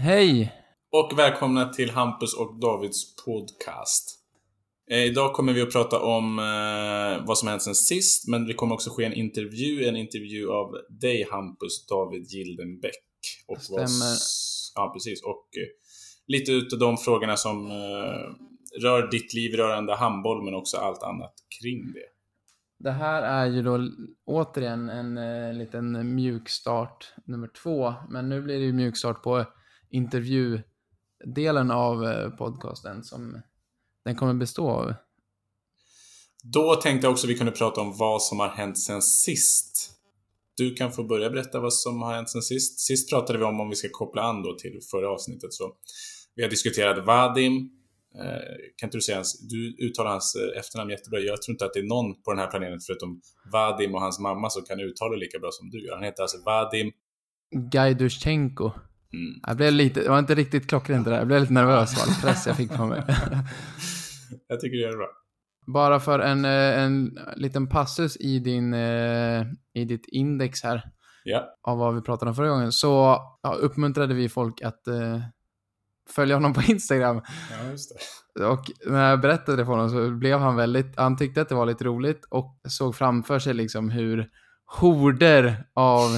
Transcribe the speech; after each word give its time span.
Hej! 0.00 0.52
Och 0.92 1.18
välkomna 1.18 1.68
till 1.68 1.90
Hampus 1.90 2.34
och 2.34 2.60
Davids 2.60 3.16
podcast. 3.24 4.18
Eh, 4.90 5.04
idag 5.04 5.32
kommer 5.32 5.52
vi 5.52 5.62
att 5.62 5.72
prata 5.72 6.00
om 6.00 6.38
eh, 6.38 7.26
vad 7.26 7.38
som 7.38 7.48
hänt 7.48 7.62
sen 7.62 7.74
sist, 7.74 8.28
men 8.28 8.46
det 8.46 8.54
kommer 8.54 8.74
också 8.74 8.90
ske 8.90 9.04
en 9.04 9.12
intervju, 9.12 9.84
en 9.84 9.96
intervju 9.96 10.50
av 10.50 10.76
dig 10.88 11.26
Hampus 11.30 11.86
David 11.86 12.22
Gildenbäck. 12.22 12.92
Och 13.46 13.62
Stämmer. 13.62 13.78
Vad, 13.78 14.18
ja, 14.74 14.90
precis. 14.94 15.22
Och 15.22 15.46
eh, 15.56 15.68
lite 16.26 16.52
utav 16.52 16.78
de 16.78 16.96
frågorna 16.96 17.36
som 17.36 17.68
rör 18.82 19.10
ditt 19.10 19.34
liv 19.34 19.54
rörande 19.54 19.94
handboll, 19.94 20.44
men 20.44 20.54
också 20.54 20.76
allt 20.76 21.02
annat 21.02 21.34
kring 21.60 21.92
det. 21.92 22.08
Det 22.84 22.90
här 22.90 23.22
är 23.22 23.46
ju 23.46 23.62
då 23.62 23.88
återigen 24.26 24.88
en 24.88 25.58
liten 25.58 26.14
mjukstart 26.14 27.14
nummer 27.24 27.48
två, 27.48 27.94
men 28.10 28.28
nu 28.28 28.42
blir 28.42 28.58
det 28.58 28.64
ju 28.64 28.72
mjukstart 28.72 29.22
på 29.22 29.44
intervjudelen 29.90 31.70
av 31.70 32.04
eh, 32.04 32.30
podcasten 32.30 33.04
som 33.04 33.40
den 34.04 34.16
kommer 34.16 34.34
bestå 34.34 34.70
av. 34.70 34.94
Då 36.42 36.74
tänkte 36.74 37.06
jag 37.06 37.12
också 37.12 37.26
vi 37.26 37.34
kunde 37.34 37.52
prata 37.52 37.80
om 37.80 37.96
vad 37.96 38.22
som 38.22 38.40
har 38.40 38.48
hänt 38.48 38.78
sen 38.78 39.02
sist. 39.02 39.90
Du 40.56 40.74
kan 40.74 40.92
få 40.92 41.04
börja 41.04 41.30
berätta 41.30 41.60
vad 41.60 41.74
som 41.74 42.02
har 42.02 42.14
hänt 42.14 42.30
sen 42.30 42.42
sist. 42.42 42.80
Sist 42.80 43.10
pratade 43.10 43.38
vi 43.38 43.44
om, 43.44 43.60
om 43.60 43.68
vi 43.68 43.76
ska 43.76 43.88
koppla 43.92 44.22
an 44.22 44.42
då 44.42 44.54
till 44.54 44.80
förra 44.90 45.10
avsnittet, 45.10 45.52
så 45.52 45.72
vi 46.34 46.42
har 46.42 46.50
diskuterat 46.50 47.06
Vadim. 47.06 47.70
Eh, 48.14 48.56
kan 48.76 48.86
inte 48.86 48.96
du 48.96 49.00
säga 49.00 49.16
hans, 49.16 49.48
du 49.48 49.86
uttalar 49.86 50.10
hans 50.10 50.34
eh, 50.34 50.58
efternamn 50.58 50.90
jättebra. 50.90 51.20
Jag 51.20 51.42
tror 51.42 51.52
inte 51.52 51.64
att 51.64 51.74
det 51.74 51.80
är 51.80 51.88
någon 51.88 52.22
på 52.22 52.30
den 52.32 52.38
här 52.38 52.50
planeten 52.50 52.80
förutom 52.86 53.20
Vadim 53.52 53.94
och 53.94 54.00
hans 54.00 54.18
mamma 54.18 54.50
som 54.50 54.62
kan 54.62 54.80
uttala 54.80 55.16
lika 55.16 55.38
bra 55.38 55.50
som 55.52 55.70
du 55.70 55.86
gör. 55.86 55.94
Han 55.94 56.04
heter 56.04 56.22
alltså 56.22 56.38
Vadim. 56.44 56.92
Gajduschenko. 57.50 58.70
Mm. 59.12 59.40
Jag 59.46 59.56
blev 59.56 59.72
lite, 59.72 60.00
det 60.00 60.08
var 60.08 60.18
inte 60.18 60.34
riktigt 60.34 60.68
klockrent 60.68 61.04
det 61.04 61.10
där. 61.10 61.18
Jag 61.18 61.26
blev 61.26 61.40
lite 61.40 61.52
nervös 61.52 62.02
av 62.02 62.08
all 62.08 62.22
press 62.22 62.46
jag 62.46 62.56
fick 62.56 62.76
på 62.76 62.86
mig. 62.86 63.02
Jag 64.48 64.60
tycker 64.60 64.90
det 64.90 64.96
bra. 64.96 65.08
Bara 65.66 66.00
för 66.00 66.18
en, 66.18 66.44
eh, 66.44 66.82
en 66.82 67.18
liten 67.36 67.68
passus 67.68 68.16
i, 68.16 68.38
din, 68.38 68.74
eh, 68.74 69.44
i 69.74 69.84
ditt 69.84 70.04
index 70.08 70.62
här. 70.62 70.82
Ja. 71.24 71.54
av 71.62 71.78
vad 71.78 71.94
vi 71.94 72.00
pratade 72.00 72.28
om 72.28 72.34
förra 72.34 72.48
gången, 72.48 72.72
så 72.72 73.18
ja, 73.42 73.52
uppmuntrade 73.52 74.14
vi 74.14 74.28
folk 74.28 74.62
att 74.62 74.86
eh, 74.88 75.20
följa 76.10 76.36
honom 76.36 76.54
på 76.54 76.62
Instagram. 76.62 77.22
Ja, 77.50 77.70
just 77.70 77.92
det. 78.34 78.44
Och 78.44 78.70
när 78.86 79.10
jag 79.10 79.20
berättade 79.20 79.56
det 79.56 79.64
för 79.64 79.72
honom 79.72 79.90
så 79.90 80.10
blev 80.10 80.38
han 80.38 80.56
väldigt, 80.56 80.96
han 80.96 81.16
tyckte 81.16 81.40
att 81.40 81.48
det 81.48 81.54
var 81.54 81.66
lite 81.66 81.84
roligt 81.84 82.24
och 82.30 82.60
såg 82.68 82.94
framför 82.96 83.38
sig 83.38 83.54
liksom 83.54 83.90
hur 83.90 84.28
horder 84.66 85.64
av 85.74 86.08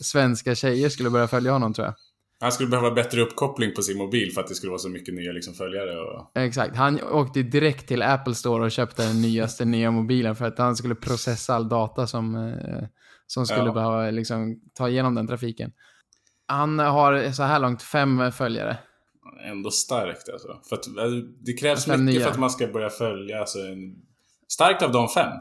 svenska 0.00 0.54
tjejer 0.54 0.88
skulle 0.88 1.10
börja 1.10 1.28
följa 1.28 1.52
honom 1.52 1.74
tror 1.74 1.86
jag. 1.86 1.94
Han 2.40 2.52
skulle 2.52 2.68
behöva 2.68 2.90
bättre 2.90 3.20
uppkoppling 3.20 3.72
på 3.74 3.82
sin 3.82 3.98
mobil 3.98 4.32
för 4.32 4.40
att 4.40 4.46
det 4.46 4.54
skulle 4.54 4.70
vara 4.70 4.78
så 4.78 4.88
mycket 4.88 5.14
nya 5.14 5.32
liksom, 5.32 5.54
följare. 5.54 6.00
Och... 6.00 6.30
Exakt, 6.34 6.76
han 6.76 7.02
åkte 7.02 7.42
direkt 7.42 7.88
till 7.88 8.02
Apple 8.02 8.34
Store 8.34 8.64
och 8.64 8.70
köpte 8.70 9.02
den 9.06 9.22
nyaste 9.22 9.64
nya 9.64 9.90
mobilen 9.90 10.36
för 10.36 10.44
att 10.44 10.58
han 10.58 10.76
skulle 10.76 10.94
processa 10.94 11.54
all 11.54 11.68
data 11.68 12.06
som, 12.06 12.34
eh, 12.34 12.88
som 13.26 13.46
skulle 13.46 13.66
Ja. 13.66 13.72
behöva 13.72 14.10
liksom, 14.10 14.60
ta 14.74 14.88
igenom 14.88 15.14
den 15.14 15.26
trafiken. 15.26 15.72
Han 16.46 16.78
har 16.78 17.32
så 17.32 17.42
här 17.42 17.58
långt 17.58 17.82
fem 17.82 18.32
följare. 18.32 18.76
Ändå 19.50 19.70
starkt 19.70 20.28
alltså. 20.28 20.48
För 20.68 20.76
att, 20.76 20.86
alltså, 20.86 21.20
det 21.44 21.52
krävs 21.52 21.86
mycket 21.86 22.02
nya. 22.02 22.20
för 22.20 22.30
att 22.30 22.38
man 22.38 22.50
ska 22.50 22.66
börja 22.66 22.90
följa. 22.90 23.40
Alltså, 23.40 23.58
en... 23.58 23.96
Starkt 24.48 24.82
av 24.82 24.92
de 24.92 25.08
fem. 25.08 25.32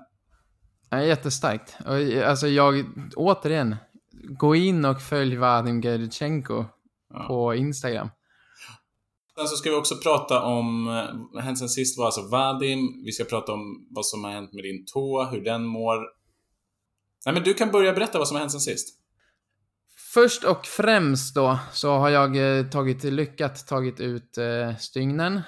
Ja, 0.89 1.03
jättestarkt. 1.03 1.77
Och, 1.85 2.23
alltså 2.23 2.47
jag, 2.47 2.85
återigen, 3.15 3.75
gå 4.37 4.55
in 4.55 4.85
och 4.85 5.01
följ 5.01 5.35
Vadim 5.35 5.81
Gerdchenko 5.81 6.65
Ja. 7.19 7.27
på 7.27 7.55
Instagram. 7.55 8.09
Sen 9.37 9.47
så 9.47 9.55
ska 9.55 9.69
vi 9.69 9.75
också 9.75 9.95
prata 9.95 10.41
om, 10.41 10.87
eh, 10.87 11.41
hänt 11.41 11.59
sen 11.59 11.69
sist 11.69 11.97
var 11.97 12.05
alltså 12.05 12.21
Vadim. 12.21 13.03
Vi 13.05 13.11
ska 13.11 13.23
prata 13.23 13.51
om 13.51 13.87
vad 13.89 14.05
som 14.05 14.23
har 14.23 14.31
hänt 14.31 14.53
med 14.53 14.63
din 14.63 14.85
tå, 14.93 15.23
hur 15.23 15.43
den 15.43 15.65
mår. 15.65 15.97
Nej 17.25 17.33
men 17.33 17.43
du 17.43 17.53
kan 17.53 17.71
börja 17.71 17.93
berätta 17.93 18.17
vad 18.17 18.27
som 18.27 18.35
har 18.35 18.39
hänt 18.39 18.51
sen 18.51 18.61
sist. 18.61 18.99
Först 20.13 20.43
och 20.43 20.65
främst 20.65 21.35
då 21.35 21.59
så 21.73 21.97
har 21.97 22.09
jag 22.09 22.57
eh, 22.57 22.65
tagit, 22.65 23.03
lyckat 23.03 23.67
tagit 23.67 23.99
ut 23.99 24.37
eh, 24.37 24.75
stygnen. 24.77 25.41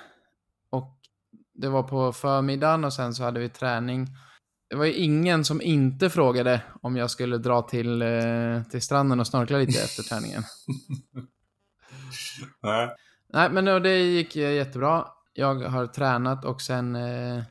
Och 0.70 0.98
det 1.54 1.70
var 1.70 1.84
på 1.84 2.14
förmiddagen 2.14 2.84
och 2.84 2.94
sen 2.94 3.14
så 3.14 3.24
hade 3.24 3.40
vi 3.40 3.50
träning. 3.50 4.08
Det 4.70 4.76
var 4.76 4.86
ju 4.86 4.94
ingen 4.94 5.46
som 5.46 5.62
inte 5.62 6.10
frågade 6.10 6.62
om 6.82 6.98
jag 6.98 7.12
skulle 7.12 7.38
dra 7.38 7.62
till, 7.62 8.02
eh, 8.02 8.64
till 8.72 8.82
stranden 8.82 9.20
och 9.20 9.28
snorkla 9.28 9.58
lite 9.58 9.82
efter 9.82 10.04
träningen. 10.04 10.44
Nej. 12.64 12.96
Nej, 13.34 13.50
men 13.50 13.66
det 13.66 14.00
gick 14.00 14.36
eh, 14.36 14.54
jättebra. 14.54 15.08
Jag 15.34 15.56
har 15.56 15.88
tränat 15.88 16.46
och 16.46 16.62
sen 16.62 16.96
eh, 16.96 17.44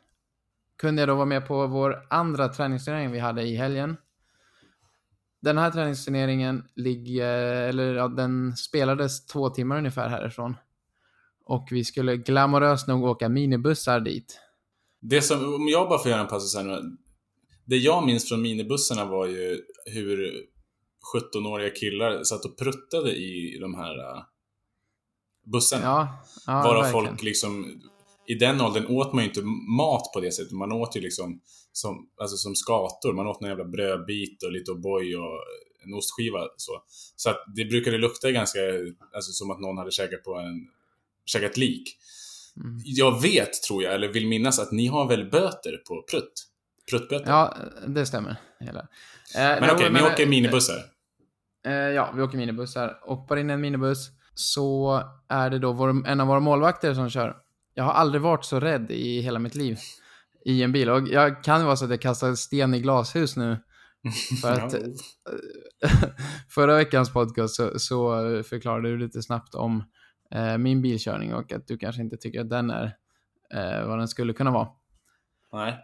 kunde 0.79 1.03
jag 1.03 1.09
då 1.09 1.15
vara 1.15 1.27
med 1.27 1.47
på 1.47 1.67
vår 1.67 2.07
andra 2.11 2.49
träningsturnering 2.49 3.11
vi 3.11 3.19
hade 3.19 3.43
i 3.43 3.57
helgen. 3.57 3.97
Den 5.43 5.59
här 5.59 5.71
träningsturneringen 5.71 6.65
ligger, 6.75 7.35
eller 7.69 7.95
ja, 7.95 8.09
den 8.09 8.57
spelades 8.57 9.27
två 9.27 9.51
timmar 9.51 9.79
ungefär 9.79 10.09
härifrån. 10.09 10.57
Och 11.45 11.69
vi 11.71 11.85
skulle 11.85 12.17
glamoröst 12.17 12.89
nog 12.89 13.05
åka 13.05 13.29
minibussar 13.29 14.01
dit. 14.01 14.41
Det 15.01 15.23
som, 15.23 15.55
om 15.55 15.69
jag 15.69 15.89
bara 15.89 15.99
får 15.99 16.11
göra 16.11 16.21
en 16.21 16.27
passus 16.27 16.57
här 16.57 16.65
nu. 16.65 16.97
Det 17.65 17.77
jag 17.77 18.07
minns 18.07 18.29
från 18.29 18.43
minibussarna 18.43 19.05
var 19.05 19.27
ju 19.27 19.63
hur 19.87 20.33
17-åriga 21.15 21.71
killar 21.71 22.23
satt 22.25 22.45
och 22.45 22.59
pruttade 22.59 23.13
i 23.13 23.59
de 23.61 23.75
här 23.75 24.25
bussarna. 25.53 25.85
Ja, 25.85 26.25
ja 26.47 26.53
Varav 26.53 26.83
verkligen. 26.83 27.07
folk 27.07 27.23
liksom, 27.23 27.81
i 28.27 28.35
den 28.35 28.61
åldern 28.61 28.87
åt 28.87 29.13
man 29.13 29.25
ju 29.25 29.29
inte 29.29 29.43
mat 29.77 30.13
på 30.15 30.21
det 30.21 30.33
sättet. 30.33 30.53
Man 30.53 30.73
åt 30.73 30.97
ju 30.97 31.01
liksom 31.01 31.41
som, 31.73 32.09
alltså 32.21 32.37
som 32.37 32.55
skator. 32.55 33.13
Man 33.13 33.27
åt 33.27 33.41
någon 33.41 33.51
jävla 33.51 33.65
brödbit 33.65 34.43
och 34.43 34.53
lite 34.53 34.71
O'boy 34.71 35.15
och 35.15 35.41
en 35.85 35.95
ostskiva. 35.95 36.41
Så, 36.57 36.83
så 37.17 37.31
att 37.31 37.45
det 37.57 37.65
brukade 37.65 37.99
lukta 37.99 38.31
ganska, 38.31 38.59
alltså 39.15 39.33
som 39.33 39.51
att 39.51 39.61
någon 39.61 39.79
hade 39.79 39.91
käkat 39.91 40.25
på 40.25 40.35
en, 40.35 40.69
käkat 41.27 41.57
lik. 41.57 41.97
Mm. 42.57 42.81
Jag 42.85 43.23
vet, 43.23 43.63
tror 43.63 43.83
jag, 43.83 43.95
eller 43.95 44.09
vill 44.09 44.27
minnas 44.27 44.59
att 44.59 44.73
ni 44.73 44.87
har 44.87 45.09
väl 45.09 45.31
böter 45.31 45.77
på 45.89 46.05
prutt? 46.11 46.33
Pruttböter? 46.91 47.31
Ja, 47.31 47.57
det 47.87 48.07
stämmer. 48.07 48.37
Hela. 48.61 48.81
Eh, 48.81 49.61
men 49.61 49.71
okej, 49.71 49.93
ni 49.93 50.03
åker 50.03 50.27
minibussar? 50.27 50.77
Eh, 51.67 51.73
ja, 51.73 52.13
vi 52.17 52.23
åker 52.23 52.39
minibussar. 52.39 52.99
Hoppar 53.03 53.37
in 53.37 53.51
i 53.51 53.53
en 53.53 53.61
minibuss 53.61 54.11
så 54.39 55.03
är 55.29 55.51
det 55.51 55.59
då 55.59 55.73
vår, 55.73 56.09
en 56.09 56.21
av 56.21 56.27
våra 56.27 56.41
målvakter 56.41 56.95
som 56.95 57.11
kör. 57.11 57.37
Jag 57.75 57.85
har 57.85 57.93
aldrig 57.93 58.23
varit 58.23 58.45
så 58.45 58.61
rädd 58.61 58.91
i 58.91 59.21
hela 59.21 59.39
mitt 59.39 59.55
liv 59.55 59.79
i 60.45 60.63
en 60.63 60.73
bil. 60.73 60.91
Och 60.91 61.09
jag 61.09 61.45
kan 61.45 61.65
vara 61.65 61.77
så 61.77 61.85
att 61.85 61.91
jag 61.91 62.01
kastar 62.01 62.35
sten 62.35 62.75
i 62.75 62.81
glashus 62.81 63.37
nu. 63.37 63.59
För 64.43 64.53
att 64.53 64.75
förra 66.51 66.77
veckans 66.77 67.13
podcast 67.13 67.55
så, 67.57 67.79
så 67.79 68.09
förklarade 68.43 68.89
du 68.89 68.99
lite 68.99 69.23
snabbt 69.23 69.55
om 69.55 69.85
eh, 70.35 70.59
min 70.59 70.83
bilkörning 70.83 71.35
och 71.35 71.53
att 71.53 71.67
du 71.67 71.79
kanske 71.79 72.03
inte 72.03 72.17
tycker 72.17 72.41
att 72.41 72.51
den 72.51 72.71
är 72.71 72.85
eh, 73.55 73.89
vad 73.89 73.99
den 73.99 74.09
skulle 74.09 74.33
kunna 74.33 74.51
vara. 74.51 74.69
Nej. 75.53 75.79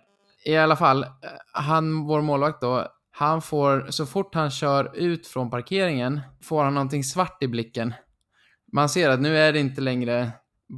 I 0.44 0.56
alla 0.56 0.76
fall, 0.76 1.02
eh, 1.02 1.08
han, 1.52 2.06
vår 2.06 2.20
målvakt 2.20 2.60
då, 2.60 2.88
han 3.10 3.42
får, 3.42 3.86
så 3.91 4.06
fort 4.06 4.34
han 4.34 4.50
kör 4.50 4.96
ut 4.96 5.26
från 5.26 5.50
parkeringen, 5.50 6.20
får 6.42 6.64
han 6.64 6.74
någonting 6.74 7.04
svart 7.04 7.42
i 7.42 7.48
blicken. 7.48 7.94
Man 8.72 8.88
ser 8.88 9.10
att 9.10 9.21
nu 9.21 9.38
är 9.38 9.53
det 9.53 9.59
inte 9.60 9.81
längre 9.81 10.31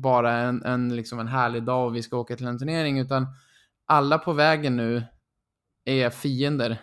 bara 0.02 0.32
en, 0.32 0.62
en, 0.64 0.96
liksom 0.96 1.20
en 1.20 1.28
härlig 1.28 1.62
dag 1.62 1.86
och 1.86 1.96
vi 1.96 2.02
ska 2.02 2.16
åka 2.16 2.36
till 2.36 2.46
en 2.46 2.58
turnering, 2.58 2.98
utan 2.98 3.26
alla 3.86 4.18
på 4.18 4.32
vägen 4.32 4.76
nu 4.76 5.02
är 5.84 6.10
fiender. 6.10 6.80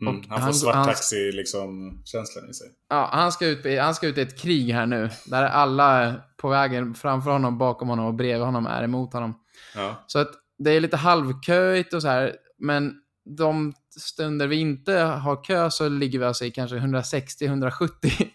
Mm, 0.00 0.14
han 0.28 0.38
får 0.38 0.44
han- 0.44 0.54
svart 0.54 0.74
han- 0.74 0.86
taxi 0.86 1.32
liksom 1.32 2.02
känslan 2.04 2.50
i 2.50 2.54
sig. 2.54 2.66
Ja, 2.88 3.08
han 3.12 3.32
ska, 3.32 3.46
ut, 3.46 3.78
han 3.80 3.94
ska 3.94 4.06
ut 4.06 4.18
i 4.18 4.20
ett 4.20 4.40
krig 4.40 4.72
här 4.72 4.86
nu, 4.86 5.10
där 5.26 5.42
alla 5.42 6.14
på 6.36 6.48
vägen 6.48 6.94
framför 6.94 7.30
honom, 7.30 7.58
bakom 7.58 7.88
honom 7.88 8.06
och 8.06 8.14
bredvid 8.14 8.44
honom 8.46 8.66
är 8.66 8.82
emot 8.82 9.12
honom. 9.12 9.34
Ja. 9.74 10.04
Så 10.06 10.18
att 10.18 10.30
det 10.58 10.70
är 10.70 10.80
lite 10.80 10.96
halvköigt 10.96 11.94
och 11.94 12.02
så 12.02 12.08
här, 12.08 12.36
men 12.58 12.94
de 13.36 13.72
stunder 13.96 14.46
vi 14.46 14.56
inte 14.56 14.92
har 14.98 15.44
kö 15.44 15.70
så 15.70 15.88
ligger 15.88 16.18
vi 16.18 16.24
alltså 16.24 16.44
i 16.44 16.50
kanske 16.50 16.76
160-170 16.76 18.28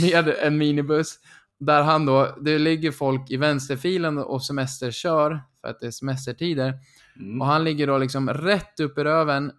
med 0.00 0.28
en 0.28 0.58
minibuss. 0.58 1.18
Där 1.58 1.82
han 1.82 2.06
då, 2.06 2.36
det 2.40 2.58
ligger 2.58 2.92
folk 2.92 3.30
i 3.30 3.36
vänsterfilen 3.36 4.18
och 4.18 4.44
semesterkör, 4.44 5.42
för 5.60 5.68
att 5.68 5.80
det 5.80 5.86
är 5.86 5.90
semestertider. 5.90 6.74
Mm. 7.16 7.40
Och 7.40 7.46
han 7.46 7.64
ligger 7.64 7.86
då 7.86 7.98
liksom 7.98 8.30
rätt 8.30 8.80
upp 8.80 8.98
i 8.98 9.04
röven, 9.04 9.52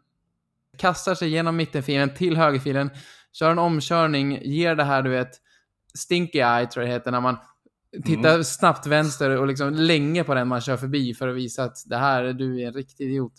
kastar 0.77 1.15
sig 1.15 1.29
genom 1.29 1.55
mittenfilen 1.55 2.13
till 2.13 2.37
högerfilen, 2.37 2.89
kör 3.33 3.51
en 3.51 3.59
omkörning, 3.59 4.39
ger 4.43 4.75
det 4.75 4.83
här 4.83 5.01
du 5.01 5.09
vet, 5.09 5.31
stinky 5.97 6.39
eye 6.39 6.67
tror 6.67 6.85
jag 6.85 6.91
det 6.91 6.93
heter, 6.93 7.11
när 7.11 7.21
man 7.21 7.37
tittar 8.05 8.43
snabbt 8.43 8.87
vänster 8.87 9.29
och 9.37 9.47
liksom 9.47 9.73
länge 9.73 10.23
på 10.23 10.33
den 10.33 10.47
man 10.47 10.61
kör 10.61 10.77
förbi 10.77 11.13
för 11.13 11.27
att 11.27 11.35
visa 11.35 11.63
att 11.63 11.77
det 11.85 11.97
här, 11.97 12.33
du 12.33 12.61
är 12.61 12.67
en 12.67 12.73
riktig 12.73 13.05
idiot. 13.05 13.33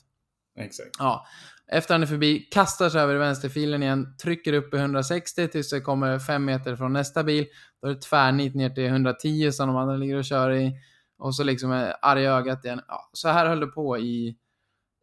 Exakt. 0.57 0.91
Ja. 0.99 1.27
Efter 1.73 1.95
han 1.95 2.03
är 2.03 2.07
förbi, 2.07 2.39
kastar 2.39 2.89
sig 2.89 3.01
över 3.01 3.15
vänsterfilen 3.17 3.83
igen, 3.83 4.17
trycker 4.23 4.53
upp 4.53 4.75
i 4.75 4.77
160 4.77 5.49
tills 5.49 5.71
det 5.71 5.81
kommer 5.81 6.19
fem 6.19 6.45
meter 6.45 6.77
från 6.77 6.93
nästa 6.93 7.23
bil. 7.25 7.47
Då 7.83 7.89
är 7.89 7.95
det 7.95 8.01
tvärnit 8.01 8.55
ner 8.55 8.71
till 8.71 8.87
110 8.87 9.53
som 9.53 9.67
de 9.69 9.77
andra 9.77 9.97
ligger 9.97 10.17
och 10.17 10.25
kör 10.25 10.51
i. 10.53 10.73
Och 11.19 11.35
så 11.35 11.45
liksom 11.45 11.73
är 11.73 11.95
arga 12.03 12.31
ögat 12.33 12.65
igen. 12.65 12.81
Ja, 12.89 13.11
så 13.13 13.29
här 13.29 13.47
höll 13.47 13.61
det 13.61 13.67
på 13.67 13.99
i, 13.99 14.37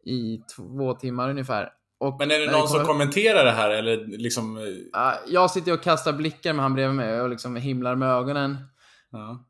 i 0.04 0.38
två 0.56 0.94
timmar 0.94 1.30
ungefär. 1.30 1.70
Och 2.00 2.16
Men 2.18 2.30
är 2.30 2.38
det 2.38 2.52
någon 2.52 2.68
som 2.68 2.76
kommer- 2.76 2.84
kommenterar 2.86 3.44
det 3.44 3.50
här 3.50 3.70
eller 3.70 4.06
liksom... 4.18 4.56
eh, 4.56 4.62
Ja, 4.92 5.14
jag 5.28 5.50
sitter 5.50 5.72
och 5.72 5.82
kastar 5.82 6.12
blickar 6.12 6.52
med 6.52 6.62
han 6.62 6.74
bredvid 6.74 6.96
mig 6.96 7.20
och 7.20 7.28
liksom 7.28 7.56
himlar 7.56 7.94
med 7.94 8.08
ögonen. 8.08 8.56
Ja. 9.10 9.44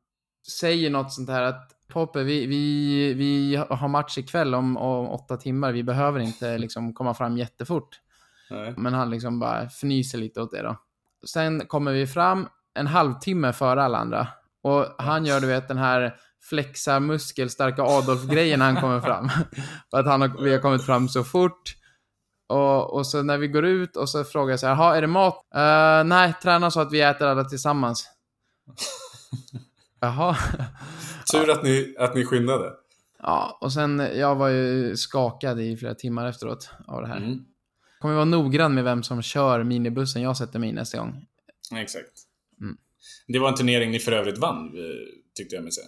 Säger 0.60 0.90
något 0.90 1.12
sånt 1.12 1.28
här 1.30 1.42
att 1.42 1.70
Poppe, 1.88 2.22
vi, 2.22 2.46
vi, 2.46 3.14
vi 3.14 3.56
har 3.70 3.88
match 3.88 4.18
ikväll 4.18 4.54
om, 4.54 4.76
om 4.76 5.08
åtta 5.08 5.36
timmar. 5.36 5.72
Vi 5.72 5.82
behöver 5.82 6.20
inte 6.20 6.58
liksom 6.58 6.94
komma 6.94 7.14
fram 7.14 7.36
jättefort. 7.38 8.00
Nej. 8.50 8.74
Men 8.76 8.94
han 8.94 9.10
liksom 9.10 9.38
bara 9.38 9.62
fnyser 9.62 10.18
lite 10.18 10.40
åt 10.40 10.50
det 10.50 10.62
då. 10.62 10.76
Sen 11.26 11.66
kommer 11.66 11.92
vi 11.92 12.06
fram 12.06 12.48
en 12.74 12.86
halvtimme 12.86 13.52
före 13.52 13.82
alla 13.82 13.98
andra. 13.98 14.28
Och 14.62 14.86
han 14.98 15.26
gör 15.26 15.40
du 15.40 15.46
vet 15.46 15.68
den 15.68 15.78
här 15.78 16.16
flexa 16.42 17.00
muskelstarka 17.00 17.82
Adolf-grejen 17.82 18.58
när 18.58 18.66
han 18.66 18.80
kommer 18.80 19.00
fram. 19.00 19.28
För 19.90 19.98
att 19.98 20.06
han 20.06 20.20
har, 20.20 20.42
vi 20.42 20.52
har 20.52 20.58
kommit 20.58 20.86
fram 20.86 21.08
så 21.08 21.24
fort. 21.24 21.74
Och, 22.48 22.94
och 22.94 23.06
så 23.06 23.22
när 23.22 23.38
vi 23.38 23.48
går 23.48 23.64
ut 23.64 23.96
och 23.96 24.08
så 24.08 24.24
frågar 24.24 24.50
jag 24.52 24.60
så 24.60 24.66
här, 24.66 24.74
"Jaha, 24.74 24.96
är 24.96 25.00
det 25.00 25.06
mat? 25.06 25.34
Uh, 25.34 26.08
nej, 26.08 26.34
träna 26.42 26.70
så 26.70 26.80
att 26.80 26.92
vi 26.92 27.00
äter 27.00 27.26
alla 27.28 27.44
tillsammans. 27.44 28.08
Jaha. 30.04 30.36
Tur 31.32 31.50
att 31.50 31.62
ni, 31.62 31.94
att 31.98 32.14
ni 32.14 32.24
skyndade. 32.24 32.72
Ja, 33.22 33.58
och 33.60 33.72
sen, 33.72 33.98
jag 34.14 34.34
var 34.36 34.48
ju 34.48 34.96
skakad 34.96 35.60
i 35.60 35.76
flera 35.76 35.94
timmar 35.94 36.26
efteråt 36.26 36.70
av 36.86 37.02
det 37.02 37.08
här. 37.08 37.16
Mm. 37.16 37.44
Kommer 38.00 38.14
vara 38.14 38.24
noggrann 38.24 38.74
med 38.74 38.84
vem 38.84 39.02
som 39.02 39.22
kör 39.22 39.62
minibussen 39.62 40.22
jag 40.22 40.36
sätter 40.36 40.58
mig 40.58 40.68
i 40.68 40.72
nästa 40.72 40.98
gång. 40.98 41.26
Exakt. 41.76 42.12
Mm. 42.60 42.76
Det 43.26 43.38
var 43.38 43.48
en 43.48 43.54
turnering 43.54 43.90
ni 43.90 43.98
för 43.98 44.12
övrigt 44.12 44.38
vann, 44.38 44.66
eh, 44.66 44.82
tyckte 45.34 45.54
jag 45.54 45.62
mig 45.62 45.72
se. 45.72 45.82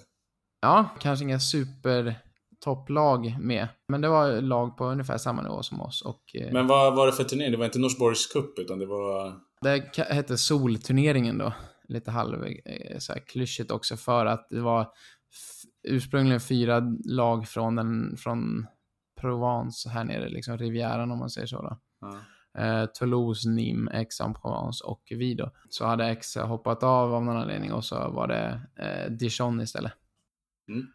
Ja, 0.60 0.88
kanske 1.00 1.24
inga 1.24 1.40
supertopplag 1.40 3.36
med. 3.40 3.68
Men 3.88 4.00
det 4.00 4.08
var 4.08 4.40
lag 4.40 4.76
på 4.76 4.84
ungefär 4.84 5.18
samma 5.18 5.42
nivå 5.42 5.62
som 5.62 5.80
oss. 5.80 6.02
Och 6.02 6.22
eh, 6.34 6.52
Men 6.52 6.66
vad 6.66 6.96
var 6.96 7.06
det 7.06 7.12
för 7.12 7.24
turnering? 7.24 7.52
Det 7.52 7.58
var 7.58 7.64
inte 7.64 7.78
Norsborgs 7.78 8.26
cup, 8.26 8.58
utan 8.58 8.78
det 8.78 8.86
var... 8.86 9.40
det 9.60 9.96
hette 9.96 10.38
Solturneringen 10.38 11.38
då. 11.38 11.52
Lite 11.88 12.10
halv 12.10 12.44
eh, 12.44 12.98
så 12.98 13.12
här 13.12 13.20
klyschigt 13.20 13.70
också 13.70 13.96
för 13.96 14.26
att 14.26 14.46
det 14.50 14.60
var 14.60 14.92
ursprungligen 15.88 16.40
fyra 16.40 16.82
lag 17.04 17.48
från, 17.48 17.76
den, 17.76 18.16
från 18.16 18.66
Provence 19.20 19.88
här 19.88 20.04
nere, 20.04 20.28
liksom 20.28 20.58
Rivieran 20.58 21.10
om 21.10 21.18
man 21.18 21.30
säger 21.30 21.46
så 21.46 21.62
då. 21.62 21.78
Ja. 22.00 22.18
Eh, 22.58 22.86
Toulouse, 22.86 23.48
Nîmes, 23.48 23.90
Aix-en-Provence 23.92 24.84
och 24.84 25.02
vi 25.10 25.34
då. 25.34 25.50
Så 25.68 25.84
hade 25.84 26.04
Aix 26.04 26.36
hoppat 26.36 26.82
av 26.82 27.14
av 27.14 27.24
någon 27.24 27.36
anledning 27.36 27.72
och 27.72 27.84
så 27.84 27.94
var 27.94 28.28
det 28.28 28.60
eh, 28.78 29.12
Dijon 29.12 29.60
istället. 29.60 29.92
Mm. 30.68 30.86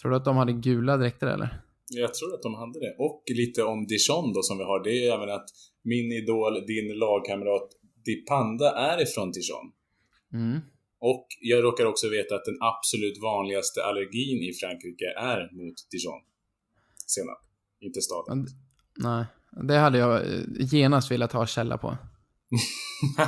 Tror 0.00 0.10
du 0.10 0.16
att 0.16 0.24
de 0.24 0.36
hade 0.36 0.52
gula 0.52 0.96
dräkter 0.96 1.26
eller? 1.26 1.62
Jag 1.90 2.14
tror 2.14 2.34
att 2.34 2.42
de 2.42 2.54
hade 2.54 2.80
det. 2.80 2.94
Och 2.98 3.22
lite 3.26 3.62
om 3.62 3.86
Dijon 3.86 4.32
då 4.32 4.42
som 4.42 4.58
vi 4.58 4.64
har. 4.64 4.84
Det 4.84 4.90
är 4.90 5.14
även 5.16 5.30
att 5.30 5.48
min 5.82 6.12
idol, 6.12 6.66
din 6.66 6.98
lagkamrat 6.98 7.68
Dipanda 8.04 8.70
är 8.70 9.02
ifrån 9.02 9.32
Dijon. 9.32 9.72
Mm. 10.32 10.60
Och 11.00 11.26
jag 11.40 11.64
råkar 11.64 11.84
också 11.86 12.08
veta 12.08 12.34
att 12.34 12.44
den 12.44 12.58
absolut 12.60 13.22
vanligaste 13.22 13.84
allergin 13.84 14.42
i 14.42 14.52
Frankrike 14.60 15.04
är 15.18 15.40
mot 15.40 15.74
Dijon. 15.90 16.20
Senap. 17.06 17.38
Inte 17.80 18.00
staden. 18.00 18.46
Nej, 18.96 19.24
det 19.68 19.78
hade 19.78 19.98
jag 19.98 20.16
eh, 20.16 20.42
genast 20.58 21.10
velat 21.10 21.32
ha 21.32 21.46
källa 21.46 21.78
på. 21.78 21.88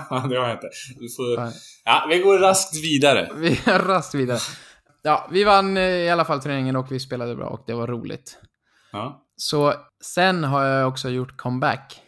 det 0.09 0.37
har 0.39 0.49
jag 0.49 0.53
inte. 0.53 0.71
Du 0.99 1.09
får... 1.17 1.53
Ja, 1.85 2.07
vi 2.11 2.19
går 2.19 2.39
raskt 2.39 2.85
vidare. 2.85 3.31
Vi 3.37 3.61
är 3.67 3.79
rast 3.79 4.15
vidare. 4.15 4.39
Ja, 5.03 5.29
vi 5.33 5.45
vann 5.45 5.77
eh, 5.77 5.83
i 5.83 6.11
alla 6.11 6.25
fall 6.25 6.43
turneringen 6.43 6.77
och 6.77 6.93
vi 6.93 7.01
spelade 7.01 7.37
bra 7.37 7.47
och 7.47 7.65
det 7.67 7.75
var 7.75 7.87
roligt. 7.87 8.39
Ja. 8.93 9.27
Så 9.37 9.75
sen 10.05 10.45
har 10.45 10.65
jag 10.65 10.89
också 10.89 11.09
gjort 11.09 11.37
comeback 11.37 12.03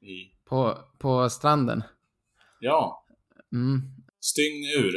I... 0.00 0.46
på, 0.48 0.78
på 0.98 1.30
stranden. 1.30 1.82
Ja. 2.60 3.05
Mm. 3.56 3.80
Stygn 4.20 4.64
ur. 4.84 4.92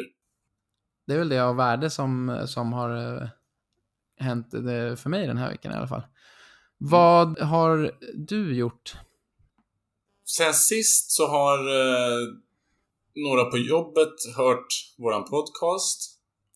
Det 1.07 1.13
är 1.13 1.17
väl 1.17 1.29
det 1.29 1.39
av 1.39 1.55
värde 1.55 1.89
som, 1.89 2.43
som 2.47 2.73
har 2.73 3.21
eh, 3.21 3.29
hänt 4.17 4.53
eh, 4.53 4.95
för 4.95 5.09
mig 5.09 5.27
den 5.27 5.37
här 5.37 5.49
veckan 5.49 5.71
i 5.71 5.75
alla 5.75 5.87
fall. 5.87 6.03
Vad 6.77 7.39
har 7.39 7.91
du 8.27 8.55
gjort? 8.55 8.93
Sen 10.25 10.53
sist 10.53 11.11
så 11.11 11.27
har 11.27 11.57
eh, 11.59 12.27
några 13.15 13.45
på 13.45 13.57
jobbet 13.57 14.15
hört 14.37 14.67
våran 14.97 15.23
podcast 15.29 15.99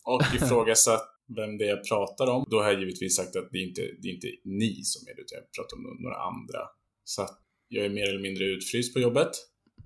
och 0.04 0.22
ifrågasatt 0.34 1.10
vem 1.36 1.58
det 1.58 1.64
är 1.64 1.68
jag 1.68 1.88
pratar 1.88 2.26
om. 2.26 2.44
Då 2.50 2.56
har 2.56 2.70
jag 2.70 2.80
givetvis 2.80 3.16
sagt 3.16 3.36
att 3.36 3.48
det 3.50 3.58
är 3.58 3.68
inte 3.68 3.80
det 3.80 4.08
är 4.08 4.14
inte 4.14 4.28
ni 4.44 4.84
som 4.84 5.08
är 5.08 5.14
det, 5.16 5.22
utan 5.22 5.38
jag 5.38 5.52
pratar 5.56 5.76
om 5.76 6.02
några 6.02 6.16
andra. 6.16 6.60
Så 7.04 7.22
att 7.22 7.40
jag 7.68 7.84
är 7.84 7.90
mer 7.90 8.08
eller 8.08 8.22
mindre 8.22 8.44
utfryst 8.44 8.94
på 8.94 9.00
jobbet. 9.00 9.30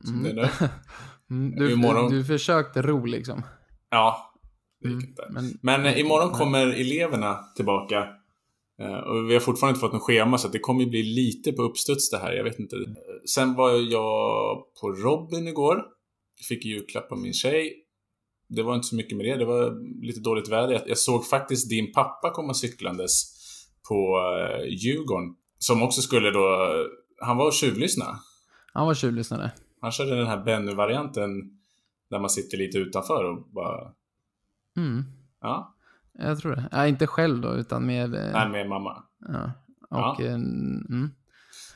Som 0.04 0.22
det 0.22 0.30
är 0.30 0.34
nu. 0.34 0.48
Mm, 1.30 1.56
du, 1.58 1.72
Imorgon- 1.74 2.10
du 2.10 2.24
försökte 2.24 2.82
ro 2.82 3.04
liksom. 3.06 3.42
Ja, 3.90 4.32
det 4.82 4.88
gick 4.88 5.04
Mm. 5.28 5.34
Men, 5.34 5.58
Men 5.62 5.86
eh, 5.86 6.00
imorgon 6.00 6.30
kommer 6.30 6.66
eleverna 6.66 7.38
tillbaka. 7.56 8.06
Eh, 8.80 8.94
Och 8.98 9.30
vi 9.30 9.34
har 9.34 9.40
fortfarande 9.40 9.70
inte 9.76 9.80
fått 9.80 9.92
något 9.92 10.02
schema 10.02 10.38
så 10.38 10.48
det 10.48 10.58
kommer 10.58 10.86
bli 10.86 11.02
lite 11.02 11.52
på 11.52 11.62
uppstuds 11.62 12.10
det 12.10 12.18
här. 12.18 12.32
Jag 12.32 12.44
vet 12.44 12.58
inte. 12.58 12.76
Eh, 12.76 12.82
Sen 13.34 13.54
var 13.54 13.70
jag 13.70 14.64
på 14.80 14.92
Robin 14.92 15.48
igår. 15.48 15.84
Fick 16.48 16.64
julklapp 16.64 17.12
av 17.12 17.18
min 17.18 17.32
tjej. 17.32 17.74
Det 18.48 18.62
var 18.62 18.74
inte 18.74 18.86
så 18.86 18.96
mycket 18.96 19.16
med 19.16 19.26
det. 19.26 19.36
Det 19.36 19.44
var 19.44 19.74
lite 20.06 20.20
dåligt 20.20 20.48
väder. 20.48 20.82
Jag- 20.86 20.98
såg 20.98 21.26
faktiskt 21.26 21.70
din 21.70 21.92
pappa 21.92 22.30
komma 22.30 22.54
cyklandes 22.54 23.22
på 23.88 24.20
Djurgården. 24.68 25.34
Som 25.58 25.82
också 25.82 26.00
skulle 26.02 26.30
då... 26.30 26.68
Han 27.20 27.36
var 27.36 27.46
och 27.46 27.52
tjuvlyssna. 27.52 28.04
Han 28.72 28.86
var 28.86 28.94
tjuvlyssnare. 28.94 29.50
Han 29.80 29.92
körde 29.92 30.16
den 30.16 30.26
här 30.26 30.44
Benny-varianten 30.44 31.30
där 32.10 32.18
man 32.18 32.30
sitter 32.30 32.58
lite 32.58 32.78
utanför 32.78 33.24
och 33.24 33.48
bara... 33.50 33.92
Mm, 34.76 35.04
Ja, 35.40 35.74
jag 36.12 36.38
tror 36.38 36.56
det. 36.56 36.68
Ja, 36.72 36.86
inte 36.86 37.06
själv 37.06 37.40
då, 37.40 37.54
utan 37.54 37.86
med... 37.86 38.14
eh, 38.14 38.32
nej, 38.32 38.48
med 38.48 38.68
mamma. 38.68 39.02
Ja. 39.28 39.52
Ja. 39.90 40.12
Och, 40.12 40.20
eh, 40.20 40.34
mm. 40.34 41.10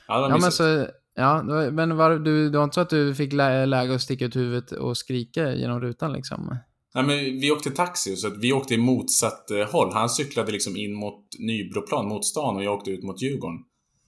Ja, 0.08 0.28
Ja, 0.28 0.38
men 0.40 0.52
så... 0.52 0.86
Ja, 1.14 1.42
men 1.72 1.96
var, 1.96 2.18
du, 2.18 2.50
det 2.50 2.58
var 2.58 2.64
inte 2.64 2.74
så 2.74 2.80
att 2.80 2.90
du 2.90 3.14
fick 3.14 3.32
lä 3.32 3.66
läge 3.66 3.94
att 3.94 4.00
sticka 4.00 4.24
ut 4.24 4.36
huvudet 4.36 4.72
och 4.72 4.96
skrika 4.96 5.54
genom 5.54 5.80
rutan 5.80 6.12
liksom? 6.12 6.56
Nej, 6.94 7.04
men 7.04 7.16
vi 7.16 7.50
åkte 7.50 7.70
taxi, 7.70 8.16
så 8.16 8.26
att 8.26 8.38
vi 8.38 8.52
åkte 8.52 8.74
i 8.74 8.78
motsatt 8.78 9.50
eh, 9.50 9.70
håll. 9.72 9.92
Han 9.92 10.08
cyklade 10.08 10.52
liksom 10.52 10.76
in 10.76 10.94
mot 10.94 11.24
Nybroplan, 11.38 12.08
mot 12.08 12.24
stan, 12.24 12.56
och 12.56 12.64
jag 12.64 12.74
åkte 12.74 12.90
ut 12.90 13.02
mot 13.04 13.22
Djurgården. 13.22 13.58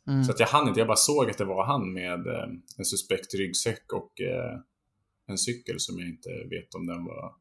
Mm. 0.07 0.25
Så 0.25 0.33
att 0.33 0.41
jag 0.41 0.47
hann 0.47 0.69
inte, 0.69 0.81
jag 0.81 0.87
bara 0.87 0.97
såg 0.97 1.31
att 1.31 1.39
det 1.39 1.45
var 1.45 1.65
han 1.67 1.93
med 1.93 2.27
eh, 2.27 2.49
en 2.79 2.85
suspekt 2.85 3.35
ryggsäck 3.35 3.93
och 3.93 4.21
eh, 4.21 4.61
en 5.27 5.39
cykel 5.39 5.81
som 5.81 5.99
jag 5.99 6.09
inte 6.09 6.29
vet 6.29 6.75
om 6.75 6.87
den 6.87 7.05
var 7.05 7.35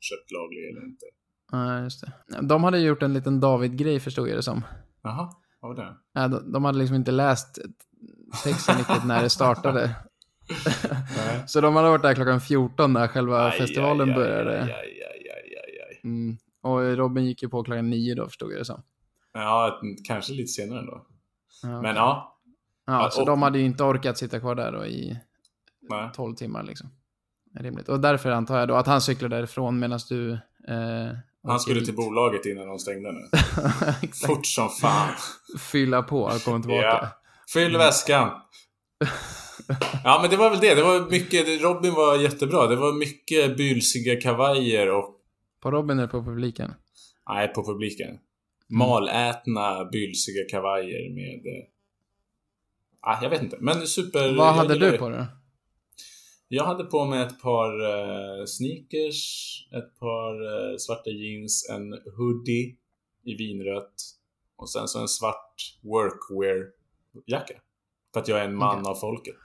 köpt 0.00 0.30
laglig 0.30 0.68
eller 0.68 0.84
inte. 0.84 1.06
Ja, 1.52 1.82
just 1.82 2.00
det. 2.00 2.12
De 2.42 2.64
hade 2.64 2.78
gjort 2.78 3.02
en 3.02 3.12
liten 3.12 3.40
David-grej 3.40 4.00
förstod 4.00 4.28
jag 4.28 4.38
det 4.38 4.42
som. 4.42 4.64
Jaha, 5.02 5.32
vad 5.60 5.76
var 5.76 5.84
det? 5.84 5.96
Ja, 6.12 6.28
de, 6.28 6.52
de 6.52 6.64
hade 6.64 6.78
liksom 6.78 6.96
inte 6.96 7.10
läst 7.10 7.58
texten 8.44 8.78
riktigt 8.78 9.04
när 9.04 9.22
det 9.22 9.30
startade. 9.30 9.96
Nej. 11.16 11.42
Så 11.46 11.60
de 11.60 11.76
hade 11.76 11.88
varit 11.88 12.02
där 12.02 12.14
klockan 12.14 12.40
14 12.40 12.92
när 12.92 13.08
själva 13.08 13.46
Aj, 13.46 13.58
festivalen 13.58 14.08
aj, 14.08 14.14
började. 14.14 14.62
Aj. 14.62 16.00
Mm. 16.04 16.36
Och 16.62 16.96
Robin 16.96 17.24
gick 17.24 17.42
ju 17.42 17.48
på 17.48 17.64
klockan 17.64 17.90
9 17.90 18.14
då 18.14 18.26
förstod 18.26 18.52
jag 18.52 18.60
det 18.60 18.64
som. 18.64 18.82
Ja, 19.32 19.80
kanske 20.04 20.32
lite 20.32 20.48
senare 20.48 20.80
ändå. 20.80 21.06
Ja, 21.62 21.82
Men 21.82 21.96
ja, 21.96 22.38
ja, 22.86 23.10
så 23.12 23.20
och- 23.20 23.26
de 23.26 23.42
hade 23.42 23.58
ju 23.58 23.64
inte 23.64 23.84
orkat 23.84 24.18
sitta 24.18 24.40
kvar 24.40 24.54
där 24.54 24.72
då 24.72 24.86
i 24.86 25.18
nej. 25.90 26.10
12 26.14 26.34
timmar 26.34 26.62
liksom. 26.62 26.88
Rimligt. 27.60 27.88
Och 27.88 28.00
därför 28.00 28.30
antar 28.30 28.58
jag 28.58 28.68
då 28.68 28.74
att 28.74 28.86
han 28.86 29.00
cyklade 29.00 29.36
därifrån 29.36 29.78
medan 29.78 29.98
du... 30.08 30.32
Eh, 30.32 30.38
Han 31.42 31.60
skulle 31.60 31.76
dit. 31.80 31.84
till 31.86 31.96
bolaget 31.96 32.46
innan 32.46 32.66
de 32.68 32.78
stängde 32.78 33.12
nu. 33.12 33.20
Fort 34.26 34.46
som 34.46 34.68
fan. 34.68 35.08
Fylla 35.58 36.02
på 36.02 36.22
och 36.22 36.42
komma 36.44 36.60
tillbaka. 36.60 36.82
Ja. 36.82 37.08
Fyll 37.52 37.76
väskan. 37.76 38.30
Ja, 40.04 40.18
men 40.22 40.30
det 40.30 40.36
var 40.36 40.50
väl 40.50 40.60
det. 40.60 40.74
Det 40.74 40.82
var 40.82 41.10
mycket, 41.10 41.62
Robin 41.62 41.94
var 41.94 42.16
jättebra. 42.16 42.66
Det 42.66 42.76
var 42.76 42.92
mycket 42.92 43.56
bylsiga 43.56 44.20
kavajer 44.20 44.90
och, 44.94 45.14
På 45.60 45.70
Robin 45.70 45.98
eller 45.98 46.08
på 46.08 46.24
publiken? 46.24 46.74
nej, 47.28 47.48
på 47.48 47.64
publiken. 47.64 48.18
Malätna, 48.68 49.84
bylsiga 49.84 50.44
kavajer 50.50 51.14
med... 51.14 51.46
eh, 51.46 51.64
Ah, 53.00 53.22
jag 53.22 53.30
vet 53.30 53.42
inte, 53.42 53.56
men 53.60 53.86
super... 53.86 54.36
Vad 54.36 54.54
hade 54.54 54.74
du 54.78 54.90
det. 54.90 54.98
på 54.98 55.08
dig? 55.08 55.26
Jag 56.48 56.64
hade 56.64 56.84
på 56.84 57.04
mig 57.04 57.22
ett 57.22 57.40
par 57.42 57.80
eh, 57.84 58.44
sneakers, 58.46 59.20
ett 59.72 59.98
par 59.98 60.34
eh, 60.42 60.76
svarta 60.78 61.10
jeans, 61.10 61.68
en 61.70 61.92
hoodie 62.16 62.76
i 63.24 63.34
vinrött 63.34 63.94
och 64.56 64.70
sen 64.70 64.88
så 64.88 65.00
en 65.00 65.08
svart 65.08 65.54
workwear-jacka. 65.82 67.54
För 68.12 68.20
att 68.20 68.28
jag 68.28 68.40
är 68.40 68.44
en 68.44 68.56
man 68.56 68.80
Okej. 68.80 68.90
av 68.90 68.94
folket. 68.94 69.38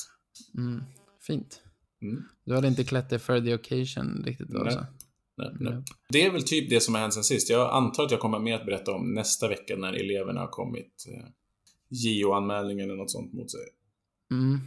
Mm. 0.58 0.84
Fint. 1.28 1.62
Mm. 2.02 2.24
Du 2.44 2.56
hade 2.56 2.68
inte 2.68 2.84
klätt 2.84 3.10
dig 3.10 3.20
för 3.20 3.42
the 3.42 3.56
occasion 3.56 4.24
riktigt 4.26 4.48
då? 4.50 4.60
Nej. 4.60 4.78
Nej. 5.60 5.84
Det 6.10 6.26
är 6.26 6.32
väl 6.32 6.44
typ 6.44 6.70
det 6.70 6.80
som 6.82 6.94
har 6.94 7.02
hänt 7.02 7.14
sen 7.14 7.24
sist. 7.24 7.50
Jag 7.50 7.74
antar 7.74 8.04
att 8.06 8.12
jag 8.12 8.20
kommer 8.20 8.40
mer 8.40 8.56
att 8.56 8.66
berätta 8.66 8.92
om 8.92 9.14
nästa 9.14 9.48
vecka 9.48 9.76
när 9.76 9.94
eleverna 9.94 10.40
har 10.40 10.48
kommit 10.48 11.06
eh, 11.10 11.26
JO-anmälning 11.90 12.80
eller 12.80 12.96
något 12.96 13.12
sånt 13.12 13.34
mot 13.34 13.52
sig. 13.52 13.62
Mm. 14.32 14.60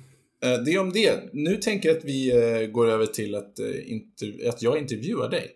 Eh, 0.42 0.64
det 0.64 0.70
är 0.74 0.78
om 0.80 0.92
det. 0.92 1.30
Nu 1.32 1.56
tänker 1.56 1.88
jag 1.88 1.98
att 1.98 2.04
vi 2.04 2.30
eh, 2.62 2.66
går 2.66 2.86
över 2.90 3.06
till 3.06 3.34
att, 3.34 3.58
eh, 3.58 3.66
interv- 3.66 4.48
att 4.48 4.62
jag 4.62 4.78
intervjuar 4.78 5.28
dig. 5.30 5.50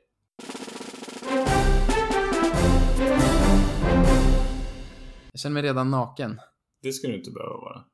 Jag 5.33 5.41
känner 5.41 5.55
mig 5.55 5.63
redan 5.63 5.91
naken. 5.91 6.41
Det 6.83 6.93
ska 6.93 7.09
du 7.09 7.15
inte 7.17 7.31
behöva 7.31 7.55
vara. 7.57 7.85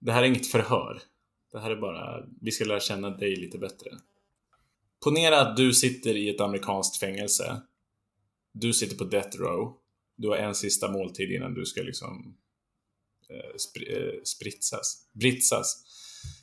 Det 0.00 0.12
här 0.12 0.22
är 0.22 0.26
inget 0.26 0.46
förhör. 0.46 1.02
Det 1.52 1.58
här 1.58 1.70
är 1.70 1.76
bara, 1.76 2.24
vi 2.40 2.50
ska 2.50 2.64
lära 2.64 2.80
känna 2.80 3.10
dig 3.10 3.36
lite 3.36 3.58
bättre. 3.58 3.90
Ponera 5.04 5.40
att 5.40 5.56
du 5.56 5.74
sitter 5.74 6.16
i 6.16 6.28
ett 6.28 6.40
amerikanskt 6.40 6.96
fängelse. 6.96 7.62
Du 8.52 8.72
sitter 8.72 8.96
på 8.96 9.04
death 9.04 9.38
row. 9.38 9.76
Du 10.16 10.28
har 10.28 10.36
en 10.36 10.54
sista 10.54 10.90
måltid 10.90 11.30
innan 11.30 11.54
du 11.54 11.64
ska 11.66 11.82
liksom 11.82 12.36
eh, 13.30 13.54
spri- 13.56 13.96
eh, 13.96 14.22
spritsas. 14.24 15.08
Britsas. 15.12 15.84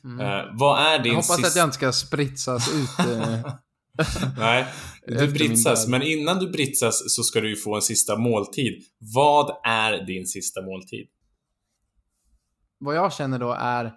Mm. 0.04 0.20
Eh, 0.20 0.44
vad 0.58 0.78
är 0.86 0.98
din 0.98 1.06
jag 1.06 1.14
hoppas 1.14 1.36
sista... 1.36 1.48
att 1.48 1.56
jag 1.56 1.66
inte 1.66 1.74
ska 1.74 1.92
spritsas 1.92 2.68
ut. 2.74 3.06
Eh, 3.06 3.54
Nej, 4.38 4.66
du 5.06 5.28
britsas. 5.32 5.86
Men 5.88 6.02
innan 6.02 6.38
du 6.38 6.48
britsas 6.50 7.14
så 7.14 7.22
ska 7.22 7.40
du 7.40 7.48
ju 7.48 7.56
få 7.56 7.74
en 7.74 7.82
sista 7.82 8.16
måltid. 8.18 8.84
Vad 8.98 9.60
är 9.64 10.06
din 10.06 10.26
sista 10.26 10.62
måltid? 10.62 11.08
vad 12.82 12.96
jag 12.96 13.12
känner 13.12 13.38
då 13.38 13.52
är 13.52 13.92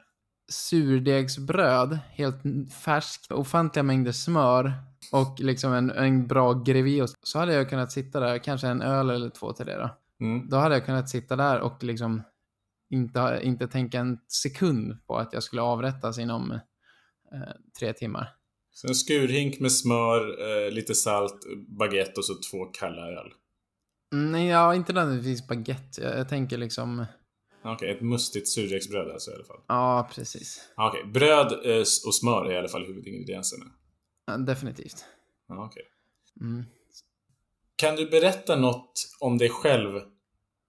surdegsbröd, 0.51 1.99
helt 2.11 2.41
färskt, 2.83 3.31
ofantliga 3.31 3.83
mängder 3.83 4.11
smör 4.11 4.73
och 5.11 5.39
liksom 5.39 5.73
en, 5.73 5.91
en 5.91 6.27
bra 6.27 6.53
grevéost. 6.53 7.15
Så 7.21 7.39
hade 7.39 7.53
jag 7.53 7.69
kunnat 7.69 7.91
sitta 7.91 8.19
där, 8.19 8.37
kanske 8.37 8.67
en 8.67 8.81
öl 8.81 9.09
eller 9.09 9.29
två 9.29 9.53
till 9.53 9.65
det 9.65 9.77
då. 9.77 9.89
Mm. 10.25 10.49
Då 10.49 10.57
hade 10.57 10.75
jag 10.75 10.85
kunnat 10.85 11.09
sitta 11.09 11.35
där 11.35 11.59
och 11.59 11.83
liksom 11.83 12.23
inte, 12.89 13.39
inte 13.43 13.67
tänka 13.67 13.99
en 13.99 14.17
sekund 14.27 14.97
på 15.07 15.17
att 15.17 15.33
jag 15.33 15.43
skulle 15.43 15.61
avrättas 15.61 16.19
inom 16.19 16.51
eh, 16.51 16.59
tre 17.79 17.93
timmar. 17.93 18.29
Så 18.71 18.87
en 18.87 18.95
skurhink 18.95 19.59
med 19.59 19.71
smör, 19.71 20.21
eh, 20.41 20.71
lite 20.71 20.95
salt, 20.95 21.39
baguette 21.79 22.19
och 22.19 22.25
så 22.25 22.33
två 22.51 22.65
kalla 22.65 23.07
öl. 23.07 23.33
Mm, 24.13 24.31
Nej, 24.31 24.47
ja, 24.47 24.75
inte 24.75 24.93
nödvändigtvis 24.93 25.47
baguette. 25.47 26.01
Jag, 26.01 26.19
jag 26.19 26.29
tänker 26.29 26.57
liksom, 26.57 27.05
Okej, 27.63 27.91
ett 27.91 28.01
mustigt 28.01 28.47
surdegsbröd 28.49 29.11
alltså 29.11 29.31
i 29.31 29.33
alla 29.35 29.43
fall. 29.45 29.61
ja 29.67 30.09
precis. 30.13 30.69
Okej, 30.75 31.05
bröd 31.05 31.51
eh, 31.65 31.79
och 31.79 32.15
smör 32.15 32.45
är 32.45 32.51
i 32.51 32.57
alla 32.57 32.67
fall 32.67 32.85
huvudingredienserna. 32.85 33.65
Ja, 34.25 34.37
definitivt. 34.37 35.05
Ja, 35.47 35.65
okej. 35.65 35.83
Mm. 36.41 36.63
Kan 37.75 37.95
du 37.95 38.09
berätta 38.09 38.55
något 38.55 38.93
om 39.19 39.37
dig 39.37 39.49
själv 39.49 40.01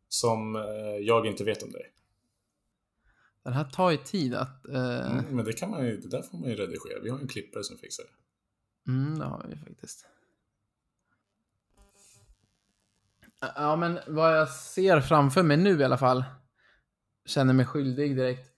som 0.09 0.57
eh, 0.57 0.63
jag 1.01 1.27
inte 1.27 1.45
vet 1.45 1.63
om 1.63 1.71
dig? 1.71 1.91
Den 3.43 3.53
här 3.53 3.65
tar 3.65 3.91
ju 3.91 3.97
tid 3.97 4.35
att... 4.35 4.67
Eh, 4.69 5.13
Mm, 5.13 5.25
men 5.37 5.45
det 5.45 5.53
kan 5.53 5.71
man 5.71 5.87
ju, 5.87 5.97
det 6.01 6.09
där 6.09 6.23
får 6.23 6.39
man 6.39 6.49
ju 6.49 6.57
redigera. 6.57 7.01
Vi 7.03 7.11
har 7.11 7.19
ju 7.19 7.23
en 7.23 7.29
klippare 7.29 7.65
som 7.65 7.79
fixar 7.79 8.05
det. 8.05 8.91
Mm, 8.91 9.19
det 9.19 9.25
har 9.25 9.47
vi 9.49 9.57
faktiskt. 9.57 10.07
Ja, 13.57 13.77
men 13.77 13.99
vad 14.07 14.39
jag 14.39 14.49
ser 14.49 15.01
framför 15.01 15.43
mig 15.43 15.57
nu 15.57 15.81
i 15.81 15.85
alla 15.85 15.99
fall, 15.99 16.25
känner 17.27 17.55
mig 17.55 17.67
skyldig 17.67 18.17
direkt. 18.17 18.51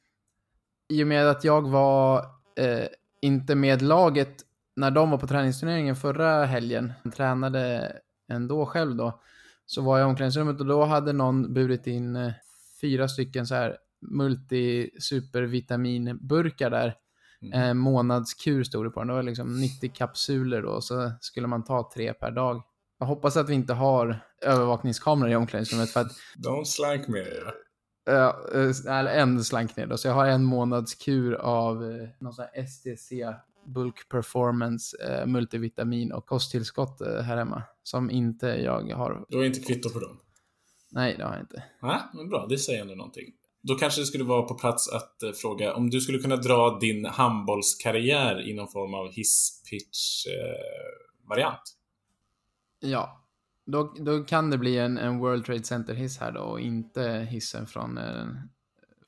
I 0.89 1.03
och 1.03 1.07
med 1.07 1.29
att 1.29 1.45
jag 1.45 1.69
var 1.69 2.19
eh, 2.57 2.87
inte 3.21 3.55
med 3.55 3.83
laget 3.83 4.43
när 4.77 4.91
de 4.91 5.11
var 5.11 5.19
på 5.19 5.27
träningsturneringen 5.27 5.97
förra 5.97 6.45
helgen, 6.45 6.93
tränade 7.15 7.93
ändå 8.29 8.67
själv 8.67 8.97
då, 8.97 9.21
så 9.67 9.83
var 9.83 9.99
jag 9.99 10.07
i 10.07 10.11
omklädningsrummet 10.11 10.61
och 10.61 10.67
då 10.67 10.85
hade 10.85 11.13
någon 11.13 11.55
burit 11.55 11.87
in 11.87 12.17
eh, 12.17 12.33
fyra 12.81 13.09
stycken 13.09 13.47
så 13.47 13.55
här 13.55 13.77
multi-supervitaminburkar 14.01 16.71
där. 16.71 16.95
Mm. 17.43 17.63
Eh, 17.63 17.75
månadskur 17.75 18.65
stod 18.65 18.85
det 18.85 18.91
på 18.91 19.01
den. 19.01 19.09
Det 19.09 19.15
var 19.15 19.23
liksom 19.23 19.61
90 19.61 19.93
kapsuler 19.95 20.63
då, 20.63 20.81
så 20.81 21.13
skulle 21.21 21.47
man 21.47 21.65
ta 21.65 21.91
tre 21.95 22.13
per 22.13 22.31
dag. 22.31 22.63
Jag 22.99 23.07
hoppas 23.07 23.37
att 23.37 23.49
vi 23.49 23.55
inte 23.55 23.73
har 23.73 24.21
övervakningskameror 24.43 25.31
i 25.31 25.37
omklädningsrummet 25.37 25.91
för 25.91 26.01
att, 26.01 26.13
Don't 26.37 26.65
slank 26.65 27.09
me. 27.09 27.19
Ja. 27.19 27.53
Eh, 28.07 28.33
eh, 28.55 28.71
eller 28.99 29.11
en 29.11 29.45
slank 29.45 29.77
ner 29.77 29.87
då, 29.87 29.97
så 29.97 30.09
jag 30.09 30.15
har 30.15 30.27
en 30.27 30.45
månadskur 30.45 31.35
av 31.35 31.85
eh, 31.85 32.09
någon 32.19 32.33
sån 32.33 32.45
här 32.55 32.67
STC, 32.67 33.13
Bulk 33.67 34.09
Performance, 34.09 34.97
eh, 35.07 35.27
multivitamin 35.27 36.13
och 36.13 36.27
kosttillskott 36.27 37.01
eh, 37.01 37.21
här 37.21 37.37
hemma. 37.37 37.63
Som 37.83 38.11
inte 38.11 38.47
jag 38.47 38.93
har. 38.93 39.25
Du 39.29 39.37
har 39.37 39.45
inte 39.45 39.61
kvitto 39.61 39.91
på 39.91 40.01
dem? 40.01 40.21
Nej, 40.91 41.15
det 41.19 41.25
har 41.25 41.33
jag 41.33 41.43
inte. 41.43 41.65
Nej, 41.83 42.01
men 42.15 42.29
bra. 42.29 42.47
Det 42.47 42.59
säger 42.59 42.81
ändå 42.81 42.95
någonting. 42.95 43.33
Då 43.63 43.75
kanske 43.75 44.01
det 44.01 44.07
skulle 44.07 44.25
vara 44.25 44.43
på 44.43 44.55
plats 44.55 44.93
att 44.93 45.23
eh, 45.23 45.33
fråga 45.33 45.75
om 45.75 45.91
du 45.91 46.01
skulle 46.01 46.19
kunna 46.19 46.37
dra 46.37 46.79
din 46.81 47.05
handbollskarriär 47.05 48.49
i 48.49 48.55
någon 48.55 48.69
form 48.69 48.95
av 48.95 49.11
hiss-pitch-variant. 49.11 51.63
Ja, 52.81 53.26
då, 53.67 53.95
då 53.99 54.25
kan 54.25 54.51
det 54.51 54.59
bli 54.59 54.79
en, 54.79 54.99
en 54.99 55.19
World 55.19 55.45
Trade 55.45 55.65
Center-hiss 55.65 56.19
här 56.19 56.33
då 56.33 56.41
och 56.41 56.61
inte 56.61 57.03
hissen 57.31 57.67
från 57.67 57.99
eh, 57.99 58.27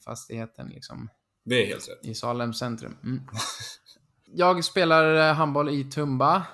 fastigheten 0.05 0.69
liksom. 0.69 1.09
det 1.45 1.63
är 1.63 1.67
helt 1.67 1.89
rätt. 1.89 2.07
i 2.07 2.15
Salem 2.15 2.55
centrum. 2.55 2.97
Mm. 3.05 3.21
Jag 4.31 4.65
spelar 4.65 5.29
eh, 5.29 5.35
handboll 5.35 5.69
i 5.69 5.85
Tumba, 5.85 6.47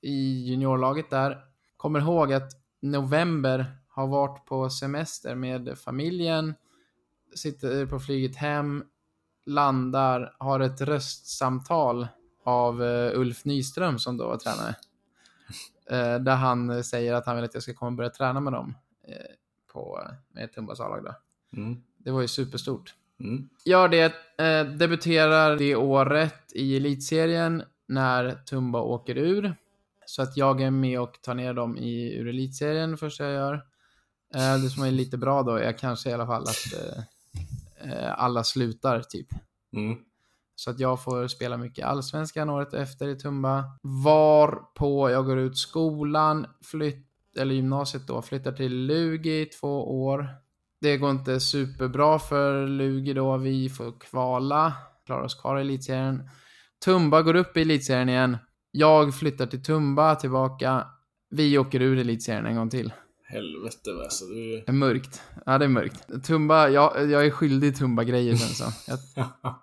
i 0.00 0.44
juniorlaget 0.48 1.10
där. 1.10 1.38
Kommer 1.76 2.00
ihåg 2.00 2.32
att 2.32 2.50
november 2.80 3.76
har 3.88 4.06
varit 4.06 4.46
på 4.46 4.70
semester 4.70 5.34
med 5.34 5.78
familjen, 5.78 6.54
sitter 7.34 7.86
på 7.86 8.00
flyget 8.00 8.36
hem, 8.36 8.84
landar, 9.46 10.36
har 10.38 10.60
ett 10.60 10.80
röstsamtal 10.80 12.08
av 12.44 12.82
eh, 12.82 13.18
Ulf 13.18 13.44
Nyström 13.44 13.98
som 13.98 14.16
då 14.16 14.28
var 14.28 14.36
tränare. 14.36 14.74
Eh, 15.90 16.18
där 16.18 16.36
han 16.36 16.84
säger 16.84 17.14
att 17.14 17.26
han 17.26 17.36
vill 17.36 17.44
att 17.44 17.54
jag 17.54 17.62
ska 17.62 17.74
komma 17.74 17.88
och 17.88 17.96
börja 17.96 18.10
träna 18.10 18.40
med 18.40 18.52
dem 18.52 18.74
eh, 19.08 19.14
på, 19.72 20.00
med 20.28 20.52
Tumbas 20.52 20.80
A-lag. 20.80 21.14
Mm. 21.56 21.82
Det 21.98 22.10
var 22.10 22.20
ju 22.20 22.28
superstort. 22.28 22.94
Mm. 23.20 23.48
Gör 23.64 23.88
det, 23.88 24.14
eh, 24.38 24.64
debuterar 24.64 25.56
det 25.56 25.76
året 25.76 26.52
i 26.54 26.76
elitserien 26.76 27.62
när 27.88 28.34
Tumba 28.34 28.80
åker 28.80 29.18
ur. 29.18 29.54
Så 30.06 30.22
att 30.22 30.36
jag 30.36 30.60
är 30.60 30.70
med 30.70 31.00
och 31.00 31.18
tar 31.22 31.34
ner 31.34 31.54
dem 31.54 31.76
i, 31.76 32.14
ur 32.16 32.28
elitserien 32.28 32.96
första 32.96 33.24
jag 33.24 33.32
gör. 33.32 33.62
Det 34.62 34.70
som 34.70 34.82
är 34.82 34.90
lite 34.90 35.18
bra 35.18 35.42
då 35.42 35.56
är 35.56 35.72
kanske 35.72 36.10
i 36.10 36.12
alla 36.12 36.26
fall 36.26 36.42
att 36.42 36.74
alla 38.16 38.44
slutar 38.44 39.02
typ. 39.02 39.26
Mm. 39.72 39.98
Så 40.62 40.70
att 40.70 40.80
jag 40.80 41.02
får 41.02 41.28
spela 41.28 41.56
mycket 41.56 41.86
allsvenskan 41.86 42.50
året 42.50 42.74
efter 42.74 43.08
i 43.08 43.16
Tumba. 43.16 43.64
Var 43.82 44.62
på 44.74 45.10
jag 45.10 45.24
går 45.26 45.38
ut 45.38 45.58
skolan, 45.58 46.46
flytt, 46.64 47.06
eller 47.38 47.54
gymnasiet 47.54 48.06
då, 48.06 48.22
flyttar 48.22 48.52
till 48.52 48.86
Lugi 48.86 49.40
i 49.40 49.46
två 49.46 50.04
år. 50.04 50.28
Det 50.80 50.96
går 50.96 51.10
inte 51.10 51.40
superbra 51.40 52.18
för 52.18 52.66
Lugi 52.66 53.12
då, 53.12 53.36
vi 53.36 53.68
får 53.68 54.00
kvala, 54.00 54.72
klarar 55.06 55.22
oss 55.22 55.34
kvar 55.34 55.58
i 55.58 55.60
elitserien. 55.60 56.28
Tumba 56.84 57.22
går 57.22 57.34
upp 57.34 57.56
i 57.56 57.60
elitserien 57.60 58.08
igen. 58.08 58.36
Jag 58.70 59.14
flyttar 59.14 59.46
till 59.46 59.62
Tumba 59.62 60.14
tillbaka. 60.14 60.86
Vi 61.30 61.58
åker 61.58 61.82
ur 61.82 61.98
elitserien 61.98 62.46
en 62.46 62.56
gång 62.56 62.70
till. 62.70 62.92
Helvete 63.24 63.90
alltså. 64.02 64.24
Du... 64.24 64.62
Det 64.66 64.68
är 64.68 64.72
mörkt. 64.72 65.22
Ja, 65.46 65.58
det 65.58 65.64
är 65.64 65.68
mörkt. 65.68 66.24
Tumba, 66.24 66.68
jag, 66.68 67.10
jag 67.10 67.26
är 67.26 67.30
skyldig 67.30 67.76
Tumba-grejer 67.76 68.36
sen 68.36 68.48
så. 68.48 68.64
Jag, 69.42 69.54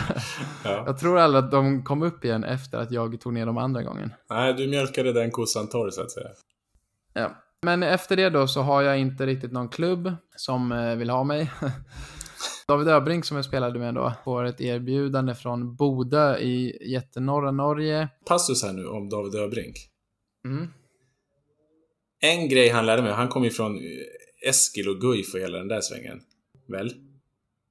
ja. 0.64 0.82
Jag 0.86 0.98
tror 0.98 1.18
aldrig 1.18 1.44
att 1.44 1.50
de 1.50 1.84
kom 1.84 2.02
upp 2.02 2.24
igen 2.24 2.44
efter 2.44 2.78
att 2.78 2.90
jag 2.90 3.20
tog 3.20 3.32
ner 3.32 3.46
dem 3.46 3.58
andra 3.58 3.82
gången. 3.82 4.12
Nej, 4.30 4.54
du 4.54 4.68
mjölkade 4.68 5.12
den 5.12 5.30
kossan 5.30 5.68
torr 5.68 5.90
så 5.90 6.02
att 6.02 6.10
säga. 6.10 6.28
Ja. 7.12 7.42
Men 7.62 7.82
efter 7.82 8.16
det 8.16 8.30
då 8.30 8.46
så 8.46 8.60
har 8.60 8.82
jag 8.82 8.98
inte 8.98 9.26
riktigt 9.26 9.52
någon 9.52 9.68
klubb 9.68 10.12
som 10.36 10.72
eh, 10.72 10.96
vill 10.96 11.10
ha 11.10 11.24
mig. 11.24 11.50
David 12.68 12.88
Öbrink 12.88 13.24
som 13.24 13.36
jag 13.36 13.44
spelade 13.44 13.78
med 13.78 13.94
då 13.94 14.12
får 14.24 14.44
ett 14.44 14.60
erbjudande 14.60 15.34
från 15.34 15.76
Bodö 15.76 16.38
i 16.38 16.78
jättenorra 16.92 17.50
Norge. 17.50 18.08
Passus 18.26 18.62
här 18.62 18.72
nu 18.72 18.86
om 18.86 19.08
David 19.08 19.34
Öbrink. 19.34 19.76
Mm. 20.44 20.68
En 22.20 22.48
grej 22.48 22.68
han 22.68 22.86
lärde 22.86 23.02
mig, 23.02 23.12
han 23.12 23.28
kom 23.28 23.44
ju 23.44 23.50
från 23.50 23.80
Eskil 24.48 24.88
och 24.88 25.00
Guif 25.00 25.34
och 25.34 25.40
hela 25.40 25.58
den 25.58 25.68
där 25.68 25.80
svängen. 25.80 26.20
Väl? 26.68 26.92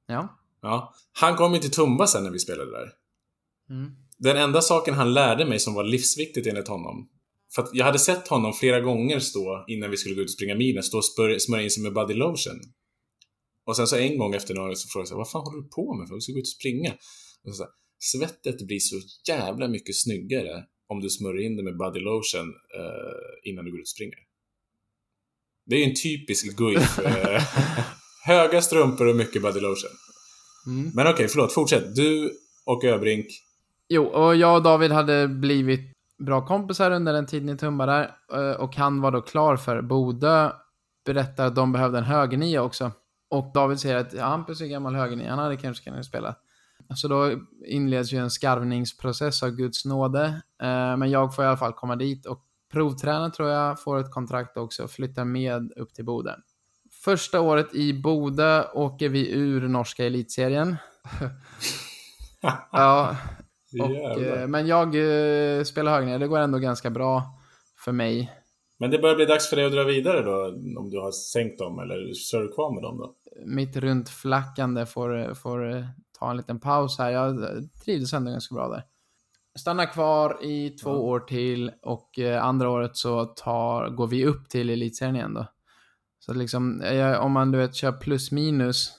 Ja. 0.08 0.38
Ja. 0.65 0.93
Han 1.12 1.36
kom 1.36 1.53
ju 1.53 1.60
till 1.60 1.72
Tumba 1.72 2.07
sen 2.07 2.24
när 2.24 2.31
vi 2.31 2.39
spelade 2.39 2.72
där. 2.72 2.91
Mm. 3.69 3.91
Den 4.17 4.38
enda 4.38 4.62
saken 4.62 4.93
han 4.93 5.13
lärde 5.13 5.45
mig 5.45 5.60
som 5.60 5.74
var 5.74 5.84
livsviktigt 5.84 6.48
enligt 6.48 6.67
honom. 6.67 7.10
För 7.55 7.62
att 7.62 7.69
jag 7.74 7.86
hade 7.86 8.00
sett 8.00 8.27
honom 8.27 8.53
flera 8.53 8.79
gånger 8.79 9.19
stå, 9.19 9.65
innan 9.67 9.91
vi 9.91 9.98
skulle 9.98 10.15
gå 10.15 10.22
ut 10.22 10.27
och 10.27 10.31
springa 10.31 10.55
milen, 10.55 10.84
stå 10.84 10.98
och 10.98 11.05
smörja 11.41 11.63
in 11.63 11.72
sig 11.72 11.84
med 11.84 11.93
body 11.93 12.13
lotion. 12.13 12.60
Och 13.65 13.75
sen 13.75 13.88
så 13.88 13.95
en 13.95 14.17
gång 14.17 14.34
efter 14.34 14.53
några 14.53 14.75
så 14.75 14.88
frågade 14.88 15.10
jag 15.12 15.17
vad 15.17 15.29
fan 15.29 15.41
håller 15.41 15.62
du 15.62 15.69
på 15.69 15.93
med? 15.93 16.07
För 16.07 16.15
vi 16.15 16.22
ska 16.22 16.34
gå 16.34 16.39
ut 16.39 16.43
och 16.43 16.48
springa. 16.48 16.93
Och 17.48 17.55
så, 17.55 17.63
så 17.63 17.67
svettet 17.98 18.67
blir 18.67 18.79
så 18.79 18.95
jävla 19.27 19.67
mycket 19.67 19.95
snyggare 19.95 20.63
om 20.88 21.01
du 21.01 21.10
smörjer 21.10 21.45
in 21.45 21.57
det 21.57 21.63
med 21.63 21.77
body 21.77 22.00
lotion 22.00 22.48
eh, 22.77 23.50
innan 23.50 23.65
du 23.65 23.72
går 23.72 23.79
ut 23.79 23.84
och 23.84 23.88
springer. 23.88 24.19
Det 25.65 25.75
är 25.75 25.79
ju 25.79 25.86
en 25.86 25.95
typisk 25.95 26.57
guif. 26.57 27.00
Eh, 27.00 27.43
höga 28.25 28.62
strumpor 28.62 29.07
och 29.07 29.15
mycket 29.15 29.41
body 29.41 29.60
lotion. 29.60 29.91
Mm. 30.67 30.91
Men 30.93 31.07
okej, 31.07 31.13
okay, 31.13 31.27
förlåt, 31.27 31.53
fortsätt. 31.53 31.95
Du 31.95 32.31
och 32.65 32.84
Öbrink. 32.84 33.25
Jo, 33.89 34.03
och 34.05 34.36
jag 34.36 34.55
och 34.55 34.63
David 34.63 34.91
hade 34.91 35.27
blivit 35.27 35.95
bra 36.17 36.45
kompisar 36.45 36.91
under 36.91 37.13
den 37.13 37.25
tiden 37.25 37.50
i 37.50 37.57
Tumba 37.57 37.86
där. 37.86 38.12
Eh, 38.34 38.55
och 38.55 38.75
han 38.75 39.01
var 39.01 39.12
då 39.12 39.22
klar 39.22 39.57
för 39.57 39.81
Bodö. 39.81 40.51
Berättar 41.05 41.45
att 41.45 41.55
de 41.55 41.72
behövde 41.72 41.98
en 41.98 42.03
högernia 42.03 42.63
också. 42.63 42.91
Och 43.29 43.51
David 43.53 43.79
säger 43.79 43.95
att 43.95 44.13
ja, 44.13 44.25
Hampus 44.25 44.62
är 44.62 44.65
gammal 44.65 44.95
högernia, 44.95 45.29
han 45.29 45.39
hade 45.39 45.57
kanske 45.57 45.84
kunnat 45.84 46.05
spela. 46.05 46.36
Så 46.95 47.07
då 47.07 47.31
inleds 47.65 48.13
ju 48.13 48.17
en 48.17 48.29
skarvningsprocess 48.29 49.43
av 49.43 49.50
Guds 49.50 49.86
nåde. 49.86 50.25
Eh, 50.62 50.98
men 50.98 51.12
jag 51.12 51.36
får 51.36 51.45
i 51.45 51.48
alla 51.48 51.57
fall 51.57 51.74
komma 51.74 51.95
dit 51.95 52.25
och 52.25 52.41
provträna 52.72 53.29
tror 53.29 53.50
jag, 53.50 53.81
får 53.81 54.00
ett 54.00 54.12
kontrakt 54.12 54.57
också 54.57 54.84
och 54.84 54.91
flyttar 54.91 55.25
med 55.25 55.72
upp 55.75 55.93
till 55.93 56.05
Bodö. 56.05 56.36
Första 57.05 57.41
året 57.41 57.75
i 57.75 57.93
Bodö 57.93 58.63
åker 58.74 59.09
vi 59.09 59.31
ur 59.31 59.67
norska 59.67 60.05
elitserien. 60.05 60.75
ja, 62.71 63.17
och, 63.81 64.21
eh, 64.21 64.47
men 64.47 64.67
jag 64.67 64.88
eh, 64.88 65.63
spelar 65.63 65.91
högernia, 65.91 66.17
det 66.17 66.27
går 66.27 66.39
ändå 66.39 66.57
ganska 66.57 66.89
bra 66.89 67.24
för 67.85 67.91
mig. 67.91 68.31
Men 68.79 68.91
det 68.91 69.00
börjar 69.00 69.15
bli 69.15 69.25
dags 69.25 69.50
för 69.50 69.55
dig 69.55 69.65
att 69.65 69.71
dra 69.71 69.83
vidare 69.83 70.21
då, 70.21 70.45
om 70.79 70.89
du 70.89 71.00
har 71.00 71.12
sänkt 71.12 71.59
dem, 71.59 71.79
eller 71.79 72.13
kör 72.13 72.41
du 72.41 72.51
kvar 72.51 72.74
med 72.74 72.83
dem 72.83 72.97
då? 72.97 73.15
Mitt 73.45 73.75
runtflackande 73.75 74.85
får, 74.85 75.33
får 75.33 75.88
ta 76.19 76.31
en 76.31 76.38
liten 76.38 76.59
paus 76.59 76.97
här. 76.97 77.12
Jag 77.12 77.35
trivdes 77.85 78.13
ändå 78.13 78.31
ganska 78.31 78.55
bra 78.55 78.67
där. 78.67 78.83
Stannar 79.59 79.93
kvar 79.93 80.38
i 80.41 80.69
två 80.69 80.89
ja. 80.89 80.97
år 80.97 81.19
till 81.19 81.71
och 81.81 82.19
eh, 82.19 82.43
andra 82.43 82.69
året 82.69 82.97
så 82.97 83.25
tar, 83.25 83.89
går 83.89 84.07
vi 84.07 84.25
upp 84.25 84.50
till 84.50 84.69
elitserien 84.69 85.15
igen 85.15 85.33
då. 85.33 85.45
Så 86.25 86.34
liksom, 86.34 86.84
om 87.20 87.32
man 87.32 87.51
du 87.51 87.58
vet 87.58 87.75
kör 87.75 87.91
plus 87.91 88.32
minus 88.32 88.94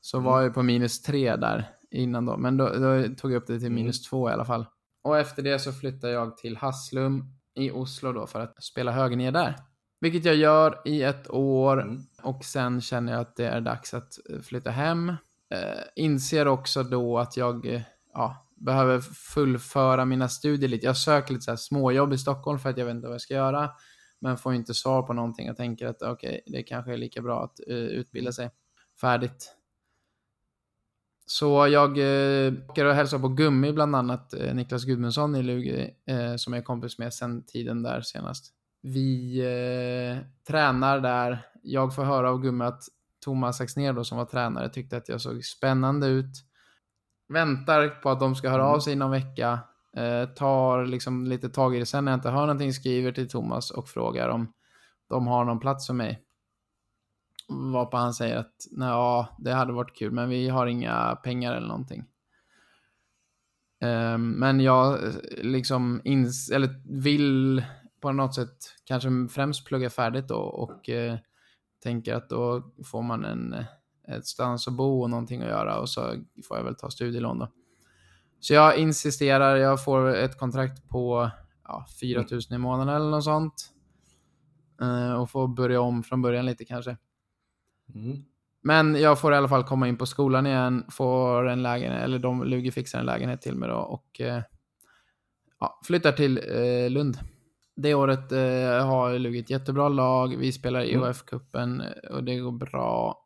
så 0.00 0.16
mm. 0.16 0.24
var 0.24 0.42
jag 0.42 0.54
på 0.54 0.62
minus 0.62 1.02
tre 1.02 1.36
där 1.36 1.70
innan 1.90 2.26
då. 2.26 2.36
Men 2.36 2.56
då, 2.56 2.68
då 2.68 3.14
tog 3.16 3.32
jag 3.32 3.36
upp 3.36 3.46
det 3.46 3.58
till 3.58 3.66
mm. 3.66 3.74
minus 3.74 4.00
mm. 4.00 4.08
två 4.10 4.30
i 4.30 4.32
alla 4.32 4.44
fall. 4.44 4.66
Och 5.02 5.18
efter 5.18 5.42
det 5.42 5.58
så 5.58 5.72
flyttar 5.72 6.08
jag 6.08 6.36
till 6.36 6.56
Haslum 6.56 7.24
i 7.54 7.70
Oslo 7.70 8.12
då 8.12 8.26
för 8.26 8.40
att 8.40 8.64
spela 8.64 8.92
högernia 8.92 9.30
där. 9.30 9.56
Vilket 10.00 10.24
jag 10.24 10.36
gör 10.36 10.82
i 10.84 11.02
ett 11.02 11.30
år 11.30 11.82
mm. 11.82 12.02
och 12.22 12.44
sen 12.44 12.80
känner 12.80 13.12
jag 13.12 13.20
att 13.20 13.36
det 13.36 13.46
är 13.46 13.60
dags 13.60 13.94
att 13.94 14.18
flytta 14.42 14.70
hem. 14.70 15.08
Eh, 15.50 15.82
inser 15.96 16.48
också 16.48 16.82
då 16.82 17.18
att 17.18 17.36
jag 17.36 17.66
eh, 17.66 17.82
ja, 18.14 18.46
behöver 18.56 19.00
fullföra 19.00 20.04
mina 20.04 20.28
studier 20.28 20.68
lite. 20.68 20.86
Jag 20.86 20.96
söker 20.96 21.34
lite 21.34 21.44
så 21.44 21.56
småjobb 21.56 22.12
i 22.12 22.18
Stockholm 22.18 22.58
för 22.58 22.70
att 22.70 22.78
jag 22.78 22.84
vet 22.84 22.94
inte 22.94 23.06
vad 23.06 23.14
jag 23.14 23.20
ska 23.20 23.34
göra. 23.34 23.70
Men 24.18 24.36
får 24.36 24.54
inte 24.54 24.74
svar 24.74 25.02
på 25.02 25.12
någonting. 25.12 25.46
Jag 25.46 25.56
tänker 25.56 25.86
att 25.86 26.02
okej, 26.02 26.28
okay, 26.28 26.40
det 26.46 26.62
kanske 26.62 26.92
är 26.92 26.96
lika 26.96 27.22
bra 27.22 27.44
att 27.44 27.60
uh, 27.70 27.76
utbilda 27.76 28.32
sig 28.32 28.50
färdigt. 29.00 29.54
Så 31.26 31.68
jag 31.68 31.98
eh, 31.98 32.52
åker 32.68 32.84
och 32.84 32.94
hälsar 32.94 33.18
på 33.18 33.28
Gummi 33.28 33.72
bland 33.72 33.96
annat, 33.96 34.34
eh, 34.34 34.54
Niklas 34.54 34.84
Gudmundsson 34.84 35.36
i 35.36 35.42
Lugi, 35.42 35.94
som 36.36 36.52
jag 36.52 36.60
är 36.60 36.64
kompis 36.64 36.98
med 36.98 37.14
sen 37.14 37.42
tiden 37.46 37.82
där 37.82 38.00
senast. 38.00 38.52
Vi 38.80 39.42
tränar 40.46 41.00
där. 41.00 41.46
Jag 41.62 41.94
får 41.94 42.04
höra 42.04 42.30
av 42.30 42.42
Gummi 42.42 42.64
att 42.64 42.82
Thomas 43.24 43.60
Axnér 43.60 43.92
då, 43.92 44.04
som 44.04 44.18
var 44.18 44.24
tränare 44.24 44.68
tyckte 44.68 44.96
att 44.96 45.08
jag 45.08 45.20
såg 45.20 45.44
spännande 45.44 46.06
ut. 46.06 46.44
Väntar 47.28 47.88
på 47.88 48.10
att 48.10 48.20
de 48.20 48.34
ska 48.34 48.50
höra 48.50 48.64
av 48.64 48.74
mm. 48.74 48.80
sig 48.80 48.92
inom 48.92 49.10
vecka. 49.10 49.58
Eh, 49.96 50.28
tar 50.28 50.86
liksom 50.86 51.26
lite 51.26 51.48
tag 51.48 51.76
i 51.76 51.78
det 51.78 51.86
sen 51.86 52.04
när 52.04 52.12
jag 52.12 52.16
inte 52.16 52.30
hör 52.30 52.40
någonting, 52.40 52.72
skriver 52.72 53.12
till 53.12 53.28
Thomas 53.28 53.70
och 53.70 53.88
frågar 53.88 54.28
om 54.28 54.52
de 55.08 55.26
har 55.26 55.44
någon 55.44 55.60
plats 55.60 55.86
för 55.86 55.94
mig. 55.94 56.22
Varpå 57.48 57.96
han 57.96 58.14
säger 58.14 58.36
att 58.36 58.54
ja, 58.70 59.36
det 59.38 59.52
hade 59.52 59.72
varit 59.72 59.96
kul, 59.96 60.12
men 60.12 60.28
vi 60.28 60.48
har 60.48 60.66
inga 60.66 61.16
pengar 61.16 61.54
eller 61.54 61.68
någonting. 61.68 62.04
Eh, 63.80 64.18
men 64.18 64.60
jag 64.60 65.04
eh, 65.04 65.12
liksom 65.42 66.00
ins 66.04 66.50
eller 66.50 67.00
vill 67.02 67.64
på 68.00 68.12
något 68.12 68.34
sätt 68.34 68.56
kanske 68.84 69.08
främst 69.30 69.66
plugga 69.66 69.90
färdigt 69.90 70.28
då 70.28 70.38
och 70.38 70.88
eh, 70.88 71.18
tänker 71.82 72.14
att 72.14 72.28
då 72.28 72.72
får 72.84 73.02
man 73.02 73.24
en, 73.24 73.54
ett 74.08 74.26
stans 74.26 74.68
att 74.68 74.74
bo 74.74 75.02
och 75.02 75.10
någonting 75.10 75.42
att 75.42 75.48
göra 75.48 75.80
och 75.80 75.88
så 75.88 76.14
får 76.48 76.56
jag 76.56 76.64
väl 76.64 76.74
ta 76.74 76.90
studielån 76.90 77.38
då. 77.38 77.48
Så 78.40 78.54
jag 78.54 78.78
insisterar, 78.78 79.56
jag 79.56 79.84
får 79.84 80.14
ett 80.14 80.38
kontrakt 80.38 80.88
på 80.88 81.30
ja, 81.64 81.86
4 82.00 82.24
000 82.30 82.40
i 82.50 82.58
månaden 82.58 82.94
eller 82.94 83.10
något 83.10 83.24
sånt. 83.24 83.70
Uh, 84.82 85.12
och 85.12 85.30
får 85.30 85.48
börja 85.48 85.80
om 85.80 86.02
från 86.02 86.22
början 86.22 86.46
lite 86.46 86.64
kanske. 86.64 86.96
Mm. 87.94 88.24
Men 88.62 88.94
jag 88.94 89.20
får 89.20 89.32
i 89.32 89.36
alla 89.36 89.48
fall 89.48 89.64
komma 89.64 89.88
in 89.88 89.96
på 89.96 90.06
skolan 90.06 90.46
igen, 90.46 90.84
får 90.90 91.48
en 91.48 91.62
lägenhet, 91.62 92.02
eller 92.02 92.18
de 92.18 92.44
Lugi 92.44 92.70
fixar 92.70 92.98
en 93.00 93.06
lägenhet 93.06 93.42
till 93.42 93.54
mig 93.54 93.68
då 93.68 93.76
och 93.76 94.20
uh, 94.20 94.42
ja, 95.60 95.80
flyttar 95.84 96.12
till 96.12 96.38
uh, 96.38 96.90
Lund 96.90 97.18
det 97.82 97.94
året 97.94 98.30
har 98.84 99.18
Lugi 99.18 99.38
ett 99.38 99.50
jättebra 99.50 99.88
lag. 99.88 100.36
Vi 100.36 100.52
spelar 100.52 100.82
i 100.82 100.94
mm. 100.94 101.14
cupen 101.14 101.80
eh, 101.80 102.10
och 102.10 102.24
det 102.24 102.36
går 102.36 102.52
bra. 102.52 103.24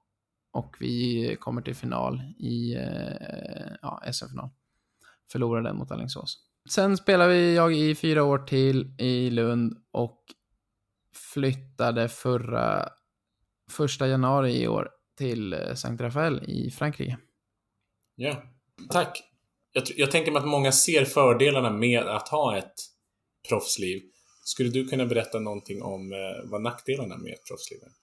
Och 0.53 0.77
vi 0.81 1.37
kommer 1.41 1.63
till 1.63 1.75
final 1.75 2.21
i 2.39 2.77
ja, 3.83 4.03
SM-final 4.13 4.51
förlorade 5.33 5.73
mot 5.73 5.91
Alingsås. 5.91 6.39
Sen 6.69 6.97
spelade 6.97 7.37
jag 7.37 7.75
i 7.75 7.95
fyra 7.95 8.25
år 8.25 8.39
till 8.39 8.95
i 8.99 9.31
Lund 9.31 9.77
och 9.91 10.19
flyttade 11.33 12.09
förra 12.09 12.89
första 13.71 14.09
januari 14.09 14.63
i 14.63 14.69
år 14.69 14.91
till 15.19 15.53
eh, 15.53 15.75
Sankt 15.75 16.01
Rafael 16.01 16.51
i 16.51 16.71
Frankrike. 16.71 17.19
Ja, 18.15 18.43
tack. 18.91 19.23
Jag, 19.73 19.85
jag 19.97 20.11
tänker 20.11 20.33
mig 20.33 20.41
att 20.41 20.49
många 20.49 20.73
ser 20.73 21.05
fördelarna 21.05 21.71
med 21.71 22.07
att 22.07 22.29
ha 22.29 22.59
ett 22.59 22.75
proffsliv. 23.49 24.03
Skulle 24.45 24.71
du 24.71 24.89
kunna 24.89 25.07
berätta 25.07 25.41
någonting 25.41 25.83
om 25.83 26.13
eh, 26.13 26.51
vad 26.51 26.63
nackdelarna 26.63 27.17
med 27.17 27.33
ett 27.33 27.47
proffsliv 27.49 27.79
är? 27.83 28.02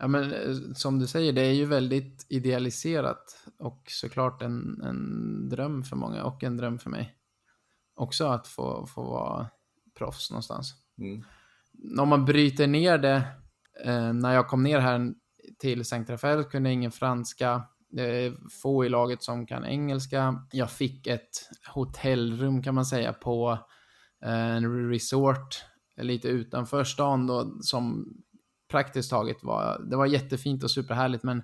Ja, 0.00 0.08
men 0.08 0.32
eh, 0.32 0.54
som 0.74 0.98
du 0.98 1.06
säger, 1.06 1.32
det 1.32 1.42
är 1.42 1.52
ju 1.52 1.64
väldigt 1.64 2.26
idealiserat 2.28 3.46
och 3.58 3.82
såklart 3.86 4.42
en, 4.42 4.82
en 4.82 5.48
dröm 5.48 5.82
för 5.82 5.96
många 5.96 6.24
och 6.24 6.44
en 6.44 6.56
dröm 6.56 6.78
för 6.78 6.90
mig. 6.90 7.14
Också 7.94 8.26
att 8.26 8.48
få, 8.48 8.86
få 8.86 9.02
vara 9.02 9.46
proffs 9.98 10.30
någonstans. 10.30 10.74
Mm. 10.98 11.24
Om 12.00 12.08
man 12.08 12.24
bryter 12.24 12.66
ner 12.66 12.98
det, 12.98 13.22
eh, 13.84 14.12
när 14.12 14.34
jag 14.34 14.48
kom 14.48 14.62
ner 14.62 14.78
här 14.78 15.12
till 15.58 15.84
Saint 15.84 16.10
Rafael 16.10 16.44
kunde 16.44 16.72
ingen 16.72 16.92
franska. 16.92 17.62
Det 17.90 18.26
är 18.26 18.34
få 18.62 18.84
i 18.84 18.88
laget 18.88 19.22
som 19.22 19.46
kan 19.46 19.64
engelska. 19.64 20.46
Jag 20.52 20.70
fick 20.70 21.06
ett 21.06 21.48
hotellrum 21.74 22.62
kan 22.62 22.74
man 22.74 22.86
säga 22.86 23.12
på 23.12 23.58
eh, 24.24 24.56
en 24.56 24.90
resort 24.90 25.64
lite 25.96 26.28
utanför 26.28 26.84
stan 26.84 27.26
då, 27.26 27.58
som 27.60 28.14
praktiskt 28.70 29.10
taget 29.10 29.42
var, 29.42 29.82
det 29.90 29.96
var 29.96 30.06
jättefint 30.06 30.64
och 30.64 30.70
superhärligt, 30.70 31.22
men 31.22 31.42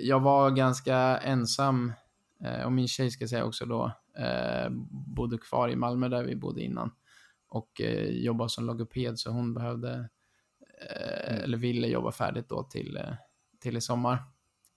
jag 0.00 0.20
var 0.20 0.50
ganska 0.50 0.96
ensam, 1.18 1.92
eh, 2.44 2.64
och 2.64 2.72
min 2.72 2.88
tjej 2.88 3.10
ska 3.10 3.28
säga 3.28 3.44
också 3.44 3.66
då, 3.66 3.92
eh, 4.18 4.70
bodde 5.16 5.38
kvar 5.38 5.68
i 5.68 5.76
Malmö 5.76 6.08
där 6.08 6.24
vi 6.24 6.36
bodde 6.36 6.62
innan 6.62 6.90
och 7.48 7.80
eh, 7.80 8.10
jobbade 8.10 8.50
som 8.50 8.66
logoped, 8.66 9.18
så 9.18 9.30
hon 9.30 9.54
behövde, 9.54 9.92
mm. 9.92 11.42
eller 11.42 11.58
ville 11.58 11.86
jobba 11.86 12.12
färdigt 12.12 12.48
då 12.48 12.62
till, 12.62 12.98
till 13.60 13.76
i 13.76 13.80
sommar. 13.80 14.18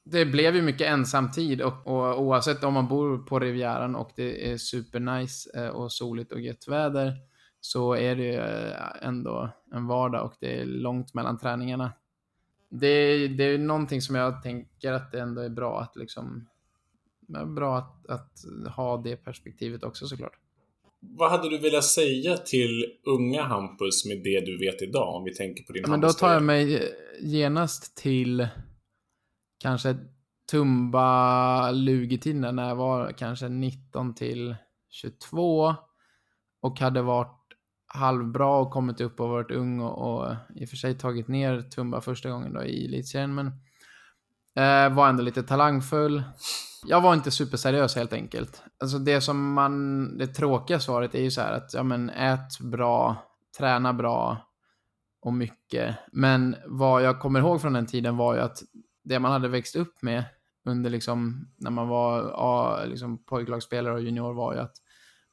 Det 0.06 0.25
blev 0.25 0.56
ju 0.56 0.62
mycket 0.62 0.88
ensamtid 0.88 1.62
och, 1.62 1.88
och 1.88 2.21
oavsett 2.21 2.63
om 2.63 2.73
man 2.73 2.88
bor 2.88 3.17
på 3.17 3.39
Rivieran 3.39 3.95
och 3.95 4.12
det 4.15 4.52
är 4.52 4.58
supernice 4.58 5.69
och 5.69 5.91
soligt 5.91 6.32
och 6.32 6.41
gött 6.41 6.67
väder 6.67 7.29
så 7.62 7.93
är 7.93 8.15
det 8.15 8.36
eh, 8.36 9.08
ändå 9.08 9.50
en 9.72 9.88
vardag 9.88 10.26
och 10.26 10.34
det 10.39 10.60
är 10.60 10.65
långt 10.65 11.13
mellan 11.13 11.39
träningarna. 11.39 11.91
Det, 12.69 13.28
det 13.28 13.43
är 13.43 13.58
någonting 13.58 14.02
som 14.02 14.15
jag 14.15 14.43
tänker 14.43 14.93
att 14.93 15.12
det 15.12 15.19
ändå 15.19 15.41
är 15.41 15.50
bra 15.50 15.82
att 15.82 15.95
liksom 15.95 16.48
bra 17.56 17.78
att, 17.78 18.10
att 18.10 18.32
ha 18.76 18.98
det 18.98 19.15
perspektivet 19.15 19.84
också 19.84 20.08
såklart. 20.08 20.39
Vad 21.00 21.32
hade 21.32 21.50
du 21.50 21.58
velat 21.58 21.84
säga 21.84 22.38
till 22.38 22.86
unga 23.06 23.43
Hampus 23.43 24.06
med 24.06 24.24
det 24.24 24.45
du 24.45 24.58
vet 24.58 24.82
idag? 24.82 25.15
Om 25.15 25.24
vi 25.24 25.34
tänker 25.34 25.63
på 25.63 25.74
din 25.74 25.82
ja, 25.86 25.89
Men 25.89 26.02
Då 26.02 26.10
tar 26.10 26.34
jag 26.34 26.43
mig 26.43 26.93
genast 27.19 27.98
till 27.98 28.48
kanske 29.60 29.98
Tumba 30.52 31.72
Lugetiden 31.72 32.56
när 32.56 32.67
jag 32.67 32.76
var 32.76 33.12
kanske 33.12 33.50
19 33.50 34.15
till 34.15 34.56
22 34.89 35.76
och 36.62 36.80
hade 36.80 37.02
varit 37.02 37.38
halvbra 37.93 38.58
och 38.58 38.71
kommit 38.71 39.02
upp 39.02 39.19
och 39.19 39.30
varit 39.30 39.52
ung 39.52 39.80
och, 39.80 40.21
och 40.21 40.36
i 40.56 40.65
och 40.65 40.69
för 40.69 40.78
sig 40.78 40.97
tagit 40.97 41.28
ner 41.28 41.62
Tumba 41.62 42.02
första 42.02 42.30
gången 42.30 42.54
då 42.54 42.63
i 42.63 42.86
elitserien. 42.86 43.36
Men 43.36 43.52
Eh, 44.56 44.93
var 44.93 45.10
ändå 45.10 45.23
lite 45.23 45.43
talangfull. 45.43 46.23
Jag 46.86 47.02
var 47.02 47.13
inte 47.13 47.32
superseriös 47.32 47.95
helt 47.95 48.13
enkelt. 48.13 48.63
Alltså 48.80 48.99
det 48.99 49.21
som 49.21 49.54
man, 49.54 50.17
det 50.17 50.28
tråkiga 50.28 50.80
svaret 50.80 51.15
är 51.15 51.21
ju 51.21 51.32
så 51.32 51.41
här 51.41 51.54
att, 51.54 51.73
ja 51.73 51.84
men 51.84 52.10
ät 52.10 52.60
bra, 52.60 53.15
träna 53.58 53.93
bra 53.93 54.38
och 55.21 55.34
mycket. 55.34 55.95
Men 56.12 56.56
vad 56.65 57.04
jag 57.04 57.19
kommer 57.19 57.39
ihåg 57.39 57.62
från 57.62 57.73
den 57.73 57.86
tiden 57.86 58.17
var 58.17 58.36
ju 58.36 58.39
att 58.39 58.58
det 59.04 59.19
man 59.19 59.32
hade 59.32 59.47
växt 59.47 59.75
upp 59.75 60.02
med 60.02 60.23
under 60.65 60.89
liksom, 60.89 61.47
när 61.58 61.71
man 61.71 61.88
var 61.88 62.21
ja, 62.21 62.80
liksom 62.86 63.23
pojklagsspelare 63.25 63.93
och 63.93 64.02
junior 64.02 64.34
var 64.34 64.54
ju 64.54 64.60
att 64.60 64.73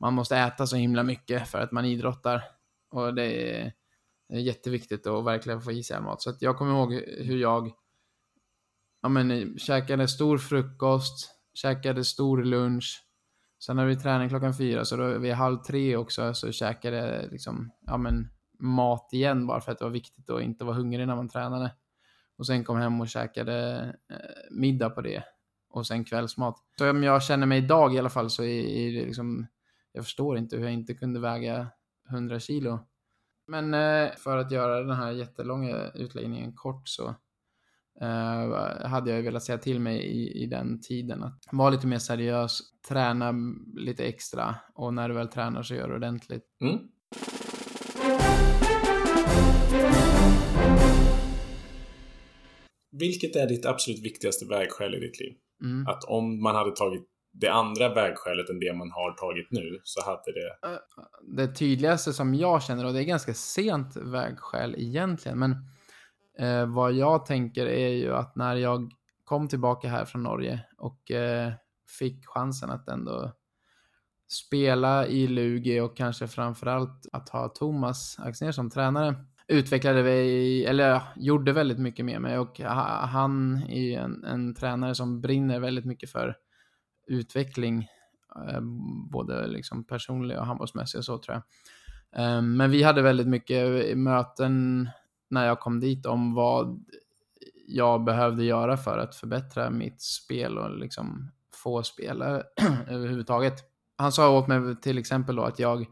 man 0.00 0.14
måste 0.14 0.36
äta 0.36 0.66
så 0.66 0.76
himla 0.76 1.02
mycket 1.02 1.48
för 1.48 1.58
att 1.58 1.72
man 1.72 1.84
idrottar. 1.84 2.42
Och 2.90 3.14
det 3.14 3.56
är, 3.56 3.72
det 4.28 4.34
är 4.34 4.40
jätteviktigt 4.40 5.06
att 5.06 5.24
verkligen 5.24 5.60
få 5.60 5.72
i 5.72 5.82
sig 5.82 6.00
mat. 6.00 6.22
Så 6.22 6.30
att 6.30 6.42
jag 6.42 6.56
kommer 6.56 6.72
ihåg 6.72 6.92
hur 7.18 7.38
jag 7.38 7.72
ja, 9.02 9.08
men, 9.08 9.58
käkade 9.58 10.08
stor 10.08 10.38
frukost, 10.38 11.30
käkade 11.54 12.04
stor 12.04 12.44
lunch. 12.44 13.02
Sen 13.64 13.76
när 13.76 13.86
vi 13.86 13.96
tränade 13.96 14.28
klockan 14.28 14.54
fyra, 14.54 14.84
så 14.84 14.96
då 14.96 15.18
vid 15.18 15.32
halv 15.32 15.56
tre 15.56 15.96
också, 15.96 16.34
så 16.34 16.52
käkade 16.52 16.96
jag 16.96 17.32
liksom, 17.32 17.70
ja 17.86 17.96
men, 17.96 18.28
mat 18.58 19.08
igen 19.12 19.46
bara 19.46 19.60
för 19.60 19.72
att 19.72 19.78
det 19.78 19.84
var 19.84 19.92
viktigt 19.92 20.30
att 20.30 20.42
inte 20.42 20.64
vara 20.64 20.76
hungrig 20.76 21.06
när 21.06 21.16
man 21.16 21.28
tränade. 21.28 21.74
Och 22.38 22.46
sen 22.46 22.64
kom 22.64 22.76
hem 22.76 23.00
och 23.00 23.08
käkade 23.08 23.78
eh, 24.10 24.16
middag 24.50 24.90
på 24.90 25.00
det. 25.00 25.24
Och 25.70 25.86
sen 25.86 26.04
kvällsmat. 26.04 26.56
Så 26.78 26.90
om 26.90 27.02
jag 27.02 27.22
känner 27.22 27.46
mig 27.46 27.58
idag 27.58 27.94
i 27.94 27.98
alla 27.98 28.10
fall 28.10 28.30
så 28.30 28.42
är, 28.42 28.64
är 28.64 28.92
det 28.92 29.06
liksom, 29.06 29.46
jag 29.96 30.04
förstår 30.04 30.38
inte 30.38 30.56
hur 30.56 30.64
jag 30.64 30.72
inte 30.72 30.94
kunde 30.94 31.20
väga 31.20 31.68
100 32.10 32.40
kilo. 32.40 32.78
Men 33.46 33.74
eh, 33.74 34.16
för 34.16 34.36
att 34.36 34.50
göra 34.50 34.80
den 34.80 34.96
här 34.96 35.12
jättelånga 35.12 35.90
utläggningen 35.94 36.52
kort 36.52 36.88
så 36.88 37.08
eh, 38.00 38.86
hade 38.88 39.10
jag 39.10 39.16
ju 39.16 39.22
velat 39.22 39.42
säga 39.42 39.58
till 39.58 39.80
mig 39.80 39.98
i, 39.98 40.42
i 40.42 40.46
den 40.46 40.80
tiden 40.80 41.22
att 41.22 41.44
vara 41.52 41.70
lite 41.70 41.86
mer 41.86 41.98
seriös, 41.98 42.60
träna 42.88 43.34
lite 43.76 44.04
extra 44.04 44.54
och 44.74 44.94
när 44.94 45.08
du 45.08 45.14
väl 45.14 45.28
tränar 45.28 45.62
så 45.62 45.74
gör 45.74 45.88
du 45.88 45.94
ordentligt. 45.94 46.44
Mm. 46.60 46.78
Vilket 52.90 53.36
är 53.36 53.48
ditt 53.48 53.66
absolut 53.66 54.04
viktigaste 54.04 54.46
vägskäl 54.46 54.94
i 54.94 55.00
ditt 55.00 55.20
liv? 55.20 55.32
Mm. 55.62 55.86
Att 55.86 56.04
om 56.04 56.42
man 56.42 56.54
hade 56.54 56.76
tagit 56.76 57.15
det 57.40 57.48
andra 57.48 57.94
vägskälet 57.94 58.50
än 58.50 58.60
det 58.60 58.72
man 58.72 58.90
har 58.90 59.12
tagit 59.12 59.50
nu 59.50 59.80
så 59.84 60.04
hade 60.04 60.32
det... 60.32 60.78
Det 61.22 61.54
tydligaste 61.54 62.12
som 62.12 62.34
jag 62.34 62.62
känner, 62.62 62.86
och 62.86 62.92
det 62.92 63.02
är 63.02 63.04
ganska 63.04 63.34
sent 63.34 63.96
vägskäl 63.96 64.74
egentligen, 64.78 65.38
men 65.38 65.50
eh, 66.38 66.66
vad 66.66 66.92
jag 66.92 67.26
tänker 67.26 67.66
är 67.66 67.88
ju 67.88 68.14
att 68.14 68.36
när 68.36 68.56
jag 68.56 68.92
kom 69.24 69.48
tillbaka 69.48 69.88
här 69.88 70.04
från 70.04 70.22
Norge 70.22 70.60
och 70.78 71.10
eh, 71.10 71.52
fick 71.98 72.26
chansen 72.26 72.70
att 72.70 72.88
ändå 72.88 73.32
spela 74.28 75.06
i 75.06 75.26
Lugi 75.26 75.80
och 75.80 75.96
kanske 75.96 76.28
framförallt 76.28 77.06
att 77.12 77.28
ha 77.28 77.48
Thomas 77.48 78.18
Axnér 78.18 78.52
som 78.52 78.70
tränare 78.70 79.14
utvecklade 79.48 80.02
vi, 80.02 80.64
eller 80.64 80.88
ja, 80.88 81.02
gjorde 81.16 81.52
väldigt 81.52 81.78
mycket 81.78 82.04
med 82.04 82.20
mig 82.20 82.38
och 82.38 82.60
han 82.60 83.62
är 83.68 83.80
ju 83.80 83.94
en, 83.94 84.24
en 84.24 84.54
tränare 84.54 84.94
som 84.94 85.20
brinner 85.20 85.60
väldigt 85.60 85.84
mycket 85.84 86.10
för 86.10 86.36
utveckling, 87.06 87.88
eh, 88.48 88.60
både 89.10 89.46
liksom 89.46 89.84
personlig 89.84 90.38
och 90.38 90.46
handbollsmässig 90.46 90.98
och 90.98 91.04
så 91.04 91.18
tror 91.18 91.34
jag. 91.34 91.42
Eh, 92.24 92.42
men 92.42 92.70
vi 92.70 92.82
hade 92.82 93.02
väldigt 93.02 93.28
mycket 93.28 93.90
eh, 93.90 93.96
möten 93.96 94.88
när 95.30 95.46
jag 95.46 95.60
kom 95.60 95.80
dit 95.80 96.06
om 96.06 96.34
vad 96.34 96.84
jag 97.66 98.04
behövde 98.04 98.44
göra 98.44 98.76
för 98.76 98.98
att 98.98 99.14
förbättra 99.14 99.70
mitt 99.70 100.02
spel 100.02 100.58
och 100.58 100.78
liksom 100.78 101.30
få 101.54 101.82
spela 101.82 102.42
överhuvudtaget. 102.88 103.54
Han 103.96 104.12
sa 104.12 104.38
åt 104.38 104.46
mig 104.46 104.80
till 104.80 104.98
exempel 104.98 105.36
då 105.36 105.42
att 105.42 105.58
jag 105.58 105.86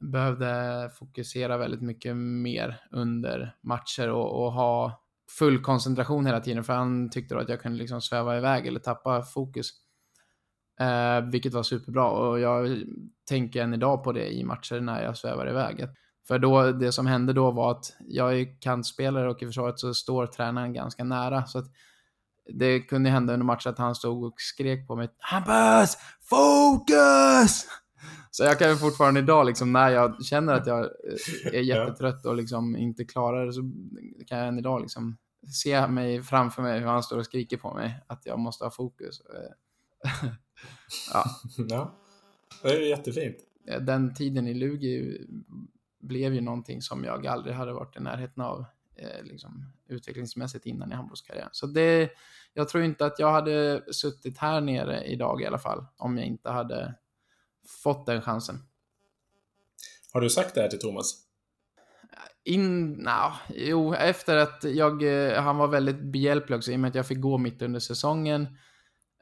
behövde 0.00 0.90
fokusera 0.98 1.56
väldigt 1.56 1.82
mycket 1.82 2.16
mer 2.16 2.84
under 2.90 3.56
matcher 3.60 4.08
och, 4.08 4.44
och 4.44 4.52
ha 4.52 5.02
full 5.38 5.62
koncentration 5.62 6.26
hela 6.26 6.40
tiden 6.40 6.64
för 6.64 6.72
han 6.72 7.10
tyckte 7.10 7.34
då 7.34 7.40
att 7.40 7.48
jag 7.48 7.60
kunde 7.60 7.78
liksom 7.78 8.00
sväva 8.00 8.38
iväg 8.38 8.66
eller 8.66 8.80
tappa 8.80 9.22
fokus. 9.22 9.70
Eh, 10.82 11.20
vilket 11.30 11.54
var 11.54 11.62
superbra 11.62 12.10
och 12.10 12.40
jag 12.40 12.82
tänker 13.28 13.62
än 13.62 13.74
idag 13.74 14.04
på 14.04 14.12
det 14.12 14.34
i 14.34 14.44
matcher 14.44 14.80
när 14.80 15.02
jag 15.02 15.16
svävar 15.16 15.50
iväg. 15.50 15.88
För 16.28 16.38
då, 16.38 16.72
det 16.72 16.92
som 16.92 17.06
hände 17.06 17.32
då 17.32 17.50
var 17.50 17.70
att 17.70 17.96
jag 18.00 18.40
är 18.40 18.60
kantspelare 18.60 19.30
och 19.30 19.42
i 19.42 19.46
försvaret 19.46 19.78
så 19.78 19.94
står 19.94 20.26
tränaren 20.26 20.72
ganska 20.72 21.04
nära. 21.04 21.46
Så 21.46 21.58
att 21.58 21.66
det 22.54 22.80
kunde 22.80 23.10
hända 23.10 23.32
under 23.32 23.44
matchen 23.44 23.72
att 23.72 23.78
han 23.78 23.94
stod 23.94 24.24
och 24.24 24.34
skrek 24.36 24.86
på 24.86 24.96
mig 24.96 25.08
Hampus! 25.18 25.96
Fokus! 26.30 27.66
Så 28.30 28.44
jag 28.44 28.58
kan 28.58 28.70
ju 28.70 28.76
fortfarande 28.76 29.20
idag, 29.20 29.46
liksom, 29.46 29.72
när 29.72 29.88
jag 29.88 30.24
känner 30.24 30.54
att 30.54 30.66
jag 30.66 30.80
eh, 30.80 31.54
är 31.54 31.60
jättetrött 31.62 32.26
och 32.26 32.36
liksom 32.36 32.76
inte 32.76 33.04
klarar 33.04 33.46
det, 33.46 33.52
så 33.52 33.60
kan 34.26 34.38
jag 34.38 34.48
än 34.48 34.58
idag 34.58 34.80
liksom 34.80 35.16
se 35.52 35.86
mig 35.86 36.22
framför 36.22 36.62
mig 36.62 36.80
hur 36.80 36.86
han 36.86 37.02
står 37.02 37.18
och 37.18 37.24
skriker 37.24 37.56
på 37.56 37.74
mig 37.74 38.04
att 38.06 38.26
jag 38.26 38.38
måste 38.38 38.64
ha 38.64 38.70
fokus. 38.70 39.20
Eh, 41.14 41.20
ja, 41.68 41.94
Ja, 42.62 42.68
det 42.70 42.76
är 42.76 42.88
jättefint. 42.88 43.36
den 43.80 44.14
tiden 44.14 44.48
i 44.48 44.54
Lugi 44.54 45.26
blev 46.00 46.34
ju 46.34 46.40
någonting 46.40 46.82
som 46.82 47.04
jag 47.04 47.26
aldrig 47.26 47.54
hade 47.54 47.72
varit 47.72 47.96
i 47.96 48.00
närheten 48.00 48.42
av 48.42 48.64
eh, 48.96 49.24
liksom, 49.24 49.72
utvecklingsmässigt 49.88 50.66
innan 50.66 50.92
i 50.92 50.94
handbollskarriären. 50.94 51.48
Så 51.52 51.66
det, 51.66 52.10
jag 52.54 52.68
tror 52.68 52.84
inte 52.84 53.06
att 53.06 53.18
jag 53.18 53.32
hade 53.32 53.82
suttit 53.92 54.38
här 54.38 54.60
nere 54.60 55.04
idag 55.04 55.42
i 55.42 55.46
alla 55.46 55.58
fall 55.58 55.86
om 55.96 56.18
jag 56.18 56.26
inte 56.26 56.50
hade 56.50 56.94
fått 57.82 58.06
den 58.06 58.22
chansen. 58.22 58.58
Har 60.12 60.20
du 60.20 60.30
sagt 60.30 60.54
det 60.54 60.60
här 60.60 60.68
till 60.68 60.78
Thomas? 60.78 61.14
In, 62.44 62.92
na, 62.92 63.32
jo, 63.48 63.94
efter 63.94 64.36
att 64.36 64.64
jag, 64.64 65.02
eh, 65.02 65.42
han 65.42 65.56
var 65.56 65.68
väldigt 65.68 66.00
behjälplig 66.00 66.56
också 66.56 66.72
i 66.72 66.76
och 66.76 66.80
med 66.80 66.88
att 66.88 66.94
jag 66.94 67.06
fick 67.06 67.20
gå 67.20 67.38
mitt 67.38 67.62
under 67.62 67.80
säsongen. 67.80 68.46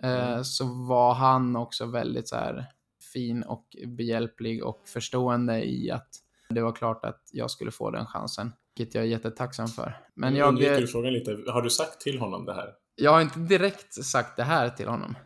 Eh, 0.02 0.30
Mm. 0.30 0.44
Så 0.44 0.64
var 0.64 1.14
han 1.14 1.56
också 1.56 1.86
väldigt 1.86 2.28
så 2.28 2.36
här 2.36 2.66
fin 3.12 3.42
och 3.42 3.76
behjälplig 3.86 4.64
och 4.64 4.82
förstående 4.88 5.64
i 5.64 5.90
att 5.90 6.08
det 6.48 6.62
var 6.62 6.72
klart 6.72 7.04
att 7.04 7.22
jag 7.32 7.50
skulle 7.50 7.70
få 7.70 7.90
den 7.90 8.06
chansen. 8.06 8.52
Vilket 8.76 8.94
jag 8.94 9.04
är 9.04 9.08
jättetacksam 9.08 9.68
för. 9.68 9.96
Men 10.14 10.36
jag, 10.36 10.48
undviker 10.48 10.80
du 10.80 10.86
frågan 10.86 11.12
lite. 11.12 11.38
Har 11.46 11.62
du 11.62 11.70
sagt 11.70 12.00
till 12.00 12.18
honom 12.18 12.44
det 12.46 12.54
här? 12.54 12.74
jag 13.00 13.10
har 13.10 13.20
inte 13.20 13.38
direkt 13.38 14.04
sagt 14.04 14.36
det 14.36 14.42
här 14.42 14.68
till 14.68 14.88
honom. 14.88 15.16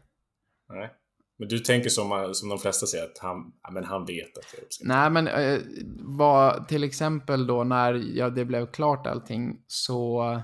Nej. 0.68 0.90
Men 1.38 1.48
du 1.48 1.58
tänker 1.58 1.88
som, 1.88 2.30
som 2.34 2.48
de 2.48 2.58
flesta 2.58 2.87
säger, 2.87 3.04
att 3.04 3.18
han, 3.18 3.52
ja, 3.62 3.70
men 3.70 3.84
han 3.84 4.06
vet 4.06 4.38
att 4.38 4.54
jag 4.54 4.62
uppskattar 4.62 4.88
Nej, 4.88 5.10
men 5.10 5.28
eh, 5.28 5.60
vad, 5.98 6.68
till 6.68 6.84
exempel 6.84 7.46
då 7.46 7.64
när 7.64 7.94
jag, 7.94 8.34
det 8.34 8.44
blev 8.44 8.66
klart 8.66 9.06
allting 9.06 9.62
så 9.66 10.42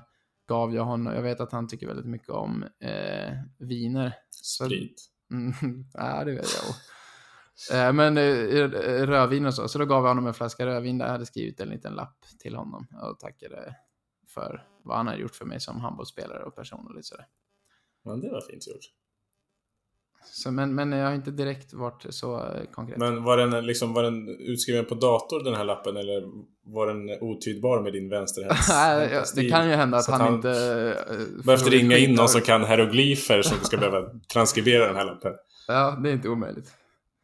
gav 0.50 0.74
jag 0.74 0.84
honom, 0.84 1.12
jag 1.14 1.22
vet 1.22 1.40
att 1.40 1.52
han 1.52 1.68
tycker 1.68 1.86
väldigt 1.86 2.06
mycket 2.06 2.28
om 2.28 2.62
eh, 2.80 3.32
viner. 3.58 4.14
sprit. 4.30 5.02
Mm, 5.32 5.52
ja, 5.94 6.24
det 6.24 6.32
vet 6.32 6.46
jag. 6.54 6.68
Eh, 7.88 7.92
Men 7.92 8.18
eh, 8.18 8.68
rödvin 9.06 9.46
och 9.46 9.54
så, 9.54 9.68
så 9.68 9.78
då 9.78 9.86
gav 9.86 10.02
jag 10.02 10.08
honom 10.10 10.26
en 10.26 10.34
flaska 10.34 10.66
rödvin 10.66 10.98
där 10.98 11.06
jag 11.06 11.12
hade 11.12 11.26
skrivit 11.26 11.60
en 11.60 11.68
liten 11.68 11.92
lapp 11.92 12.24
till 12.38 12.56
honom 12.56 12.86
och 13.02 13.18
tackade 13.18 13.76
för 14.28 14.66
vad 14.84 14.96
han 14.96 15.06
hade 15.06 15.18
gjort 15.20 15.34
för 15.34 15.44
mig 15.44 15.60
som 15.60 15.80
handbollsspelare 15.80 16.44
och 16.44 16.56
person 16.56 16.86
och 16.86 16.94
lite 16.94 17.08
sådär. 17.08 17.26
Ja, 18.02 18.16
det 18.16 18.30
var 18.30 18.40
fint 18.40 18.66
gjort. 18.68 18.84
Så, 20.24 20.50
men, 20.50 20.74
men 20.74 20.92
jag 20.92 21.06
har 21.06 21.14
inte 21.14 21.30
direkt 21.30 21.72
varit 21.74 22.06
så 22.10 22.36
eh, 22.36 22.64
konkret. 22.72 22.98
Men 22.98 23.24
var 23.24 23.36
den, 23.36 23.66
liksom, 23.66 23.92
var 23.94 24.02
den 24.02 24.28
utskriven 24.28 24.84
på 24.84 24.94
dator 24.94 25.44
den 25.44 25.54
här 25.54 25.64
lappen 25.64 25.96
eller 25.96 26.22
var 26.64 26.86
den 26.86 27.18
otydbar 27.20 27.80
med 27.82 27.92
din 27.92 28.08
ja, 29.12 29.24
det 29.34 29.48
kan 29.48 29.68
ju 29.68 29.74
hända 29.74 29.98
att 29.98 30.06
han, 30.06 30.20
han 30.20 30.34
inte... 30.34 30.50
eh, 30.50 31.44
Behövt 31.44 31.62
får 31.62 31.70
ringa 31.70 31.98
in 31.98 32.14
någon 32.14 32.28
som 32.28 32.40
kan 32.40 32.64
hieroglyfer 32.64 33.42
som 33.42 33.58
ska 33.58 33.76
behöva 33.76 34.08
transkribera 34.32 34.86
den 34.86 34.96
här 34.96 35.04
lappen. 35.04 35.32
Ja, 35.68 35.98
det 36.02 36.08
är 36.10 36.12
inte 36.12 36.28
omöjligt. 36.28 36.72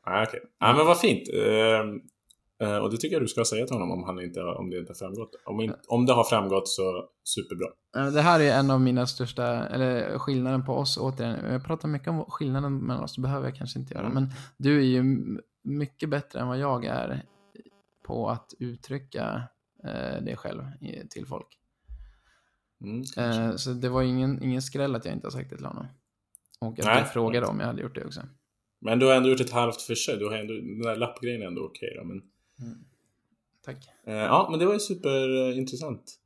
Ah, 0.04 0.22
okej. 0.22 0.40
Ja, 0.60 0.74
men 0.76 0.86
vad 0.86 1.00
fint. 1.00 1.28
Ehm, 1.28 2.00
eh, 2.62 2.76
och 2.76 2.90
det 2.90 2.96
tycker 2.96 3.14
jag 3.16 3.22
du 3.22 3.28
ska 3.28 3.44
säga 3.44 3.66
till 3.66 3.74
honom 3.74 3.90
om, 3.90 4.04
han 4.04 4.20
inte, 4.20 4.40
om 4.42 4.70
det 4.70 4.78
inte 4.78 4.90
har 4.90 4.94
framgått. 4.94 5.30
Om, 5.44 5.60
in, 5.60 5.74
om 5.88 6.06
det 6.06 6.12
har 6.12 6.24
framgått 6.24 6.68
så 6.68 7.08
superbra. 7.24 7.66
Eh, 7.96 8.12
Det 8.12 8.20
här 8.20 8.40
är 8.40 8.58
en 8.58 8.70
av 8.70 8.80
mina 8.80 9.06
största, 9.06 9.68
eller 9.68 10.18
skillnaden 10.18 10.64
på 10.64 10.72
oss 10.72 10.96
återigen. 10.96 11.52
Jag 11.52 11.64
pratar 11.64 11.88
mycket 11.88 12.08
om 12.08 12.24
skillnaden 12.28 12.78
mellan 12.78 13.04
oss, 13.04 13.14
det 13.14 13.22
behöver 13.22 13.46
jag 13.46 13.56
kanske 13.56 13.78
inte 13.78 13.94
göra. 13.94 14.06
Mm. 14.06 14.14
Men 14.14 14.32
du 14.56 14.78
är 14.78 14.84
ju 14.84 15.04
mycket 15.64 16.08
bättre 16.08 16.40
än 16.40 16.48
vad 16.48 16.58
jag 16.58 16.84
är 16.84 17.22
på 18.06 18.28
att 18.28 18.54
uttrycka 18.58 19.42
eh, 19.84 20.22
det 20.22 20.36
själv 20.36 20.62
till 21.10 21.26
folk. 21.26 21.46
Mm. 22.84 23.02
Eh, 23.16 23.56
så 23.56 23.70
det 23.70 23.88
var 23.88 24.02
ingen, 24.02 24.42
ingen 24.42 24.62
skräll 24.62 24.94
att 24.94 25.04
jag 25.04 25.14
inte 25.14 25.26
har 25.26 25.30
sagt 25.30 25.50
det 25.50 25.56
till 25.56 25.66
honom. 25.66 25.86
Och 26.60 26.78
att 26.78 26.84
Nej. 26.84 26.98
jag 26.98 27.12
frågade 27.12 27.46
om 27.46 27.60
jag 27.60 27.66
hade 27.66 27.82
gjort 27.82 27.94
det 27.94 28.04
också. 28.04 28.20
Men 28.80 28.98
du 28.98 29.06
har 29.06 29.14
ändå 29.14 29.28
gjort 29.28 29.40
ett 29.40 29.50
halvt 29.50 29.82
försök. 29.82 30.18
Du 30.18 30.26
har 30.26 30.36
ändå, 30.36 30.54
den 30.54 30.82
där 30.82 30.96
lappgrejen 30.96 31.42
är 31.42 31.46
ändå 31.46 31.64
okej 31.64 31.96
då. 31.98 32.04
Men, 32.04 32.22
Tack. 33.64 33.76
eh, 34.06 34.14
ja, 34.14 34.48
men 34.50 34.58
det 34.58 34.66
var 34.66 34.72
ju 34.72 34.80
superintressant. 34.80 36.18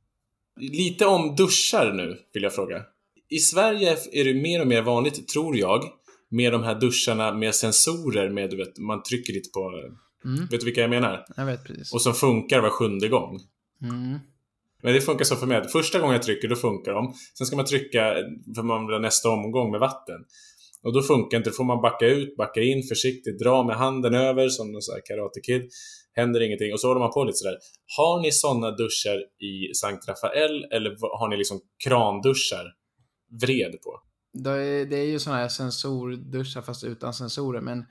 Lite 0.59 1.05
om 1.05 1.35
duschar 1.35 1.93
nu, 1.93 2.17
vill 2.33 2.43
jag 2.43 2.55
fråga. 2.55 2.83
i 3.29 3.39
Sverige 3.39 3.97
är 4.11 4.25
det 4.25 4.33
mer 4.33 4.61
och 4.61 4.67
mer 4.67 4.81
vanligt, 4.81 5.27
tror 5.27 5.57
jag, 5.57 5.83
med 6.29 6.51
de 6.51 6.63
här 6.63 6.79
duscharna 6.79 7.33
med 7.33 7.55
sensorer 7.55 8.29
med, 8.29 8.49
du 8.49 8.57
vet, 8.57 8.77
man 8.77 9.03
trycker 9.03 9.33
lite 9.33 9.49
på... 9.49 9.71
Mm. 10.25 10.47
Vet 10.51 10.59
du 10.59 10.65
vilka 10.65 10.81
jag 10.81 10.89
menar? 10.89 11.25
Jag 11.37 11.45
vet 11.45 11.63
precis. 11.63 11.93
Och 11.93 12.01
som 12.01 12.13
funkar 12.13 12.61
var 12.61 12.69
sjunde 12.69 13.07
gång. 13.07 13.39
Mm. 13.81 14.19
Men 14.83 14.93
det 14.93 15.01
funkar 15.01 15.25
så 15.25 15.35
för 15.35 15.47
mig. 15.47 15.67
Första 15.67 15.99
gången 15.99 16.13
jag 16.13 16.23
trycker, 16.23 16.47
då 16.47 16.55
funkar 16.55 16.93
de. 16.93 17.13
Sen 17.37 17.47
ska 17.47 17.55
man 17.55 17.65
trycka 17.65 18.13
för 18.55 18.63
man 18.63 18.87
vill 18.87 18.93
ha 18.93 18.99
nästa 18.99 19.29
omgång 19.29 19.71
med 19.71 19.79
vatten. 19.79 20.25
Och 20.83 20.93
då 20.93 21.01
funkar 21.01 21.37
inte. 21.37 21.49
Då 21.49 21.53
får 21.53 21.63
man 21.63 21.81
backa 21.81 22.05
ut, 22.05 22.37
backa 22.37 22.61
in 22.61 22.83
försiktigt, 22.83 23.39
dra 23.39 23.63
med 23.63 23.75
handen 23.75 24.13
över 24.13 24.49
som 24.49 24.71
någon 24.71 24.81
sån 24.81 24.93
här 24.93 25.01
karate 25.05 25.39
kid. 25.41 25.69
Händer 26.13 26.41
ingenting. 26.41 26.73
Och 26.73 26.79
så 26.79 26.87
håller 26.87 26.99
man 26.99 27.11
på 27.11 27.23
lite 27.23 27.37
sådär. 27.37 27.57
Har 27.97 28.21
ni 28.21 28.31
sådana 28.31 28.71
duschar 28.71 29.17
i 29.43 29.73
Sankt 29.73 30.07
Rafael 30.07 30.63
eller 30.71 31.17
har 31.19 31.27
ni 31.29 31.37
liksom 31.37 31.61
kranduschar 31.83 32.73
vred 33.41 33.71
på? 33.83 33.99
Det 34.33 34.49
är, 34.51 34.85
det 34.85 34.97
är 34.97 35.05
ju 35.05 35.19
sådana 35.19 35.41
här 35.41 35.47
sensorduschar 35.49 36.61
fast 36.61 36.83
utan 36.83 37.13
sensorer 37.13 37.61
men 37.61 37.85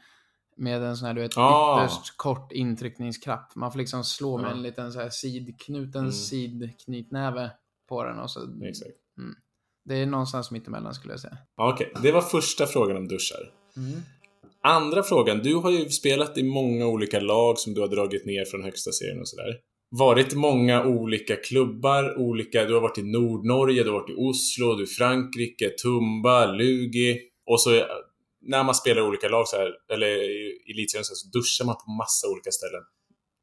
med 0.57 0.83
en 0.83 0.97
sån 0.97 1.07
här 1.07 1.15
du 1.15 1.21
vet 1.21 1.37
Ah. 1.37 1.85
ytterst 1.85 2.17
kort 2.17 2.53
intryckningsknapp. 2.53 3.55
Man 3.57 3.73
får 3.73 3.79
liksom 3.79 4.05
slå 4.05 4.37
med 4.39 4.47
Ja. 4.47 4.51
en 4.55 4.63
liten 4.63 4.93
så 4.93 5.01
här 5.01 5.11
sidknuten 5.11 6.01
Mm. 6.01 6.13
sidknytnäve 6.13 7.51
på 7.89 8.05
den 8.05 8.19
och 8.19 8.31
så. 8.31 8.41
Exakt. 8.65 8.91
Det 9.85 9.95
är 9.95 10.07
någonstans 10.07 10.51
mittemellan 10.51 10.95
skulle 10.95 11.13
jag 11.13 11.21
säga. 11.21 11.39
Okej, 11.57 11.93
det 12.03 12.13
var 12.13 12.21
första 12.23 12.67
frågan 12.67 12.97
om 12.97 13.09
duschar. 13.09 13.53
Andra 14.63 15.03
frågan, 15.03 15.39
du 15.39 15.55
har 15.55 15.71
ju 15.71 15.89
spelat 15.89 16.39
i 16.39 16.43
många 16.43 16.87
olika 16.87 17.21
lag 17.21 17.59
som 17.59 17.75
du 17.75 17.81
har 17.81 17.89
dragit 17.89 18.27
ner 18.27 18.45
från 18.45 18.63
högsta 18.63 18.93
serien 18.93 19.21
och 19.21 19.29
sådär. 19.29 19.57
Varit 19.91 20.33
i 20.33 20.37
många 20.37 20.85
olika 20.85 21.37
klubbar, 21.37 22.19
olika, 22.19 22.65
du 22.65 22.75
har 22.75 22.81
varit 22.81 22.99
i 22.99 23.03
Nordnorge, 23.03 23.83
du 23.83 23.91
har 23.91 24.01
varit 24.01 24.11
i 24.11 24.15
Oslo, 24.17 24.75
du 24.75 24.83
är 24.83 24.87
i 24.87 24.91
Frankrike, 24.91 25.71
Tumba, 25.83 26.47
Lugi. 26.47 27.21
Och 27.47 27.61
så 27.61 27.71
när 28.41 28.65
man 28.65 28.75
spelar 28.75 29.03
i 29.03 29.05
olika 29.05 29.29
lag 29.29 29.49
så 29.49 29.57
här, 29.57 29.73
eller 29.93 30.07
i 30.07 30.73
elitserien 30.73 31.05
så, 31.05 31.13
här, 31.13 31.17
så 31.17 31.29
duschar 31.29 31.65
man 31.65 31.75
på 31.75 31.91
massa 31.91 32.29
olika 32.29 32.51
ställen. 32.51 32.83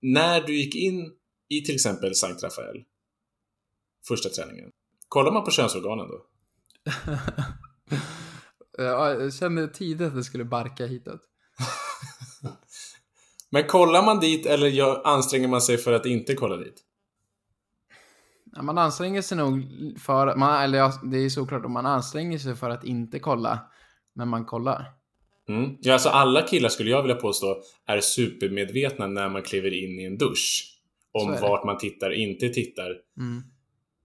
När 0.01 0.41
du 0.41 0.55
gick 0.57 0.75
in 0.75 1.11
i 1.49 1.61
till 1.61 1.75
exempel 1.75 2.15
Sankt 2.15 2.43
Rafael, 2.43 2.83
första 4.07 4.29
träningen, 4.29 4.69
kollar 5.07 5.31
man 5.31 5.43
på 5.43 5.51
könsorganen 5.51 6.07
då? 6.07 6.25
Ja, 8.77 9.13
jag 9.13 9.33
kände 9.33 9.67
tidigt 9.67 10.07
att 10.07 10.15
det 10.15 10.23
skulle 10.23 10.45
barka 10.45 10.85
hitåt. 10.85 11.21
Men 13.49 13.67
kollar 13.67 14.05
man 14.05 14.19
dit 14.19 14.45
eller 14.45 14.67
gör, 14.67 15.01
anstränger 15.07 15.47
man 15.47 15.61
sig 15.61 15.77
för 15.77 15.93
att 15.93 16.05
inte 16.05 16.33
kolla 16.33 16.57
dit? 16.57 16.83
Ja, 18.55 18.61
man 18.61 18.77
anstränger 18.77 19.21
sig 19.21 19.37
nog 19.37 19.63
för, 19.99 20.35
man, 20.35 20.63
eller 20.63 20.77
ja, 20.77 20.93
det 21.03 21.17
är 21.17 21.29
såklart 21.29 21.65
om 21.65 21.71
man 21.71 21.85
anstränger 21.85 22.37
sig 22.37 22.55
för 22.55 22.69
att 22.69 22.83
inte 22.83 23.19
kolla, 23.19 23.59
men 24.15 24.27
man 24.27 24.45
kollar. 24.45 24.85
Mm. 25.49 25.77
Ja, 25.81 25.93
alltså 25.93 26.09
alla 26.09 26.41
killar 26.41 26.69
skulle 26.69 26.89
jag 26.89 27.01
vilja 27.01 27.15
påstå 27.15 27.61
är 27.85 28.01
supermedvetna 28.01 29.07
när 29.07 29.29
man 29.29 29.43
kliver 29.43 29.83
in 29.83 29.99
i 29.99 30.03
en 30.03 30.17
dusch. 30.17 30.73
Om 31.11 31.37
vart 31.41 31.65
man 31.65 31.77
tittar, 31.77 32.11
inte 32.11 32.49
tittar. 32.49 32.95
Mm. 33.17 33.43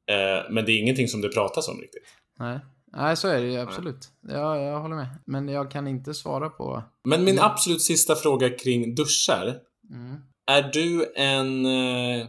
Eh, 0.06 0.50
men 0.50 0.64
det 0.64 0.72
är 0.72 0.78
ingenting 0.78 1.08
som 1.08 1.20
det 1.20 1.28
pratas 1.28 1.68
om 1.68 1.80
riktigt. 1.80 2.04
Nej. 2.38 2.58
Nej, 2.96 3.16
så 3.16 3.28
är 3.28 3.42
det 3.42 3.48
ju 3.48 3.58
absolut. 3.58 4.10
Ja, 4.20 4.58
jag 4.58 4.80
håller 4.80 4.96
med. 4.96 5.08
Men 5.24 5.48
jag 5.48 5.70
kan 5.70 5.88
inte 5.88 6.14
svara 6.14 6.50
på... 6.50 6.82
Men 7.04 7.24
min 7.24 7.38
absolut 7.38 7.82
sista 7.82 8.14
fråga 8.14 8.50
kring 8.50 8.94
duschar. 8.94 9.60
Mm. 9.90 10.16
Är 10.46 10.62
du 10.62 11.12
en 11.16 11.66
eh, 11.66 12.26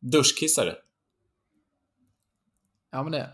duschkissare? 0.00 0.74
Ja, 2.90 3.02
men 3.02 3.12
det. 3.12 3.30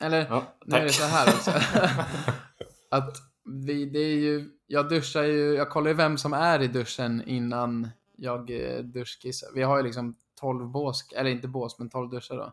Eller, 0.00 0.26
Ja, 0.30 0.54
nu 0.66 0.76
är 0.76 0.82
det 0.82 0.92
så 0.92 1.04
här 1.04 1.34
också. 1.34 1.50
att 2.90 3.16
vi, 3.44 3.84
det 3.84 3.98
är 3.98 4.16
ju, 4.16 4.50
jag 4.66 4.88
duschar 4.88 5.22
ju, 5.22 5.54
jag 5.54 5.70
kollar 5.70 5.88
ju 5.90 5.96
vem 5.96 6.18
som 6.18 6.32
är 6.32 6.62
i 6.62 6.66
duschen 6.66 7.22
innan 7.26 7.88
jag 8.16 8.50
eh, 8.50 8.78
duschkissar. 8.78 9.48
Vi 9.54 9.62
har 9.62 9.76
ju 9.76 9.82
liksom 9.82 10.16
12 10.40 10.68
bås, 10.68 11.08
eller 11.16 11.30
inte 11.30 11.48
bås, 11.48 11.78
men 11.78 11.90
12 11.90 12.10
duschar 12.10 12.36
då. 12.36 12.52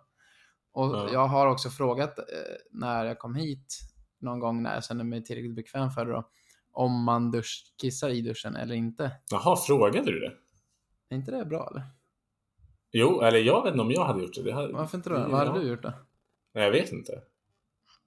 Och 0.73 0.95
Ja. 0.95 1.09
jag 1.11 1.27
har 1.27 1.47
också 1.47 1.69
frågat 1.69 2.19
eh, 2.19 2.25
när 2.71 3.05
jag 3.05 3.19
kom 3.19 3.35
hit, 3.35 3.79
någon 4.19 4.39
gång 4.39 4.63
när 4.63 4.73
jag 4.73 4.83
kände 4.85 5.03
mig 5.03 5.23
tillräckligt 5.23 5.55
bekväm 5.55 5.89
för 5.91 6.05
det 6.05 6.11
då, 6.11 6.29
om 6.71 7.03
man 7.03 7.31
duschkissar 7.31 8.09
i 8.09 8.21
duschen 8.21 8.55
eller 8.55 8.75
inte. 8.75 9.11
Jaha, 9.31 9.55
frågade 9.55 10.11
du 10.11 10.19
det? 10.19 10.33
Är 11.09 11.15
inte 11.15 11.31
det 11.31 11.45
bra 11.45 11.67
eller? 11.71 11.83
Jo, 12.91 13.21
eller 13.21 13.39
jag 13.39 13.63
vet 13.63 13.71
inte 13.71 13.81
om 13.81 13.91
jag 13.91 14.05
hade 14.05 14.21
gjort 14.21 14.33
det. 14.35 14.43
det 14.43 14.53
hade, 14.53 14.73
Varför 14.73 14.97
inte 14.97 15.09
då? 15.09 15.15
Ja. 15.15 15.27
Vad 15.27 15.47
hade 15.47 15.59
du 15.59 15.67
gjort 15.67 15.83
då? 15.83 15.93
Nej, 16.53 16.63
jag 16.63 16.71
vet 16.71 16.91
inte. 16.91 17.11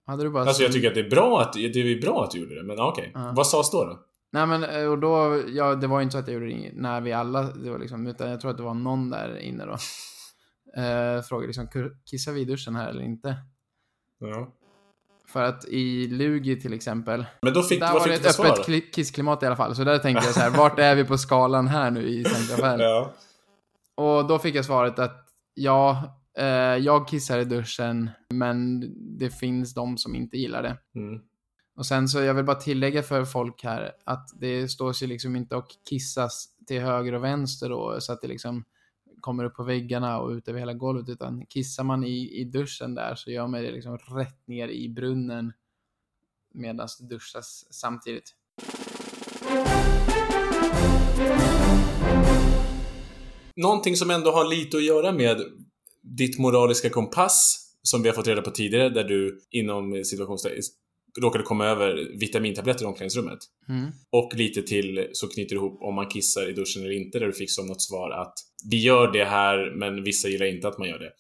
Hade 0.07 0.23
du 0.23 0.31
bara... 0.31 0.45
Alltså 0.45 0.63
jag 0.63 0.73
tycker 0.73 0.89
att 0.89 0.95
det 0.95 1.01
är 1.01 1.11
bra 1.11 1.41
att, 1.41 1.53
det 1.53 1.77
är 1.77 2.01
bra 2.01 2.25
att 2.25 2.31
du 2.31 2.39
gjorde 2.39 2.55
det, 2.55 2.63
men 2.63 2.81
okej. 2.81 3.11
Ja. 3.15 3.33
Vad 3.37 3.47
sades 3.47 3.71
då 3.71 3.85
då? 3.85 3.99
Nej 4.31 4.47
men 4.47 4.65
eh, 4.65 4.87
och 4.91 4.99
då, 4.99 5.43
ja 5.49 5.75
det 5.75 5.87
var 5.87 5.99
ju 5.99 6.03
inte 6.03 6.13
så 6.13 6.19
att 6.19 6.27
jag 6.29 6.35
gjorde 6.35 6.47
det 6.47 6.71
när 6.75 7.01
vi 7.01 7.13
alla, 7.13 7.43
det 7.43 7.71
var 7.71 7.79
liksom, 7.79 8.07
utan 8.07 8.31
jag 8.31 8.41
tror 8.41 8.51
att 8.51 8.57
det 8.57 8.63
var 8.63 8.75
någon 8.75 9.11
där 9.11 9.39
inne 9.39 9.65
då. 9.67 9.77
Eh, 10.77 11.23
frågade 11.23 11.47
liksom, 11.47 11.67
"Kur- 11.69 11.97
kissar 12.05 12.33
vi 12.33 12.41
i 12.41 12.45
duschen 12.45 12.77
här 12.77 12.89
eller 12.89 13.03
inte? 13.03 13.37
Ja. 14.19 14.53
För 15.29 15.43
att 15.43 15.65
i 15.65 16.09
Lugi 16.09 16.61
till 16.61 16.73
exempel, 16.73 17.27
Men 17.43 17.53
då 17.55 17.63
fick, 17.63 17.81
där 17.81 17.93
var 17.93 18.09
det 18.09 18.15
ett 18.15 18.35
svar? 18.35 18.47
öppet 18.47 18.67
kli- 18.67 18.91
kissklimat 18.93 19.43
i 19.43 19.47
alla 19.47 19.57
fall. 19.57 19.75
Så 19.77 19.85
där 19.85 19.99
tänkte 19.99 20.27
jag 20.27 20.35
så 20.35 20.41
här, 20.41 20.51
vart 20.51 20.79
är 20.79 20.95
vi 20.95 21.05
på 21.05 21.19
skalan 21.19 21.69
här 21.69 21.91
nu 21.91 22.09
i 22.09 22.23
Rafael? 22.25 22.81
Ja. 22.81 23.13
Och 23.95 24.27
då 24.27 24.39
fick 24.39 24.55
jag 24.55 24.65
svaret 24.65 24.99
att 24.99 25.27
ja, 25.55 26.03
eh, 26.39 26.45
jag 26.77 27.09
kissar 27.09 27.39
i 27.39 27.45
duschen, 27.45 28.11
men 28.31 28.85
det 29.19 29.31
finns 29.31 29.75
de 29.75 29.99
som 29.99 30.15
inte 30.15 30.37
gillar 30.37 30.63
det. 30.63 30.77
Mm. 30.95 31.21
Och 31.77 31.87
sen 31.87 32.09
så 32.09 32.21
jag 32.21 32.35
vill 32.35 32.45
bara 32.45 32.57
tillägga 32.57 33.03
för 33.03 33.25
folk 33.25 33.65
här 33.65 33.93
att 34.05 34.29
det 34.41 34.69
står 34.69 34.93
sig 34.93 35.09
liksom 35.09 35.37
inte 35.37 35.57
och 35.57 35.67
kissas 35.89 36.47
till 36.67 36.81
höger 36.81 37.13
och 37.13 37.25
vänster 37.25 37.69
då 37.69 37.97
så 38.01 38.13
att 38.13 38.21
det 38.21 38.29
liksom 38.29 38.65
kommer 39.21 39.45
upp 39.45 39.55
på 39.55 39.63
väggarna 39.63 40.21
och 40.21 40.31
ut 40.31 40.49
över 40.49 40.59
hela 40.59 40.75
golvet 40.75 41.09
utan 41.09 41.47
kissar 41.47 41.85
man 41.85 42.05
i, 42.05 42.41
i 42.41 42.45
duschen 42.45 42.95
där 42.95 43.15
så 43.15 43.31
gör 43.31 43.47
man 43.47 43.63
det 43.63 43.71
liksom 43.71 43.99
rätt 43.99 44.47
ner 44.47 44.69
i 44.69 44.89
brunnen 44.89 45.53
medan 46.55 46.89
det 46.99 47.07
duschas 47.07 47.67
samtidigt. 47.71 48.35
Någonting 53.57 53.97
som 53.97 54.11
ändå 54.11 54.31
har 54.31 54.45
lite 54.45 54.77
att 54.77 54.85
göra 54.85 55.13
med 55.13 55.41
ditt 56.03 56.39
moraliska 56.39 56.91
kompass 56.91 57.67
som 57.83 58.03
vi 58.03 58.09
har 58.09 58.15
fått 58.15 58.27
reda 58.27 58.43
på 58.43 58.51
tidigare 58.51 58.89
där 58.89 59.05
du 59.05 59.41
inom 59.51 60.05
råkade 61.23 61.45
komma 61.45 61.67
över 61.67 62.19
vitamintabletter 62.21 62.85
i 62.85 62.87
omklädningsrummet. 62.87 63.39
Mm. 63.69 63.91
Och 64.11 64.35
lite 64.35 64.63
till 64.63 65.09
så 65.13 65.29
knyter 65.29 65.55
du 65.55 65.57
ihop 65.57 65.83
om 65.83 65.95
man 65.95 66.07
kissar 66.07 66.51
i 66.51 66.53
duschen 66.53 66.83
eller 66.83 66.93
inte 66.93 67.19
där 67.19 67.27
du 67.27 67.33
fick 67.33 67.51
som 67.51 67.67
något 67.67 67.83
svar 67.83 68.11
att 68.11 68.35
vi 68.71 68.83
gör 68.83 69.13
det 69.13 69.25
här 69.25 69.75
men 69.77 70.05
vissa 70.05 70.29
gillar 70.29 70.47
inte 70.47 70.69
att 70.69 70.79
man 70.79 70.89
gör 70.89 70.99
det. 70.99 71.13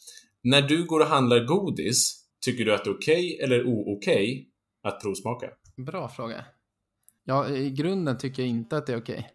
När 0.42 0.62
du 0.62 0.84
går 0.84 1.00
och 1.00 1.06
handlar 1.06 1.44
godis, 1.44 2.24
tycker 2.44 2.64
du 2.64 2.74
att 2.74 2.84
det 2.84 2.90
är 2.90 2.94
okej 2.94 3.40
eller 3.42 3.66
o-okej 3.66 4.48
att 4.82 5.00
provsmaka? 5.00 5.46
Bra 5.76 6.08
fråga. 6.08 6.44
Ja, 7.24 7.48
i 7.48 7.70
grunden 7.70 8.18
tycker 8.18 8.42
jag 8.42 8.50
inte 8.50 8.76
att 8.76 8.86
det 8.86 8.92
är 8.92 9.00
okej. 9.00 9.30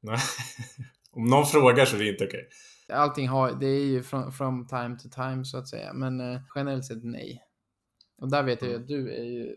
Nej. 0.00 0.18
Om 1.10 1.24
någon 1.24 1.46
frågar 1.46 1.84
så 1.84 1.96
är 1.96 2.00
det 2.00 2.08
inte 2.08 2.24
okej. 2.24 2.48
Allting 2.92 3.28
har, 3.28 3.52
det 3.52 3.66
är 3.66 3.84
ju 3.84 4.02
from, 4.02 4.32
from 4.32 4.66
time 4.66 4.98
to 4.98 5.08
time 5.08 5.44
så 5.44 5.58
att 5.58 5.68
säga, 5.68 5.92
men 5.92 6.20
eh, 6.20 6.40
generellt 6.54 6.84
sett 6.84 7.04
nej. 7.04 7.42
Och 8.22 8.30
där 8.30 8.42
vet 8.42 8.62
jag 8.62 8.70
ju 8.70 8.76
att 8.76 8.88
du 8.88 9.14
är 9.14 9.24
ju, 9.24 9.54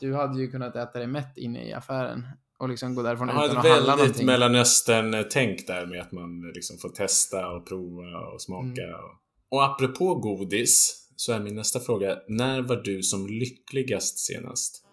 du 0.00 0.14
hade 0.14 0.40
ju 0.40 0.50
kunnat 0.50 0.76
äta 0.76 0.98
dig 0.98 1.06
mätt 1.08 1.36
inne 1.36 1.68
i 1.68 1.72
affären 1.72 2.26
och 2.58 2.68
liksom 2.68 2.94
gå 2.94 3.02
därifrån 3.02 3.28
Jag 3.28 3.44
utan 3.44 3.56
att 3.56 3.66
handla 3.66 3.76
väldigt 3.76 3.98
någonting. 3.98 4.26
Mellanöstern-tänk 4.26 5.66
där 5.66 5.86
med 5.86 6.00
att 6.00 6.12
man 6.12 6.52
liksom 6.54 6.78
får 6.78 6.88
testa 6.88 7.48
och 7.48 7.68
prova 7.68 8.18
och 8.34 8.42
smaka. 8.42 8.82
Mm. 8.82 8.94
Och, 8.94 9.56
och 9.56 9.64
apropå 9.64 10.14
godis 10.14 10.98
så 11.16 11.32
är 11.32 11.40
min 11.40 11.54
nästa 11.54 11.80
fråga, 11.80 12.18
när 12.28 12.62
var 12.62 12.76
du 12.76 13.02
som 13.02 13.26
lyckligast 13.26 14.18
senast? 14.18 14.84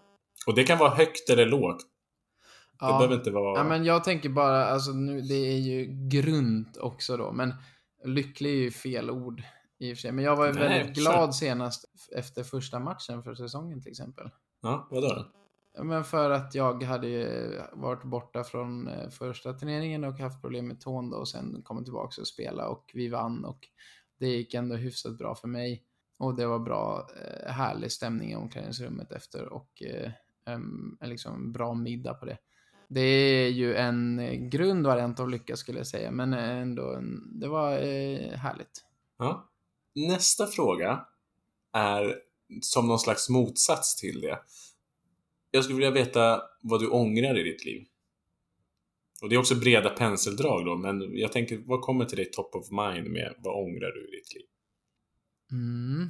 Och 0.46 0.54
det 0.54 0.64
kan 0.64 0.78
vara 0.78 0.94
högt 0.94 1.30
eller 1.30 1.46
lågt. 1.46 1.80
Det 1.80 2.86
ja. 2.86 2.98
behöver 2.98 3.14
inte 3.14 3.30
vara... 3.30 3.58
ja, 3.58 3.64
men 3.64 3.84
jag 3.84 4.04
tänker 4.04 4.28
bara, 4.28 4.64
alltså 4.64 4.92
nu, 4.92 5.20
det 5.20 5.34
är 5.34 5.58
ju 5.58 6.08
grunt 6.08 6.76
också 6.76 7.16
då, 7.16 7.32
men 7.32 7.54
lycklig 8.04 8.50
är 8.50 8.56
ju 8.56 8.70
fel 8.70 9.10
ord 9.10 9.42
i 9.80 9.92
och 9.92 9.96
för 9.96 10.00
sig. 10.00 10.12
Men 10.12 10.24
jag 10.24 10.36
var 10.36 10.46
ju 10.46 10.52
Nej, 10.52 10.68
väldigt 10.68 10.96
kör. 10.96 11.02
glad 11.02 11.34
senast 11.34 11.84
efter 12.16 12.42
första 12.42 12.78
matchen 12.78 13.22
för 13.22 13.34
säsongen 13.34 13.82
till 13.82 13.90
exempel. 13.90 14.30
Ja, 14.62 14.88
vadå 14.90 15.08
då? 15.08 15.26
Men 15.84 16.04
för 16.04 16.30
att 16.30 16.54
jag 16.54 16.82
hade 16.82 17.68
varit 17.72 18.04
borta 18.04 18.44
från 18.44 18.88
eh, 18.88 19.08
första 19.10 19.52
turneringen 19.52 20.04
och 20.04 20.18
haft 20.18 20.40
problem 20.40 20.68
med 20.68 20.80
tån 20.80 21.10
då 21.10 21.16
och 21.16 21.28
sen 21.28 21.62
kommit 21.62 21.84
tillbaka 21.84 22.20
och 22.20 22.26
spela 22.26 22.68
och 22.68 22.90
vi 22.94 23.08
vann 23.08 23.44
och 23.44 23.58
det 24.18 24.26
gick 24.28 24.54
ändå 24.54 24.76
hyfsat 24.76 25.18
bra 25.18 25.34
för 25.34 25.48
mig. 25.48 25.84
Och 26.18 26.36
det 26.36 26.46
var 26.46 26.58
bra, 26.58 27.08
eh, 27.24 27.52
härlig 27.52 27.92
stämning 27.92 28.32
i 28.32 28.36
omklädningsrummet 28.36 29.12
efter 29.12 29.52
och 29.52 29.82
eh, 29.82 30.10
en 30.44 30.98
liksom 31.00 31.52
bra 31.52 31.74
middag 31.74 32.14
på 32.14 32.26
det. 32.26 32.38
Det 32.88 33.00
är 33.00 33.50
ju 33.50 33.74
en 33.74 34.18
eh, 34.18 34.34
grundvariant 34.34 35.20
av 35.20 35.28
lycka 35.28 35.56
skulle 35.56 35.78
jag 35.78 35.86
säga, 35.86 36.10
men 36.10 36.32
ändå, 36.32 36.94
en, 36.94 37.40
det 37.40 37.48
var 37.48 37.70
härligt. 38.36 38.84
Ja. 39.18 39.50
Nästa 39.94 40.46
fråga 40.46 41.06
är 41.72 42.16
som 42.62 42.88
någon 42.88 42.98
slags 42.98 43.28
motsats 43.28 43.96
till 43.96 44.20
det. 44.20 44.38
Jag 45.50 45.64
skulle 45.64 45.76
vilja 45.76 46.04
veta 46.04 46.42
vad 46.62 46.80
du 46.80 46.88
ångrar 46.88 47.38
i 47.38 47.42
ditt 47.42 47.64
liv. 47.64 47.86
Och 49.22 49.28
det 49.28 49.34
är 49.34 49.38
också 49.38 49.54
breda 49.54 49.90
penseldrag 49.90 50.66
då, 50.66 50.76
men 50.76 51.16
jag 51.16 51.32
tänker, 51.32 51.62
vad 51.66 51.80
kommer 51.80 52.04
till 52.04 52.16
dig 52.16 52.30
top 52.30 52.54
of 52.54 52.70
mind 52.70 53.10
med 53.10 53.34
vad 53.38 53.54
ångrar 53.54 53.92
du 53.92 54.08
i 54.08 54.10
ditt 54.10 54.34
liv? 54.34 54.46
Mm. 55.52 56.08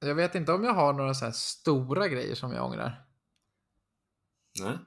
Jag 0.00 0.14
vet 0.14 0.34
inte 0.34 0.52
om 0.52 0.64
jag 0.64 0.74
har 0.74 0.92
några 0.92 1.14
så 1.14 1.32
stora 1.32 2.08
grejer 2.08 2.34
som 2.34 2.52
jag 2.52 2.64
ångrar. 2.64 3.04
Nej? 4.60 4.78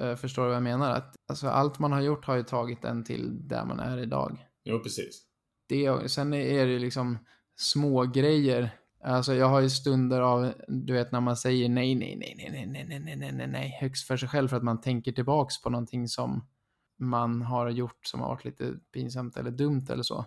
Eh, 0.00 0.16
Förstår 0.16 0.42
du 0.42 0.48
vad 0.48 0.56
jag 0.56 0.62
menar? 0.62 0.94
Att, 0.94 1.16
alltså, 1.28 1.48
allt 1.48 1.78
man 1.78 1.92
har 1.92 2.00
gjort 2.00 2.24
har 2.24 2.36
ju 2.36 2.42
tagit 2.42 2.84
en 2.84 3.04
till 3.04 3.48
där 3.48 3.64
man 3.64 3.80
är 3.80 3.98
idag. 3.98 4.46
Jo, 4.64 4.78
precis. 4.78 5.22
Det, 5.68 6.10
sen 6.10 6.34
är 6.34 6.66
det 6.66 6.78
liksom 6.78 7.18
små 7.60 8.04
grejer. 8.04 8.70
Alltså 9.04 9.34
jag 9.34 9.46
har 9.46 9.60
ju 9.60 9.70
stunder 9.70 10.20
av, 10.20 10.52
du 10.68 10.92
vet 10.92 11.12
när 11.12 11.20
man 11.20 11.36
säger 11.36 11.68
nej, 11.68 11.94
nej, 11.94 12.16
nej, 12.16 12.34
nej, 12.38 12.50
nej, 12.50 12.66
nej, 12.66 12.84
nej, 12.88 13.00
nej, 13.00 13.16
nej, 13.16 13.32
nej, 13.32 13.46
nej, 13.46 13.78
högst 13.80 14.06
för 14.06 14.16
sig 14.16 14.28
själv 14.28 14.48
för 14.48 14.56
att 14.56 14.62
man 14.62 14.80
tänker 14.80 15.12
tillbaks 15.12 15.62
på 15.62 15.70
någonting 15.70 16.08
som 16.08 16.46
man 16.98 17.42
har 17.42 17.70
gjort 17.70 18.06
som 18.06 18.20
har 18.20 18.28
varit 18.28 18.44
lite 18.44 18.74
pinsamt 18.92 19.36
eller 19.36 19.50
dumt 19.50 19.86
eller 19.90 20.02
så. 20.02 20.26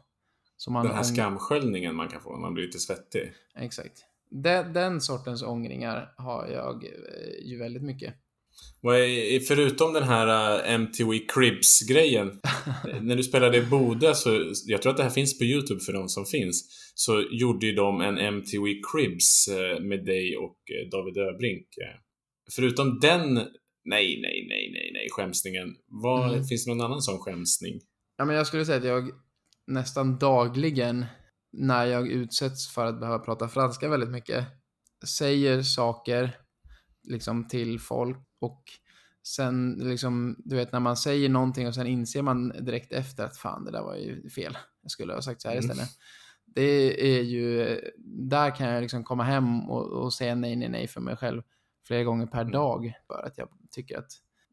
så 0.58 0.72
man 0.72 0.86
Den 0.86 0.96
här 0.96 1.02
ång- 1.02 1.14
skamsköljningen 1.16 1.96
man 1.96 2.08
kan 2.08 2.22
få 2.22 2.32
när 2.32 2.40
man 2.42 2.54
blir 2.54 2.64
lite 2.66 2.80
svettig. 2.80 3.34
Exakt. 3.56 4.06
Den, 4.30 4.74
den 4.74 5.02
sortens 5.02 5.44
ångringar 5.44 6.14
har 6.18 6.48
jag 6.48 6.84
eh, 6.86 7.50
ju 7.50 7.60
väldigt 7.60 7.84
mycket. 7.84 8.14
Vad 8.82 9.00
är, 9.00 9.40
förutom 9.40 9.94
den 9.94 10.04
här 10.04 10.28
uh, 10.28 10.74
MTV 10.74 11.20
Cribs-grejen, 11.20 12.28
när 13.02 13.16
du 13.16 13.24
spelade 13.24 13.58
i 13.58 13.62
Boda 13.62 14.14
så, 14.14 14.52
jag 14.66 14.82
tror 14.82 14.92
att 14.92 14.98
det 14.98 15.04
här 15.04 15.10
finns 15.10 15.38
på 15.40 15.44
YouTube 15.44 15.80
för 15.80 15.94
de 15.94 16.10
som 16.10 16.26
finns, 16.26 16.64
så 16.96 17.24
gjorde 17.32 17.66
ju 17.66 17.74
de 17.74 18.02
en 18.02 18.18
MTV 18.18 18.66
Cribs 18.92 19.48
eh, 19.48 19.80
med 19.84 20.06
dig 20.06 20.38
och 20.38 20.58
eh, 20.72 20.90
David 20.92 21.18
Öbrink. 21.18 21.68
Förutom 22.56 23.00
den, 23.00 23.34
nej, 23.34 24.20
nej, 24.22 24.48
nej, 24.50 24.72
nej, 24.74 24.92
nej, 24.94 25.08
skämsningen, 25.12 25.76
vad, 25.88 26.34
Mm. 26.34 26.44
finns 26.44 26.66
det 26.66 26.72
någon 26.72 26.86
annan 26.86 27.02
sån 27.02 27.20
skämsning? 27.20 27.74
Ja, 28.18 28.26
men 28.26 28.36
jag 28.36 28.48
skulle 28.48 28.66
säga 28.66 28.78
att 28.78 28.86
jag 28.86 29.12
nästan 29.68 30.18
dagligen 30.18 31.06
när 31.58 31.86
jag 31.86 32.08
utsätts 32.08 32.74
för 32.74 32.86
att 32.86 33.00
behöva 33.00 33.20
prata 33.20 33.48
franska 33.48 33.90
väldigt 33.90 34.10
mycket 34.12 34.46
säger 35.18 35.62
saker 35.62 36.36
liksom 37.10 37.48
till 37.48 37.80
folk 37.80 38.18
och 38.44 38.64
sen 39.24 39.74
liksom, 39.80 40.36
du 40.46 40.56
vet 40.56 40.72
när 40.72 40.80
man 40.80 40.98
säger 40.98 41.30
någonting 41.30 41.68
och 41.68 41.76
sen 41.76 41.88
inser 41.88 42.22
man 42.22 42.50
direkt 42.66 42.92
efter 42.94 43.24
att 43.26 43.38
fan 43.38 43.66
det 43.66 43.72
där 43.72 43.82
var 43.84 43.96
ju 43.96 44.30
fel. 44.30 44.58
Jag 44.82 44.92
skulle 44.92 45.14
ha 45.14 45.22
sagt 45.22 45.42
så 45.42 45.48
här 45.48 45.56
Mm. 45.56 45.66
istället. 45.70 45.90
Det 46.46 47.18
är 47.18 47.22
ju, 47.22 47.80
där 48.06 48.56
kan 48.56 48.68
jag 48.68 48.82
liksom 48.82 49.04
komma 49.04 49.24
hem 49.24 49.70
och, 49.70 49.86
och 50.04 50.14
säga 50.14 50.36
nej, 50.36 50.56
nej, 50.56 50.70
nej 50.70 50.88
för 50.88 51.02
mig 51.02 51.16
själv 51.16 51.42
flera 51.88 52.04
gånger 52.04 52.26
per 52.26 52.42
Mm. 52.42 52.52
dag 52.52 52.94
för 53.08 53.24
att 53.28 53.38
jag 53.38 53.48
tycker 53.72 53.98
att 53.98 54.12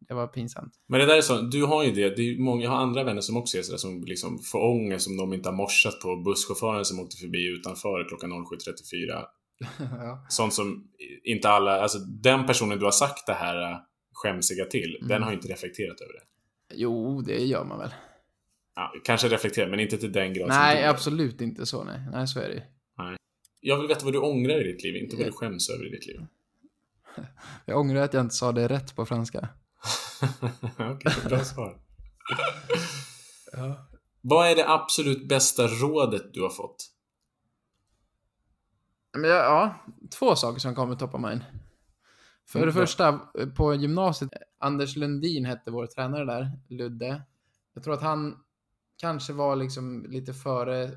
det 0.09 0.14
var 0.14 0.26
pinsamt. 0.26 0.72
Men 0.87 1.00
det 1.00 1.07
där 1.07 1.16
är 1.16 1.20
så, 1.20 1.40
du 1.40 1.64
har 1.64 1.85
ju 1.85 1.92
det, 1.92 2.16
det 2.16 2.22
är 2.22 2.38
många, 2.38 2.62
jag 2.64 2.70
har 2.70 2.76
andra 2.79 3.05
vänner 3.05 3.20
som 3.20 3.37
också 3.37 3.59
är 3.59 3.62
sådär 3.62 3.79
som 3.79 4.05
liksom 4.05 4.38
får 4.38 4.59
ångest 4.70 5.09
om 5.09 5.16
de 5.16 5.33
inte 5.33 5.48
har 5.48 5.57
morsat 5.57 6.00
på 6.00 6.16
busschauffören 6.16 6.85
som 6.85 7.00
åkte 7.00 7.16
förbi 7.16 7.46
utanför 7.48 8.09
klockan 8.09 8.31
07.34 8.33 9.24
ja. 9.79 10.27
sånt 10.29 10.55
som 10.55 10.88
inte 11.25 11.49
alla, 11.49 11.81
alltså 11.81 11.99
den 11.99 12.46
personen 12.46 12.79
du 12.79 12.85
har 12.85 12.92
sagt 12.92 13.27
det 13.27 13.33
här 13.35 13.73
äh, 13.73 13.79
skämsiga 14.12 14.64
till, 14.64 14.96
Mm. 14.96 15.09
den 15.09 15.23
har 15.23 15.31
ju 15.31 15.37
inte 15.37 15.49
reflekterat 15.49 16.01
över 16.01 16.12
det. 16.12 16.23
Jo, 16.75 17.20
det 17.20 17.44
gör 17.44 17.64
man 17.64 17.79
väl. 17.79 17.94
Ja, 18.75 18.92
kanske 19.05 19.29
reflekterat, 19.29 19.70
men 19.70 19.81
inte 19.81 19.99
till 19.99 20.12
den 20.12 20.35
grad 20.35 20.49
Nej, 20.49 20.85
absolut 20.87 21.40
inte 21.40 21.66
så. 21.66 21.85
Nej, 21.85 22.01
nej 22.12 22.29
så 22.29 22.40
är 22.40 22.49
det 22.49 22.55
ju. 22.55 22.62
Jag 23.62 23.79
vill 23.79 23.88
veta 23.88 24.05
vad 24.05 24.14
du 24.14 24.18
ångrar 24.18 24.61
i 24.61 24.73
ditt 24.73 24.83
liv, 24.83 24.96
inte 24.96 25.16
vad 25.16 25.27
du 25.27 25.33
skäms 25.33 25.70
över 25.70 25.87
i 25.87 25.90
ditt 25.90 26.07
liv. 26.07 26.20
Jag 27.64 27.79
ångrar 27.79 28.03
att 28.03 28.14
jag 28.14 28.20
inte 28.20 28.35
sa 28.35 28.53
det 28.53 28.68
rätt 28.68 28.96
på 28.96 29.07
franska. 29.07 29.49
Okej, 30.79 31.12
bra 31.29 31.44
svar. 31.44 31.79
Ja. 33.53 33.87
Vad 34.20 34.51
är 34.51 34.57
det 34.57 34.68
absolut 34.68 35.29
bästa 35.29 35.66
rådet 35.66 36.35
du 36.35 36.42
har 36.42 36.51
fått? 36.51 36.90
Men 39.12 39.31
jag, 39.31 39.44
ja, 39.44 39.75
två 40.18 40.37
saker 40.37 40.61
som 40.61 40.75
kommer 40.75 40.94
toppa 40.96 41.18
mind. 41.18 41.40
För 42.49 42.59
Mm, 42.59 42.68
det 42.68 42.73
bra. 42.75 42.83
första, 42.83 43.20
på 43.57 43.75
gymnasiet, 43.75 44.31
Anders 44.59 44.96
Lundin 44.96 45.44
hette 45.44 45.70
vår 45.70 45.87
tränare 45.87 46.25
där, 46.25 46.51
Ludde. 46.68 47.23
Jag 47.75 47.85
tror 47.85 47.94
att 47.94 48.03
han 48.03 48.37
kanske 48.96 49.33
var 49.33 49.57
liksom 49.57 50.07
lite 50.09 50.33
före 50.33 50.90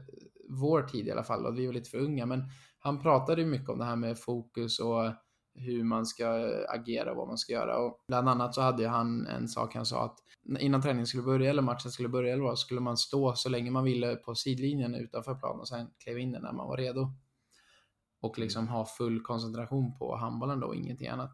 vår 0.50 0.82
tid 0.84 1.08
i 1.08 1.12
alla 1.12 1.24
fall, 1.24 1.46
och 1.46 1.60
vi 1.60 1.66
var 1.66 1.74
lite 1.74 1.90
för 1.90 1.98
unga, 1.98 2.26
men 2.26 2.44
han 2.80 3.02
pratade 3.02 3.42
ju 3.42 3.48
mycket 3.48 3.70
om 3.70 3.80
det 3.80 3.86
här 3.86 3.96
med 3.96 4.20
fokus 4.20 4.80
och 4.80 5.12
hur 5.56 5.84
man 5.84 6.06
ska 6.06 6.28
agera 6.70 7.12
och 7.12 7.18
vad 7.18 7.28
man 7.28 7.38
ska 7.38 7.54
göra. 7.54 7.78
Och 7.78 8.04
bland 8.08 8.30
annat 8.30 8.56
så 8.56 8.62
hade 8.62 8.88
han 8.88 9.28
en 9.28 9.48
sak 9.48 9.76
han 9.76 9.86
sa 9.86 10.06
att 10.06 10.18
innan 10.60 10.82
träningen 10.82 11.08
skulle 11.08 11.24
börja 11.24 11.50
eller 11.50 11.62
matchen 11.62 11.92
skulle 11.92 12.10
börja 12.10 12.34
eller 12.34 12.44
vad, 12.44 12.60
skulle 12.60 12.82
man 12.82 12.98
stå 12.98 13.34
så 13.36 13.50
länge 13.50 13.72
man 13.72 13.84
ville 13.84 14.16
på 14.16 14.36
sidlinjen 14.36 14.96
utanför 14.96 15.36
planen 15.36 15.60
och 15.60 15.68
sen 15.68 15.88
kliva 16.04 16.20
in 16.20 16.32
när 16.32 16.54
man 16.54 16.68
var 16.68 16.78
redo. 16.78 17.14
Och 18.24 18.40
liksom 18.40 18.68
ha 18.68 18.86
full 18.86 19.22
koncentration 19.22 19.98
på 19.98 20.16
handbollen 20.16 20.60
då 20.60 20.68
och 20.68 20.76
ingenting 20.76 21.08
annat. 21.08 21.32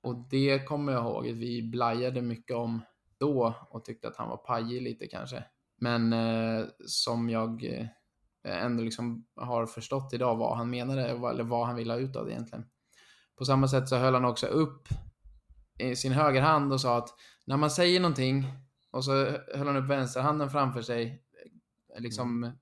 Och 0.00 0.28
det 0.30 0.58
kommer 0.66 0.92
jag 0.92 1.04
ihåg 1.04 1.28
att 1.28 1.36
vi 1.36 1.62
blajade 1.62 2.22
mycket 2.22 2.56
om 2.56 2.80
då 3.18 3.54
och 3.70 3.84
tyckte 3.84 4.08
att 4.08 4.16
han 4.16 4.28
var 4.28 4.36
pajig 4.36 4.82
lite 4.82 5.06
kanske. 5.06 5.44
Men 5.76 6.12
eh, 6.12 6.66
som 6.86 7.30
jag 7.30 7.64
eh, 7.64 7.86
ändå 8.64 8.82
liksom 8.82 9.26
har 9.36 9.66
förstått 9.66 10.12
idag 10.14 10.36
vad 10.36 10.56
han 10.56 10.70
menade 10.70 11.08
eller 11.08 11.44
vad 11.44 11.66
han 11.66 11.76
ville 11.76 11.92
ha 11.92 12.00
ut 12.00 12.16
av 12.16 12.24
det 12.24 12.32
egentligen. 12.32 12.66
På 13.38 13.44
samma 13.44 13.68
sätt 13.68 13.88
så 13.88 13.96
höll 13.96 14.14
han 14.14 14.24
också 14.24 14.46
upp 14.46 14.88
i 15.78 15.96
sin 15.96 16.12
högerhand 16.12 16.72
och 16.72 16.80
sa 16.80 16.98
att 16.98 17.08
när 17.46 17.56
man 17.56 17.70
säger 17.70 18.00
någonting 18.00 18.46
och 18.90 19.04
så 19.04 19.12
höll 19.54 19.66
han 19.66 19.76
upp 19.76 19.90
vänsterhanden 19.90 20.50
framför 20.50 20.82
sig 20.82 21.22
eh, 21.94 22.00
liksom 22.02 22.52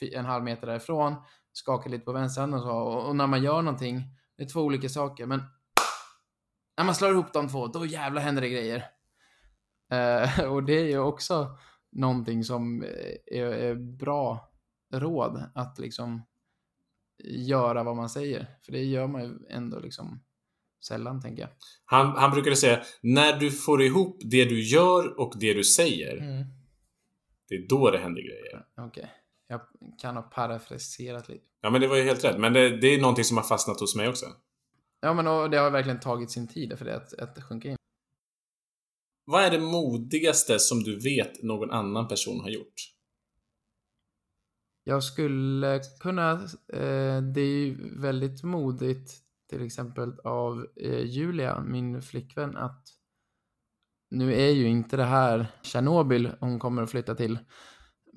fi- 0.00 0.14
en 0.14 0.24
halv 0.24 0.44
meter 0.44 0.66
därifrån, 0.66 1.14
skakade 1.56 1.90
lite 1.90 2.04
på 2.04 2.12
vänsterhanden 2.12 2.60
och 2.60 2.66
så 2.66 2.70
och, 2.70 3.08
och 3.08 3.16
när 3.16 3.26
man 3.26 3.42
gör 3.42 3.62
någonting, 3.62 4.02
det 4.36 4.42
är 4.42 4.48
två 4.48 4.60
olika 4.60 4.88
saker 4.88 5.26
men 5.26 5.42
när 6.76 6.84
man 6.84 6.94
slår 6.94 7.12
ihop 7.12 7.32
de 7.32 7.48
två, 7.48 7.66
då 7.66 7.86
jävlar 7.86 8.22
händer 8.22 8.42
det 8.42 8.48
grejer. 8.48 8.84
Eh, 9.92 10.44
och 10.52 10.62
det 10.64 10.72
är 10.80 10.84
ju 10.84 10.98
också 10.98 11.58
någonting 11.92 12.44
som 12.44 12.82
är, 13.26 13.40
är 13.40 13.74
bra 13.74 14.50
råd 14.92 15.42
att 15.54 15.78
liksom 15.78 16.22
göra 17.24 17.82
vad 17.82 17.96
man 17.96 18.08
säger. 18.08 18.46
För 18.62 18.72
det 18.72 18.84
gör 18.84 19.06
man 19.06 19.22
ju 19.24 19.38
ändå 19.50 19.78
liksom 19.80 20.22
sällan, 20.86 21.22
tänker 21.22 21.42
jag. 21.42 21.50
Han, 21.84 22.16
han 22.16 22.30
brukade 22.30 22.56
säga, 22.56 22.82
när 23.02 23.38
du 23.40 23.50
får 23.50 23.82
ihop 23.82 24.18
det 24.24 24.44
du 24.44 24.62
gör 24.62 25.20
och 25.20 25.32
det 25.40 25.54
du 25.54 25.64
säger, 25.64 26.16
Mm. 26.16 26.44
det 27.48 27.54
är 27.54 27.68
då 27.68 27.90
det 27.90 27.98
händer 27.98 28.22
grejer. 28.22 28.66
Okej. 28.76 29.10
Jag 29.48 29.60
kan 29.98 30.16
ha 30.16 30.22
parafraserat 30.22 31.28
lite. 31.28 31.44
Ja, 31.60 31.70
men 31.70 31.80
det 31.80 31.88
var 31.88 31.96
ju 31.96 32.02
helt 32.02 32.24
rätt. 32.24 32.38
Men 32.38 32.52
det, 32.52 32.80
det 32.80 32.86
är 32.86 33.00
någonting 33.00 33.24
som 33.24 33.36
har 33.36 33.44
fastnat 33.44 33.80
hos 33.80 33.96
mig 33.96 34.08
också. 34.08 34.26
Ja, 35.00 35.14
men 35.14 35.26
och 35.26 35.50
det 35.50 35.56
har 35.56 35.70
verkligen 35.70 36.00
tagit 36.00 36.30
sin 36.30 36.48
tid 36.48 36.78
för 36.78 36.84
det 36.84 36.96
att, 36.96 37.12
att 37.12 37.44
sjunka 37.44 37.68
in. 37.68 37.76
Vad 39.24 39.44
är 39.44 39.50
det 39.50 39.58
modigaste 39.58 40.58
som 40.58 40.82
du 40.82 40.98
vet 40.98 41.42
någon 41.42 41.70
annan 41.70 42.08
person 42.08 42.40
har 42.40 42.48
gjort? 42.48 42.74
Jag 44.84 45.04
skulle 45.04 45.80
kunna, 46.00 46.32
eh, 46.72 47.22
det 47.22 47.40
är 47.40 47.64
ju 47.64 48.00
väldigt 48.00 48.42
modigt 48.42 49.12
till 49.50 49.66
exempel 49.66 50.20
av 50.24 50.66
eh, 50.76 51.04
Julia, 51.04 51.60
min 51.60 52.02
flickvän, 52.02 52.56
att 52.56 52.86
nu 54.10 54.34
är 54.34 54.50
ju 54.50 54.68
inte 54.68 54.96
det 54.96 55.04
här 55.04 55.46
Tjernobyl 55.62 56.32
hon 56.40 56.58
kommer 56.58 56.82
att 56.82 56.90
flytta 56.90 57.14
till. 57.14 57.38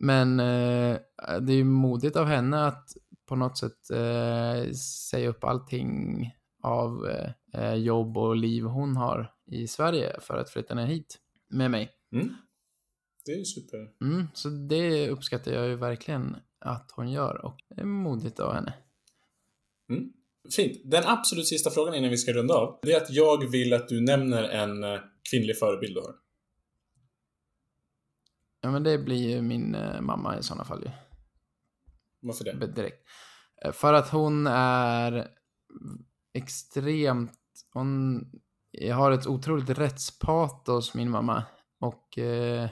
Men 0.01 0.39
eh, 0.39 0.97
det 1.41 1.53
är 1.53 1.57
ju 1.57 1.63
modigt 1.63 2.15
av 2.15 2.25
henne 2.25 2.65
att 2.65 2.89
på 3.25 3.35
något 3.35 3.57
sätt 3.57 3.89
eh, 3.91 4.71
säga 5.09 5.29
upp 5.29 5.43
allting 5.43 6.25
av 6.63 7.09
eh, 7.53 7.73
jobb 7.73 8.17
och 8.17 8.35
liv 8.35 8.63
hon 8.63 8.95
har 8.95 9.33
i 9.51 9.67
Sverige 9.67 10.19
för 10.19 10.37
att 10.37 10.49
flytta 10.49 10.75
ner 10.75 10.85
hit 10.85 11.19
med 11.49 11.71
mig. 11.71 11.91
Mm? 12.13 12.29
Det 13.25 13.31
är 13.31 13.43
super. 13.43 13.77
Mm, 14.01 14.27
så 14.33 14.49
det 14.49 15.09
uppskattar 15.09 15.51
jag 15.51 15.67
ju 15.67 15.75
verkligen 15.75 16.35
att 16.59 16.91
hon 16.95 17.11
gör 17.11 17.45
och 17.45 17.57
det 17.69 17.81
är 17.81 17.85
modigt 17.85 18.39
av 18.39 18.53
henne. 18.53 18.73
Mm. 19.89 20.13
Fint. 20.55 20.81
Den 20.83 21.03
absolut 21.05 21.47
sista 21.47 21.69
frågan 21.69 21.95
innan 21.95 22.09
vi 22.09 22.17
ska 22.17 22.33
runda 22.33 22.53
av, 22.53 22.79
det 22.81 22.91
är 22.91 22.97
att 22.97 23.09
jag 23.09 23.51
vill 23.51 23.73
att 23.73 23.87
du 23.87 24.01
nämner 24.01 24.43
en 24.43 24.83
eh, 24.83 24.99
kvinnlig 25.31 25.57
förebild 25.57 25.95
du 25.95 26.01
har. 26.01 26.15
Ja, 28.61 28.71
men 28.71 28.83
det 28.83 28.97
blir 28.97 29.29
ju 29.29 29.41
min 29.41 29.75
eh, 29.75 30.01
mamma 30.01 30.37
i 30.37 30.43
sådana 30.43 30.63
fall 30.63 30.83
ju. 30.83 30.91
Varför 32.21 32.43
det? 32.43 32.67
Direkt. 32.67 33.07
Eh, 33.65 33.71
För 33.71 33.93
att 33.93 34.09
hon 34.09 34.47
är 34.47 35.27
extremt, 36.33 37.39
hon 37.73 38.21
har 38.93 39.11
ett 39.11 39.27
otroligt 39.27 39.69
rättspatos, 39.69 40.93
min 40.93 41.09
mamma. 41.09 41.43
Och, 41.79 42.17
eh, 42.17 42.63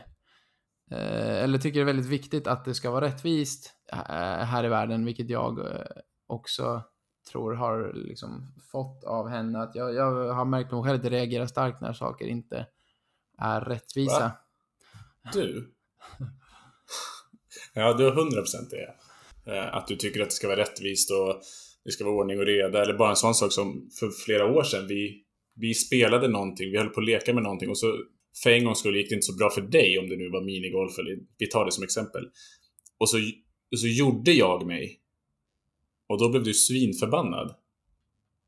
eh, 0.92 1.44
eller 1.44 1.58
tycker 1.58 1.80
det 1.80 1.84
är 1.84 1.94
väldigt 1.94 2.06
viktigt 2.06 2.48
att 2.48 2.66
det 2.66 2.74
ska 2.74 2.92
vara 2.92 3.06
rättvist 3.06 3.74
här 3.92 4.64
i 4.64 4.68
världen, 4.68 5.06
vilket 5.06 5.30
jag 5.30 5.60
också 6.28 6.84
tror 7.32 7.54
har 7.54 7.94
liksom 7.94 8.56
fått 8.72 9.04
av 9.04 9.28
henne. 9.30 9.60
Att 9.60 9.76
jag, 9.76 9.94
jag 9.94 10.34
har 10.34 10.46
märkt 10.46 10.70
på 10.70 10.76
mig 10.76 10.86
själv 10.86 11.00
att 11.00 11.04
jag 11.04 11.14
reagerar 11.14 11.46
starkt 11.46 11.82
när 11.82 11.94
saker 11.94 12.26
inte 12.26 12.68
är 13.38 13.62
rättvisa. 13.62 14.20
Va? 14.20 14.32
Du? 15.34 15.77
Ja, 17.74 17.93
du 17.93 18.03
har 18.03 18.12
100% 18.12 18.70
det. 18.70 18.93
Eh, 19.51 19.76
att 19.76 19.88
du 19.88 19.95
tycker 19.95 20.22
att 20.22 20.30
det 20.30 20.36
ska 20.36 20.47
vara 20.47 20.60
rättvist 20.60 21.12
och 21.12 21.41
det 21.86 21.91
ska 21.91 22.03
vara 22.05 22.16
ordning 22.16 22.39
och 22.39 22.45
reda. 22.45 22.82
Eller 22.82 22.93
bara 22.93 23.10
en 23.10 23.16
sån 23.16 23.36
sak 23.36 23.51
som 23.51 23.89
för 23.99 24.10
flera 24.26 24.45
år 24.45 24.64
sedan. 24.64 24.88
Vi, 24.88 25.24
vi 25.55 25.74
spelade 25.74 26.28
någonting, 26.28 26.72
vi 26.72 26.78
höll 26.78 26.89
på 26.89 26.99
att 26.99 27.05
leka 27.05 27.34
med 27.34 27.43
någonting 27.43 27.70
och 27.70 27.78
så 27.78 27.97
för 28.43 28.49
en 28.49 28.66
gångs 28.66 28.80
skull 28.80 28.95
gick 28.95 29.10
det 29.10 29.16
inte 29.16 29.26
så 29.26 29.36
bra 29.36 29.49
för 29.49 29.62
dig 29.62 29.97
om 29.97 30.10
det 30.10 30.16
nu 30.16 30.30
var 30.30 30.41
minigolf 30.41 30.99
eller 30.99 31.18
vi 31.38 31.47
tar 31.47 31.66
det 31.66 31.72
som 31.72 31.84
exempel. 31.84 32.30
Och 32.97 33.10
så, 33.10 33.18
så 33.78 33.88
gjorde 33.88 34.32
jag 34.32 34.68
mig. 34.68 34.99
Och 36.10 36.20
då 36.20 36.30
blev 36.30 36.43
du 36.43 36.53
svinförbannad. 36.53 37.55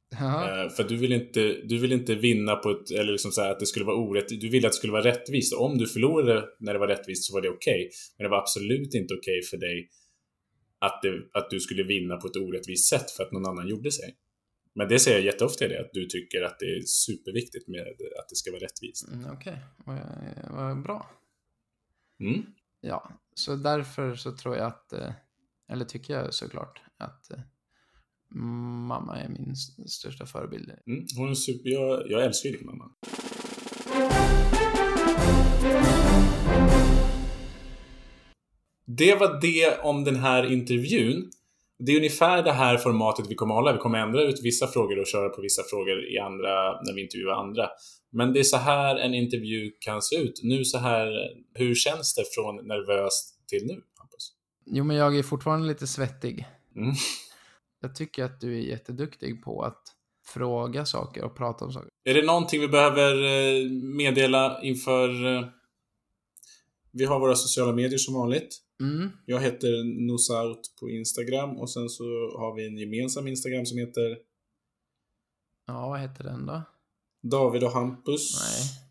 Ja. 0.09 0.63
Eh, 0.63 0.69
För 0.69 0.83
du 0.83 0.97
vill 0.97 1.13
inte, 1.13 1.53
du 1.63 1.77
vill 1.77 1.91
inte 1.91 2.15
vinna 2.15 2.55
på 2.55 2.69
ett, 2.71 2.91
eller 2.91 3.11
liksom 3.11 3.31
så 3.31 3.41
att 3.41 3.59
det 3.59 3.65
skulle 3.65 3.85
vara 3.85 3.95
orättvist. 3.97 4.41
Du 4.41 4.49
ville 4.49 4.67
att 4.67 4.73
det 4.73 4.77
skulle 4.77 4.93
vara 4.93 5.03
rättvist. 5.03 5.53
Om 5.53 5.77
du 5.77 5.87
förlorade 5.87 6.45
när 6.59 6.73
det 6.73 6.79
var 6.79 6.87
rättvist 6.87 7.23
så 7.23 7.33
var 7.33 7.41
det 7.41 7.49
okej. 7.49 7.89
Men 8.17 8.23
det 8.23 8.29
var 8.29 8.37
absolut 8.37 8.93
inte 8.93 9.13
okej 9.13 9.41
för 9.41 9.57
dig 9.57 9.89
att, 10.79 11.01
det, 11.01 11.21
att 11.33 11.49
du 11.49 11.59
skulle 11.59 11.83
vinna 11.83 12.17
på 12.17 12.27
ett 12.27 12.35
orättvist 12.35 12.89
sätt 12.89 13.11
för 13.11 13.23
att 13.23 13.31
någon 13.31 13.45
annan 13.45 13.67
gjorde 13.67 13.91
sig. 13.91 14.15
Men 14.75 14.87
det 14.87 14.99
säger 14.99 15.17
jag 15.17 15.25
jätteofta 15.25 15.65
i 15.65 15.67
det, 15.67 15.79
att 15.79 15.93
du 15.93 16.05
tycker 16.05 16.41
att 16.41 16.59
det 16.59 16.65
är 16.65 16.81
superviktigt 16.85 17.67
med 17.67 17.81
att 18.19 18.29
det 18.29 18.35
ska 18.35 18.51
vara 18.51 18.61
rättvist. 18.63 19.07
Mm, 19.07 19.31
Okej, 19.31 19.57
vad, 19.85 19.97
vad 20.49 20.83
bra. 20.83 21.09
Mm. 22.19 22.41
Ja, 22.81 23.11
så 23.33 23.55
därför 23.55 24.15
så 24.15 24.35
tror 24.37 24.55
jag 24.55 24.65
att, 24.67 24.93
eh, 24.93 25.11
eller 25.71 25.85
tycker 25.85 26.13
jag 26.13 26.33
såklart 26.33 26.81
att 26.97 27.31
eh, 27.31 27.39
mamma 28.35 29.17
är 29.19 29.29
min 29.29 29.55
största 29.87 30.25
förebild. 30.25 30.71
Mm. 30.87 31.05
Hon 31.17 31.29
är 31.29 31.33
super, 31.33 31.69
jag, 31.69 32.11
jag 32.11 32.25
älskar 32.25 32.49
ju 32.49 32.57
din 32.57 32.65
mamma. 32.65 32.91
Det 38.85 39.15
var 39.15 39.41
det 39.41 39.79
om 39.83 40.03
den 40.03 40.15
här 40.15 40.51
intervjun. 40.51 41.31
Det 41.79 41.91
är 41.91 41.97
ungefär 41.97 42.43
det 42.43 42.51
här 42.51 42.77
formatet 42.77 43.25
vi 43.29 43.35
kommer 43.35 43.53
hålla. 43.53 43.73
Vi 43.73 43.79
kommer 43.79 43.99
ändra 43.99 44.23
ut 44.23 44.39
vissa 44.43 44.67
frågor 44.67 44.99
och 44.99 45.07
köra 45.07 45.29
på 45.29 45.41
vissa 45.41 45.63
frågor 45.69 46.13
i 46.15 46.19
andra, 46.19 46.81
när 46.81 46.95
vi 46.95 47.01
intervjuar 47.01 47.33
andra. 47.33 47.69
Men 48.11 48.33
det 48.33 48.39
är 48.39 48.43
så 48.43 48.57
här 48.57 48.95
en 48.95 49.13
intervju 49.13 49.71
kan 49.79 50.01
se 50.01 50.15
ut. 50.15 50.39
Nu 50.43 50.65
så 50.65 50.77
här, 50.77 51.07
hur 51.53 51.75
känns 51.75 52.15
det 52.15 52.23
från 52.35 52.55
nervös 52.55 53.13
till 53.47 53.65
nu, 53.65 53.73
Hampus? 53.73 54.33
Jo, 54.65 54.83
men 54.83 54.95
jag 54.95 55.17
är 55.17 55.23
fortfarande 55.23 55.67
lite 55.67 55.87
svettig. 55.87 56.45
Mm. 56.75 56.95
Jag 57.79 57.95
tycker 57.95 58.23
att 58.23 58.41
du 58.41 58.53
är 58.57 58.61
jätteduktig 58.61 59.43
på 59.43 59.61
att 59.63 59.81
fråga 60.25 60.85
saker 60.85 61.23
och 61.23 61.37
prata 61.37 61.65
om 61.65 61.71
saker. 61.73 61.89
Är 62.03 62.13
det 62.13 62.25
någonting 62.25 62.61
vi 62.61 62.67
behöver 62.67 63.13
eh, 63.23 63.69
meddela 63.71 64.61
inför... 64.61 65.35
eh, 65.37 65.45
Vi 66.91 67.05
har 67.05 67.19
våra 67.19 67.35
sociala 67.35 67.73
medier 67.73 67.97
som 67.97 68.13
vanligt. 68.13 68.57
Mm, 68.81 69.09
Jag 69.25 69.39
heter 69.41 69.83
Nosaut 70.07 70.75
på 70.79 70.89
Instagram 70.89 71.57
och 71.57 71.69
sen 71.71 71.89
så 71.89 72.03
har 72.37 72.55
vi 72.55 72.67
en 72.67 72.77
gemensam 72.77 73.27
Instagram 73.27 73.65
som 73.65 73.77
heter 73.77 74.17
ja, 75.67 75.89
vad 75.89 75.99
heter 75.99 76.23
den 76.23 76.45
då? 76.45 76.61
David 77.21 77.63
och 77.63 77.71
Hampus. 77.71 78.39
Nej. 78.41 78.85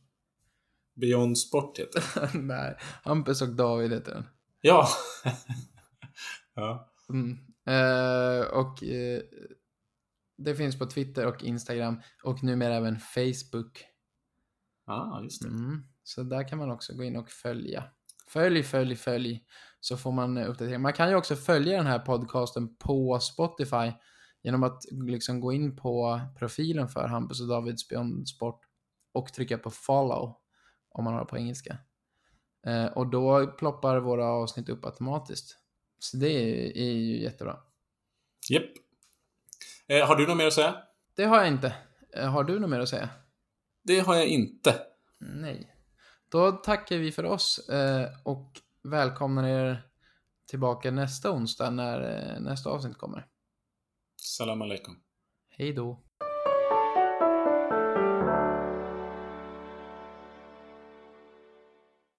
Beyond 0.95 1.39
Sport 1.39 1.79
heter 1.79 2.05
den. 2.33 2.47
Nej, 2.47 2.77
Hampus 3.05 3.43
och 3.43 3.49
David 3.49 3.93
heter 3.93 4.13
den. 4.15 4.25
Ja. 4.61 4.89
ja. 6.55 6.89
Mm. 7.09 7.39
Eh, 7.69 8.47
och 8.47 8.83
eh, 8.83 9.23
det 10.39 10.55
finns 10.55 10.79
på 10.79 10.87
Twitter 10.87 11.27
och 11.27 11.45
Instagram 11.45 12.01
och 12.23 12.45
numera 12.45 12.75
även 12.75 12.99
Facebook. 12.99 13.85
Ah, 14.87 15.21
just 15.23 15.43
det. 15.43 15.49
Mm. 15.49 15.83
Så 16.03 16.23
där 16.23 16.49
kan 16.49 16.59
man 16.59 16.71
också 16.71 16.95
gå 16.95 17.05
in 17.05 17.17
och 17.17 17.31
följa. 17.31 17.85
Följ, 18.29 18.63
följ, 18.63 18.97
följ. 18.97 19.45
Så 19.81 19.97
får 19.97 20.13
man 20.13 20.37
eh, 20.37 20.51
uppdatering. 20.51 20.81
Man 20.81 20.93
kan 20.93 21.11
ju 21.11 21.15
också 21.15 21.37
följa 21.37 21.77
den 21.77 21.87
här 21.87 21.99
podcasten 21.99 22.77
på 22.77 23.19
Spotify 23.21 23.93
genom 24.43 24.63
att 24.63 24.85
liksom 24.91 25.41
gå 25.41 25.53
in 25.53 25.77
på 25.77 26.21
profilen 26.39 26.89
för 26.89 27.09
Hampus 27.09 27.41
och 27.41 27.49
Davids 27.49 27.89
Beyond 27.89 28.29
Sport 28.29 28.61
och 29.13 29.33
trycka 29.33 29.59
på 29.59 29.71
follow 29.71 30.37
om 30.91 31.05
man 31.05 31.15
har 31.15 31.25
på 31.25 31.37
engelska. 31.37 31.79
Eh, 32.67 32.87
och 32.87 33.11
då 33.11 33.47
ploppar 33.47 34.01
våra 34.01 34.27
avsnitt 34.27 34.69
upp 34.69 34.85
automatiskt. 34.85 35.59
Så 35.99 36.17
det 36.17 36.29
är, 36.29 36.77
är 36.77 36.93
ju 36.93 37.23
jättebra. 37.23 37.59
Japp. 38.51 38.65
Eh, 39.87 40.07
har 40.07 40.17
du 40.17 40.27
något 40.27 40.37
mer 40.37 40.47
att 40.47 40.53
säga? 40.53 40.83
Det 41.17 41.25
har 41.25 41.37
jag 41.39 41.49
inte. 41.49 41.75
Eh, 42.17 42.31
Har 42.31 42.45
du 42.45 42.59
något 42.59 42.71
mer 42.71 42.81
att 42.81 42.89
säga? 42.89 43.09
Det 43.83 43.99
har 44.01 44.15
jag 44.15 44.27
inte. 44.27 44.81
Nej. 45.19 45.75
Då 46.29 46.53
tackar 46.53 46.97
vi 46.97 47.13
för 47.13 47.25
oss 47.25 47.69
eh, 47.69 48.09
och 48.25 48.61
välkomnar 48.83 49.49
er 49.49 49.83
tillbaka 50.47 50.91
nästa 50.91 51.31
onsdag 51.31 51.71
när 51.71 52.01
eh, 52.01 52.41
nästa 52.41 52.71
avsnitt 52.71 52.99
kommer. 52.99 53.27
Salam 54.17 54.63
alaikum. 54.63 55.01
Hej 55.49 55.73
då. 55.73 56.03